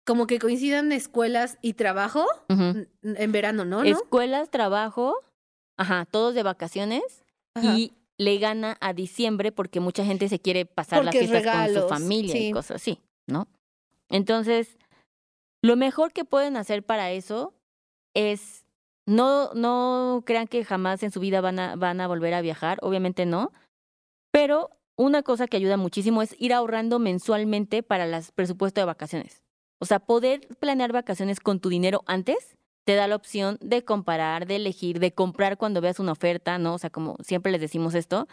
como 0.06 0.28
que 0.28 0.38
coincidan 0.38 0.92
escuelas 0.92 1.58
y 1.64 1.74
trabajo 1.74 2.28
en 2.48 3.32
verano, 3.32 3.66
¿no? 3.66 3.84
Escuelas, 3.84 4.52
trabajo, 4.52 5.16
ajá, 5.78 6.06
todos 6.06 6.36
de 6.36 6.44
vacaciones 6.44 7.24
Ajá. 7.56 7.76
y 7.76 7.94
le 8.18 8.38
gana 8.38 8.78
a 8.82 8.94
diciembre 8.94 9.52
porque 9.52 9.80
mucha 9.80 10.06
gente 10.06 10.30
se 10.30 10.40
quiere 10.40 10.68
pasar 10.68 11.02
Porque 11.02 11.22
las 11.22 11.30
fiestas 11.30 11.72
con 11.72 11.82
su 11.82 11.90
familia 11.90 12.34
sí. 12.34 12.48
y 12.50 12.52
cosas 12.52 12.76
así, 12.76 13.02
¿no? 13.26 13.48
Entonces, 14.10 14.78
lo 15.64 15.76
mejor 15.76 16.14
que 16.14 16.24
pueden 16.24 16.56
hacer 16.56 16.86
para 16.86 17.12
eso 17.12 17.56
es 18.14 18.64
no, 19.08 19.54
no 19.54 20.22
crean 20.26 20.48
que 20.48 20.64
jamás 20.64 21.02
en 21.02 21.12
su 21.12 21.20
vida 21.20 21.42
van 21.42 21.58
a, 21.58 21.76
van 21.76 22.02
a 22.02 22.08
volver 22.08 22.34
a 22.34 22.42
viajar, 22.42 22.78
obviamente 22.82 23.26
no, 23.26 23.52
pero 24.32 24.70
una 24.98 25.24
cosa 25.24 25.48
que 25.48 25.58
ayuda 25.58 25.78
muchísimo 25.78 26.22
es 26.22 26.36
ir 26.40 26.54
ahorrando 26.54 27.00
mensualmente 27.00 27.82
para 27.82 28.04
el 28.04 28.24
presupuesto 28.36 28.82
de 28.82 28.86
vacaciones. 28.86 29.44
O 29.80 29.86
sea, 29.86 30.00
poder 30.00 30.48
planear 30.60 30.92
vacaciones 30.92 31.40
con 31.40 31.60
tu 31.60 31.70
dinero 31.70 32.04
antes 32.06 32.58
te 32.84 32.96
da 32.96 33.08
la 33.08 33.16
opción 33.16 33.58
de 33.62 33.84
comparar, 33.84 34.48
de 34.48 34.56
elegir, 34.58 35.00
de 35.00 35.14
comprar 35.14 35.58
cuando 35.58 35.82
veas 35.82 36.00
una 36.00 36.14
oferta, 36.14 36.58
¿no? 36.58 36.74
O 36.74 36.78
sea, 36.78 36.90
como 36.90 37.16
siempre 37.22 37.52
les 37.52 37.62
decimos 37.62 37.94
esto, 37.96 38.28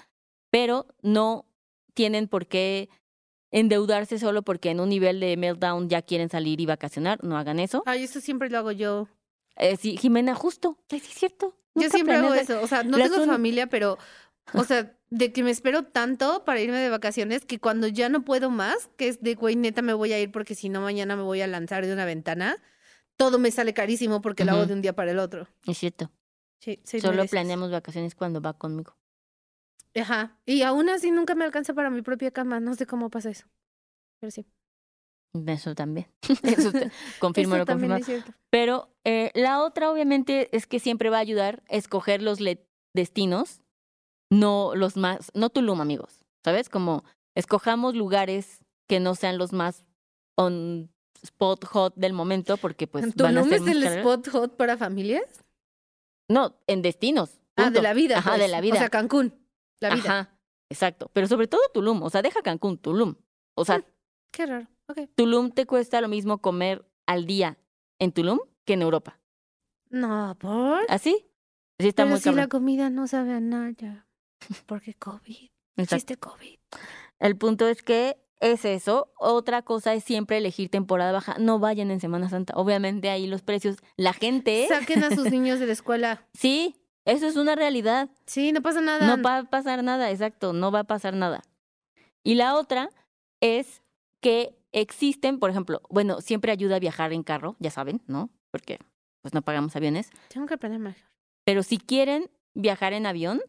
pero 0.51 0.87
no 1.03 1.45
tienen 1.93 2.29
por 2.29 2.47
qué 2.47 2.89
endeudarse 3.53 4.19
solo 4.19 4.43
porque 4.43 4.71
en 4.71 4.81
un 4.81 4.89
nivel 4.89 5.21
de 5.21 5.37
meltdown 5.37 5.89
ya 5.89 6.03
quieren 6.03 6.29
salir 6.29 6.61
y 6.61 6.67
vacacionar, 6.67 7.23
no 7.23 7.37
hagan 7.37 7.61
eso. 7.61 7.83
Ay, 7.87 8.05
eso 8.05 8.21
siempre 8.21 8.51
lo 8.51 8.59
hago 8.59 8.73
yo. 8.73 9.09
Eh, 9.57 9.77
sí, 9.77 9.97
Jimena, 9.97 10.35
justo, 10.35 10.79
sí 10.89 10.97
es 10.97 11.03
cierto. 11.05 11.57
Yo 11.75 11.89
siempre 11.91 12.15
hago 12.17 12.35
eso. 12.35 12.61
O 12.63 12.67
sea, 12.67 12.83
no 12.85 12.97
tengo 12.99 13.23
un- 13.23 13.29
familia, 13.29 13.67
pero, 13.69 13.99
o 14.53 14.65
sea, 14.65 14.97
de 15.11 15.33
que 15.33 15.43
me 15.43 15.51
espero 15.51 15.85
tanto 15.85 16.45
para 16.45 16.61
irme 16.61 16.79
de 16.79 16.89
vacaciones 16.91 17.45
que 17.45 17.59
cuando 17.61 17.87
ya 17.89 18.09
no 18.09 18.25
puedo 18.25 18.51
más, 18.51 18.89
que 18.97 19.09
es 19.09 19.23
de, 19.23 19.35
güey, 19.35 19.57
neta 19.57 19.83
me 19.83 19.93
voy 19.93 20.13
a 20.13 20.21
ir 20.21 20.31
porque 20.33 20.55
si 20.55 20.69
no 20.69 20.81
mañana 20.81 21.17
me 21.17 21.23
voy 21.23 21.41
a 21.41 21.47
lanzar 21.47 21.87
de 21.87 21.93
una 21.93 22.05
ventana, 22.05 22.57
todo 23.17 23.39
me 23.39 23.51
sale 23.51 23.75
carísimo 23.75 24.21
porque 24.21 24.45
lo 24.45 24.53
hago 24.53 24.67
de 24.67 24.75
un 24.75 24.83
día 24.83 24.93
para 24.95 25.13
el 25.13 25.19
otro. 25.19 25.49
Es 25.67 25.79
cierto. 25.79 26.11
Sí, 26.59 26.81
soy 26.85 27.01
Solo 27.01 27.25
planeamos 27.27 27.71
vacaciones 27.71 28.15
cuando 28.15 28.41
va 28.41 28.55
conmigo. 28.55 28.97
Ajá. 29.95 30.37
Y 30.47 30.63
aún 30.63 30.89
así 30.89 31.11
nunca 31.11 31.35
me 31.37 31.45
alcanza 31.45 31.75
para 31.75 31.91
mi 31.91 32.03
propia 32.03 32.31
cama. 32.33 32.59
No 32.59 32.75
sé 32.75 32.87
cómo 32.87 33.11
pasa 33.11 33.31
eso. 33.31 33.47
Pero 34.19 34.31
sí. 34.31 34.47
Eso 35.47 35.75
también. 35.75 36.07
Eso 36.43 36.73
te- 36.73 36.91
confirmo 37.19 37.57
Eso 37.57 37.65
también 37.65 37.93
confirmo. 37.93 38.25
es. 38.27 38.35
Pero 38.51 38.89
eh, 39.05 39.31
la 39.35 39.63
otra, 39.63 39.91
obviamente, 39.91 40.49
es 40.57 40.67
que 40.67 40.79
siempre 40.79 41.11
va 41.11 41.17
a 41.19 41.21
ayudar 41.21 41.63
a 41.69 41.75
escoger 41.77 42.23
los 42.23 42.39
destinos, 42.95 43.61
no 44.31 44.75
los 44.75 44.97
más, 44.97 45.31
no 45.35 45.51
Tulum, 45.51 45.81
amigos. 45.81 46.21
¿Sabes? 46.45 46.69
Como 46.69 47.05
escojamos 47.35 47.95
lugares 47.95 48.61
que 48.89 49.01
no 49.01 49.15
sean 49.15 49.39
los 49.39 49.53
más 49.53 49.85
on 50.37 50.91
spot 51.23 51.65
hot 51.65 51.95
del 51.97 52.13
momento, 52.13 52.57
porque 52.59 52.87
pues 52.87 53.15
van 53.17 53.39
a 53.39 53.43
¿Tulum 53.43 53.49
ser 53.49 53.63
es 53.63 53.77
el 53.77 53.83
spot 53.83 54.29
hot 54.29 54.57
para 54.57 54.77
familias? 54.77 55.43
No, 56.29 56.55
en 56.67 56.83
destinos. 56.83 57.41
Ah, 57.57 57.71
de 57.71 57.81
la 57.83 57.95
vida. 57.95 58.19
Ajá, 58.19 58.33
de 58.33 58.39
pues. 58.41 58.51
la 58.51 58.61
vida. 58.61 58.75
O 58.75 58.79
sea, 58.79 58.89
Cancún. 58.91 59.35
La 59.81 59.95
vida. 59.95 60.05
Ajá, 60.05 60.39
exacto. 60.71 61.11
Pero 61.13 61.27
sobre 61.27 61.47
todo 61.47 61.61
Tulum. 61.73 62.03
O 62.03 62.11
sea, 62.11 62.21
deja 62.23 62.43
Cancún, 62.43 62.79
Tulum. 62.79 63.15
O 63.57 63.65
sea, 63.65 63.85
Qué 64.33 64.47
raro. 64.47 64.67
Tulum 65.15 65.51
te 65.51 65.67
cuesta 65.67 66.01
lo 66.01 66.09
mismo 66.09 66.39
comer 66.39 66.85
al 67.07 67.27
día 67.27 67.59
en 67.99 68.13
Tulum 68.13 68.39
que 68.65 68.75
en 68.75 68.83
Europa. 68.83 69.19
No, 69.91 70.37
¿por? 70.39 70.83
¿Así? 70.89 71.27
Sí 71.79 71.89
está 71.89 72.03
Pero 72.05 72.11
muy 72.11 72.19
si 72.19 72.25
cabrón. 72.25 72.41
la 72.41 72.49
comida 72.49 72.91
no 72.91 73.07
sabe 73.07 73.33
a 73.35 73.41
nada. 73.41 74.07
Porque 74.67 74.95
COVID. 74.95 75.51
Exacto. 75.77 75.97
Chiste 75.97 76.17
COVID. 76.17 76.59
El 77.19 77.37
punto 77.37 77.69
es 77.69 77.83
que 77.83 78.17
es 78.41 78.65
eso. 78.65 79.13
Otra 79.19 79.63
cosa 79.63 79.95
es 79.95 80.05
siempre 80.05 80.37
elegir 80.39 80.69
temporada 80.69 81.13
baja. 81.13 81.37
No 81.39 81.59
vayan 81.59 81.91
en 81.91 82.01
Semana 82.01 82.29
Santa. 82.29 82.55
Obviamente 82.57 83.09
ahí 83.11 83.27
los 83.27 83.43
precios, 83.43 83.77
la 83.97 84.13
gente, 84.13 84.67
Saquen 84.69 85.03
a 85.05 85.11
sus 85.15 85.31
niños 85.31 85.61
de 85.61 85.67
la 85.67 85.73
escuela. 85.73 86.27
sí, 86.35 86.77
eso 87.07 87.27
es 87.27 87.37
una 87.37 87.55
realidad. 87.55 88.09
Sí, 88.27 88.53
no 88.53 88.63
pasa 88.63 88.81
nada. 88.81 89.07
No 89.07 89.23
va 89.23 89.39
a 89.39 89.45
pasar 89.45 89.85
nada, 89.85 90.11
exacto, 90.11 90.53
no 90.55 90.71
va 90.73 90.81
a 90.81 90.85
pasar 90.85 91.15
nada. 91.15 91.43
Y 92.23 92.35
la 92.37 92.57
otra 92.57 92.89
es 93.41 93.83
que 94.25 94.57
existen, 94.73 95.39
por 95.39 95.51
ejemplo, 95.51 95.83
bueno, 95.91 96.23
siempre 96.23 96.51
ayuda 96.51 96.77
a 96.77 96.79
viajar 96.79 97.13
en 97.13 97.23
carro, 97.23 97.57
ya 97.59 97.71
saben, 97.71 98.01
¿no? 98.07 98.31
Porque 98.51 98.79
pues 99.21 99.35
no 99.35 99.43
pagamos 99.43 99.77
aviones. 99.77 100.11
Tengo 100.29 100.47
que 100.47 100.55
aprender 100.55 100.81
mejor. 100.81 101.03
Pero 101.45 101.63
si 101.63 101.77
quieren 101.77 102.31
viajar 102.55 102.95
en 102.95 103.05
avión, 103.05 103.43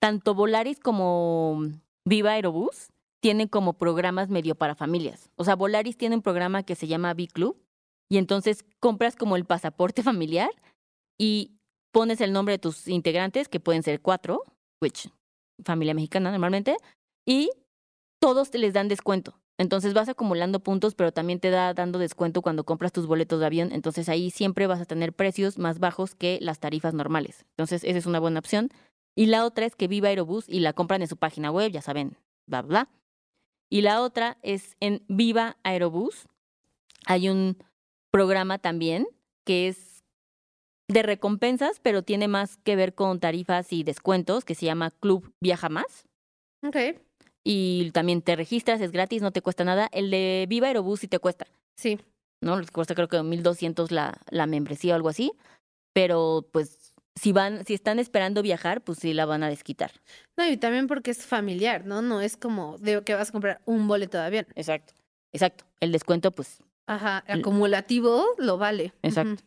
tanto 0.00 0.36
Volaris 0.36 0.78
como 0.78 1.62
Viva 2.06 2.30
Aerobús 2.30 2.90
tienen 3.20 3.48
como 3.48 3.72
programas 3.72 4.28
medio 4.28 4.54
para 4.54 4.76
familias. 4.76 5.30
O 5.34 5.42
sea, 5.42 5.56
Volaris 5.56 5.96
tiene 5.96 6.14
un 6.14 6.22
programa 6.22 6.62
que 6.62 6.76
se 6.76 6.86
llama 6.86 7.12
B-Club 7.12 7.60
y 8.08 8.18
entonces 8.18 8.64
compras 8.78 9.16
como 9.16 9.34
el 9.34 9.46
pasaporte 9.46 10.02
familiar 10.04 10.50
y 11.18 11.56
pones 11.90 12.20
el 12.20 12.32
nombre 12.32 12.52
de 12.52 12.58
tus 12.60 12.86
integrantes, 12.86 13.48
que 13.48 13.58
pueden 13.58 13.82
ser 13.82 14.00
cuatro, 14.00 14.44
which 14.80 15.10
familia 15.64 15.92
mexicana 15.92 16.30
normalmente, 16.30 16.76
y 17.26 17.50
todos 18.20 18.54
les 18.54 18.72
dan 18.72 18.86
descuento. 18.86 19.39
Entonces 19.60 19.92
vas 19.92 20.08
acumulando 20.08 20.60
puntos, 20.60 20.94
pero 20.94 21.12
también 21.12 21.38
te 21.38 21.50
da 21.50 21.74
dando 21.74 21.98
descuento 21.98 22.40
cuando 22.40 22.64
compras 22.64 22.92
tus 22.92 23.06
boletos 23.06 23.40
de 23.40 23.46
avión. 23.46 23.72
Entonces 23.72 24.08
ahí 24.08 24.30
siempre 24.30 24.66
vas 24.66 24.80
a 24.80 24.86
tener 24.86 25.12
precios 25.12 25.58
más 25.58 25.78
bajos 25.78 26.14
que 26.14 26.38
las 26.40 26.60
tarifas 26.60 26.94
normales. 26.94 27.44
Entonces 27.50 27.84
esa 27.84 27.98
es 27.98 28.06
una 28.06 28.20
buena 28.20 28.38
opción. 28.38 28.70
Y 29.14 29.26
la 29.26 29.44
otra 29.44 29.66
es 29.66 29.76
que 29.76 29.86
Viva 29.86 30.08
Aerobús 30.08 30.48
y 30.48 30.60
la 30.60 30.72
compran 30.72 31.02
en 31.02 31.08
su 31.08 31.18
página 31.18 31.50
web, 31.50 31.70
ya 31.70 31.82
saben, 31.82 32.16
bla, 32.46 32.62
bla. 32.62 32.88
Y 33.68 33.82
la 33.82 34.00
otra 34.00 34.38
es 34.42 34.78
en 34.80 35.04
Viva 35.08 35.58
Aerobús. 35.62 36.26
Hay 37.04 37.28
un 37.28 37.58
programa 38.10 38.56
también 38.56 39.08
que 39.44 39.68
es 39.68 40.02
de 40.88 41.02
recompensas, 41.02 41.80
pero 41.80 42.02
tiene 42.02 42.28
más 42.28 42.56
que 42.56 42.76
ver 42.76 42.94
con 42.94 43.20
tarifas 43.20 43.74
y 43.74 43.82
descuentos, 43.82 44.46
que 44.46 44.54
se 44.54 44.64
llama 44.64 44.90
Club 44.90 45.34
Viaja 45.38 45.68
Más 45.68 46.06
Ok. 46.62 46.76
Y 47.44 47.90
también 47.92 48.22
te 48.22 48.36
registras, 48.36 48.80
es 48.80 48.92
gratis, 48.92 49.22
no 49.22 49.30
te 49.32 49.42
cuesta 49.42 49.64
nada. 49.64 49.88
El 49.92 50.10
de 50.10 50.46
Viva 50.48 50.66
Aerobús 50.68 51.00
sí 51.00 51.08
te 51.08 51.18
cuesta, 51.18 51.46
Sí. 51.76 51.98
¿no? 52.42 52.58
Les 52.58 52.70
cuesta 52.70 52.94
creo 52.94 53.08
que 53.08 53.22
1200 53.22 53.90
la, 53.92 54.18
la 54.30 54.46
membresía 54.46 54.92
o 54.94 54.96
algo 54.96 55.08
así, 55.08 55.32
pero 55.94 56.46
pues 56.52 56.94
si 57.16 57.32
van, 57.32 57.64
si 57.66 57.74
están 57.74 57.98
esperando 57.98 58.40
viajar, 58.42 58.82
pues 58.82 58.98
sí 58.98 59.12
la 59.12 59.26
van 59.26 59.42
a 59.42 59.48
desquitar. 59.48 59.90
No, 60.38 60.48
y 60.48 60.56
también 60.56 60.86
porque 60.86 61.10
es 61.10 61.26
familiar, 61.26 61.84
¿no? 61.84 62.00
No 62.02 62.20
es 62.20 62.36
como 62.36 62.78
de 62.78 63.02
que 63.02 63.14
vas 63.14 63.28
a 63.28 63.32
comprar 63.32 63.60
un 63.66 63.88
boleto 63.88 64.16
de 64.18 64.24
avión. 64.24 64.46
Exacto. 64.54 64.94
Exacto. 65.32 65.64
El 65.80 65.92
descuento, 65.92 66.30
pues, 66.30 66.62
Ajá, 66.86 67.22
L- 67.26 67.40
acumulativo 67.40 68.24
lo 68.38 68.58
vale. 68.58 68.92
exacto. 69.02 69.42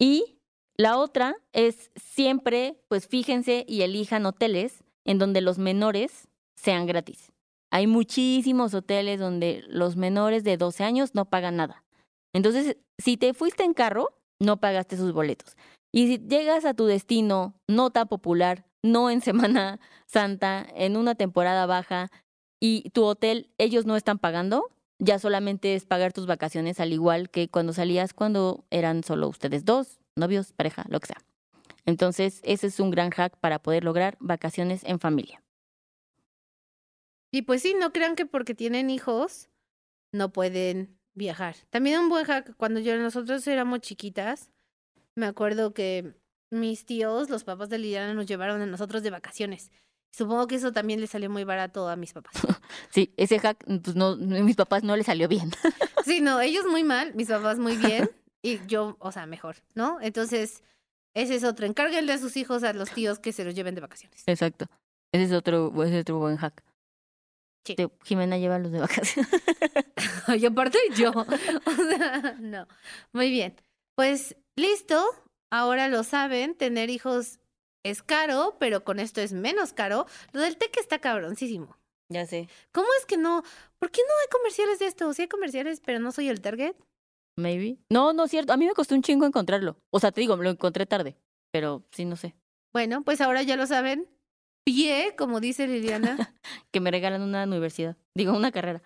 Y 0.00 0.38
la 0.76 0.96
otra 0.98 1.36
es 1.52 1.90
siempre, 1.96 2.80
pues 2.88 3.06
fíjense 3.08 3.64
y 3.68 3.82
elijan 3.82 4.24
hoteles 4.26 4.82
en 5.04 5.18
donde 5.18 5.40
los 5.40 5.58
menores 5.58 6.28
sean 6.58 6.86
gratis. 6.86 7.32
Hay 7.70 7.86
muchísimos 7.86 8.74
hoteles 8.74 9.20
donde 9.20 9.62
los 9.68 9.96
menores 9.96 10.42
de 10.44 10.56
12 10.56 10.84
años 10.84 11.14
no 11.14 11.26
pagan 11.26 11.56
nada. 11.56 11.84
Entonces, 12.32 12.76
si 12.98 13.16
te 13.16 13.34
fuiste 13.34 13.64
en 13.64 13.74
carro, 13.74 14.08
no 14.40 14.58
pagaste 14.58 14.96
sus 14.96 15.12
boletos. 15.12 15.56
Y 15.92 16.06
si 16.06 16.18
llegas 16.18 16.64
a 16.64 16.74
tu 16.74 16.86
destino 16.86 17.54
no 17.68 17.90
tan 17.90 18.08
popular, 18.08 18.66
no 18.82 19.10
en 19.10 19.20
Semana 19.22 19.80
Santa, 20.06 20.66
en 20.74 20.96
una 20.96 21.14
temporada 21.14 21.66
baja, 21.66 22.10
y 22.60 22.90
tu 22.90 23.04
hotel 23.04 23.50
ellos 23.58 23.86
no 23.86 23.96
están 23.96 24.18
pagando, 24.18 24.70
ya 24.98 25.18
solamente 25.20 25.74
es 25.74 25.86
pagar 25.86 26.12
tus 26.12 26.26
vacaciones 26.26 26.80
al 26.80 26.92
igual 26.92 27.30
que 27.30 27.48
cuando 27.48 27.72
salías 27.72 28.14
cuando 28.14 28.64
eran 28.70 29.04
solo 29.04 29.28
ustedes 29.28 29.64
dos, 29.64 30.00
novios, 30.16 30.52
pareja, 30.52 30.84
lo 30.88 30.98
que 30.98 31.06
sea. 31.06 31.18
Entonces, 31.86 32.40
ese 32.42 32.66
es 32.66 32.80
un 32.80 32.90
gran 32.90 33.10
hack 33.10 33.36
para 33.38 33.60
poder 33.60 33.84
lograr 33.84 34.16
vacaciones 34.18 34.82
en 34.84 34.98
familia. 34.98 35.40
Y 37.30 37.42
pues 37.42 37.62
sí, 37.62 37.74
no 37.78 37.92
crean 37.92 38.16
que 38.16 38.26
porque 38.26 38.54
tienen 38.54 38.90
hijos 38.90 39.48
no 40.12 40.32
pueden 40.32 40.98
viajar. 41.14 41.56
También 41.70 42.00
un 42.00 42.08
buen 42.08 42.24
hack, 42.24 42.56
cuando 42.56 42.80
yo 42.80 42.96
nosotros 42.96 43.46
éramos 43.46 43.80
chiquitas, 43.80 44.50
me 45.14 45.26
acuerdo 45.26 45.74
que 45.74 46.14
mis 46.50 46.86
tíos, 46.86 47.28
los 47.28 47.44
papás 47.44 47.68
de 47.68 47.78
Liliana, 47.78 48.14
nos 48.14 48.26
llevaron 48.26 48.62
a 48.62 48.66
nosotros 48.66 49.02
de 49.02 49.10
vacaciones. 49.10 49.70
Supongo 50.10 50.46
que 50.46 50.54
eso 50.54 50.72
también 50.72 51.00
le 51.00 51.06
salió 51.06 51.28
muy 51.28 51.44
barato 51.44 51.88
a 51.88 51.96
mis 51.96 52.12
papás. 52.12 52.34
Sí, 52.90 53.12
ese 53.16 53.38
hack, 53.38 53.64
pues 53.64 53.96
no, 53.96 54.16
mis 54.16 54.56
papás 54.56 54.82
no 54.82 54.96
les 54.96 55.06
salió 55.06 55.28
bien. 55.28 55.50
Sí, 56.04 56.22
no, 56.22 56.40
ellos 56.40 56.64
muy 56.64 56.84
mal, 56.84 57.14
mis 57.14 57.28
papás 57.28 57.58
muy 57.58 57.76
bien 57.76 58.08
y 58.42 58.64
yo, 58.66 58.96
o 58.98 59.12
sea, 59.12 59.26
mejor, 59.26 59.56
¿no? 59.74 59.98
Entonces, 60.00 60.62
ese 61.12 61.34
es 61.34 61.44
otro. 61.44 61.66
Encárguenle 61.66 62.14
a 62.14 62.18
sus 62.18 62.38
hijos, 62.38 62.62
a 62.62 62.72
los 62.72 62.90
tíos 62.92 63.18
que 63.18 63.32
se 63.32 63.44
los 63.44 63.54
lleven 63.54 63.74
de 63.74 63.82
vacaciones. 63.82 64.22
Exacto. 64.26 64.68
Ese 65.12 65.24
es 65.24 65.32
otro, 65.32 65.70
ese 65.82 65.96
es 65.96 66.00
otro 66.02 66.18
buen 66.18 66.38
hack. 66.38 66.62
Sí. 67.68 67.74
Te- 67.76 67.88
Jimena 68.04 68.36
lleva 68.38 68.58
los 68.58 68.72
de 68.72 68.80
vacaciones. 68.80 69.30
y 70.36 70.44
aparte 70.46 70.78
yo. 70.96 71.12
O 71.66 71.70
sea, 71.74 72.36
no. 72.40 72.66
Muy 73.12 73.30
bien. 73.30 73.54
Pues 73.96 74.36
listo. 74.56 75.02
Ahora 75.50 75.88
lo 75.88 76.02
saben, 76.04 76.54
tener 76.54 76.90
hijos 76.90 77.38
es 77.84 78.02
caro, 78.02 78.56
pero 78.60 78.84
con 78.84 78.98
esto 79.00 79.20
es 79.20 79.32
menos 79.32 79.72
caro. 79.72 80.06
Lo 80.32 80.40
del 80.42 80.56
TEC 80.58 80.76
está 80.78 80.98
cabroncísimo. 80.98 81.76
ya 82.12 82.26
sé. 82.26 82.48
¿Cómo 82.72 82.86
es 82.98 83.06
que 83.06 83.16
no? 83.16 83.42
¿Por 83.78 83.90
qué 83.90 84.02
no 84.06 84.12
hay 84.20 84.26
comerciales 84.30 84.78
de 84.78 84.86
esto? 84.86 85.12
Sí 85.14 85.22
hay 85.22 85.28
comerciales, 85.28 85.80
pero 85.84 86.00
no 86.00 86.12
soy 86.12 86.28
el 86.28 86.40
target. 86.42 86.74
Maybe. 87.36 87.78
No, 87.90 88.12
no 88.12 88.24
es 88.24 88.30
cierto. 88.30 88.52
A 88.52 88.56
mí 88.56 88.66
me 88.66 88.72
costó 88.74 88.94
un 88.94 89.02
chingo 89.02 89.24
encontrarlo. 89.24 89.78
O 89.90 90.00
sea, 90.00 90.10
te 90.12 90.20
digo, 90.20 90.36
lo 90.36 90.50
encontré 90.50 90.84
tarde. 90.86 91.16
Pero 91.52 91.82
sí, 91.92 92.04
no 92.04 92.16
sé. 92.16 92.34
Bueno, 92.74 93.02
pues 93.04 93.20
ahora 93.22 93.42
ya 93.42 93.56
lo 93.56 93.66
saben. 93.66 94.06
Pie, 94.68 95.14
como 95.16 95.40
dice 95.40 95.66
Liliana. 95.66 96.18
Que 96.70 96.80
me 96.80 96.90
regalan 96.90 97.22
una 97.22 97.44
universidad. 97.44 97.96
Digo, 98.14 98.36
una 98.36 98.52
carrera. 98.52 98.82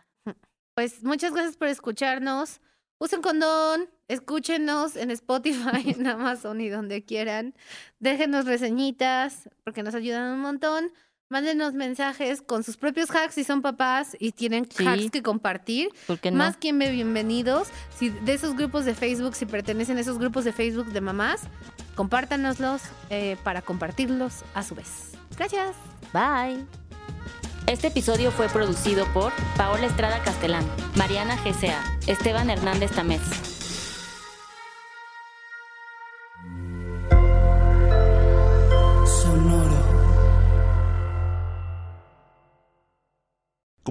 Pues 0.76 1.02
muchas 1.02 1.32
gracias 1.32 1.56
por 1.56 1.66
escucharnos. 1.66 2.60
Usen 2.98 3.20
condón, 3.20 3.90
escúchenos 4.06 4.94
en 4.94 5.10
Spotify, 5.10 5.90
en 5.98 6.06
Amazon 6.06 6.60
y 6.60 6.68
donde 6.68 7.04
quieran. 7.04 7.54
Déjenos 7.98 8.44
reseñitas 8.44 9.50
porque 9.64 9.82
nos 9.82 9.96
ayudan 9.96 10.32
un 10.34 10.40
montón. 10.40 10.92
Mándenos 11.32 11.72
mensajes 11.72 12.42
con 12.42 12.62
sus 12.62 12.76
propios 12.76 13.08
hacks 13.10 13.36
si 13.36 13.42
son 13.42 13.62
papás 13.62 14.14
y 14.20 14.32
tienen 14.32 14.68
Sí. 14.70 14.86
hacks 14.86 15.10
que 15.10 15.22
compartir. 15.22 15.88
¿Por 16.06 16.18
qué 16.18 16.30
no? 16.30 16.36
Más 16.36 16.58
quien 16.58 16.78
ve 16.78 16.90
bienvenidos. 16.90 17.68
Si 17.98 18.10
de 18.10 18.34
esos 18.34 18.54
grupos 18.54 18.84
de 18.84 18.94
Facebook, 18.94 19.34
si 19.34 19.46
pertenecen 19.46 19.96
a 19.96 20.02
esos 20.02 20.18
grupos 20.18 20.44
de 20.44 20.52
Facebook 20.52 20.92
de 20.92 21.00
mamás, 21.00 21.40
compártanoslos 21.94 22.82
eh, 23.08 23.38
para 23.44 23.62
compartirlos 23.62 24.44
a 24.52 24.62
su 24.62 24.74
vez. 24.74 25.12
Gracias. 25.38 25.74
Bye. 26.12 26.66
Este 27.66 27.86
episodio 27.86 28.30
fue 28.30 28.50
producido 28.50 29.06
por 29.14 29.32
Paola 29.56 29.86
Estrada 29.86 30.22
Castelán, 30.22 30.66
Mariana 30.96 31.36
GCA, 31.42 31.82
Esteban 32.08 32.50
Hernández 32.50 32.90
Tamés. 32.90 33.22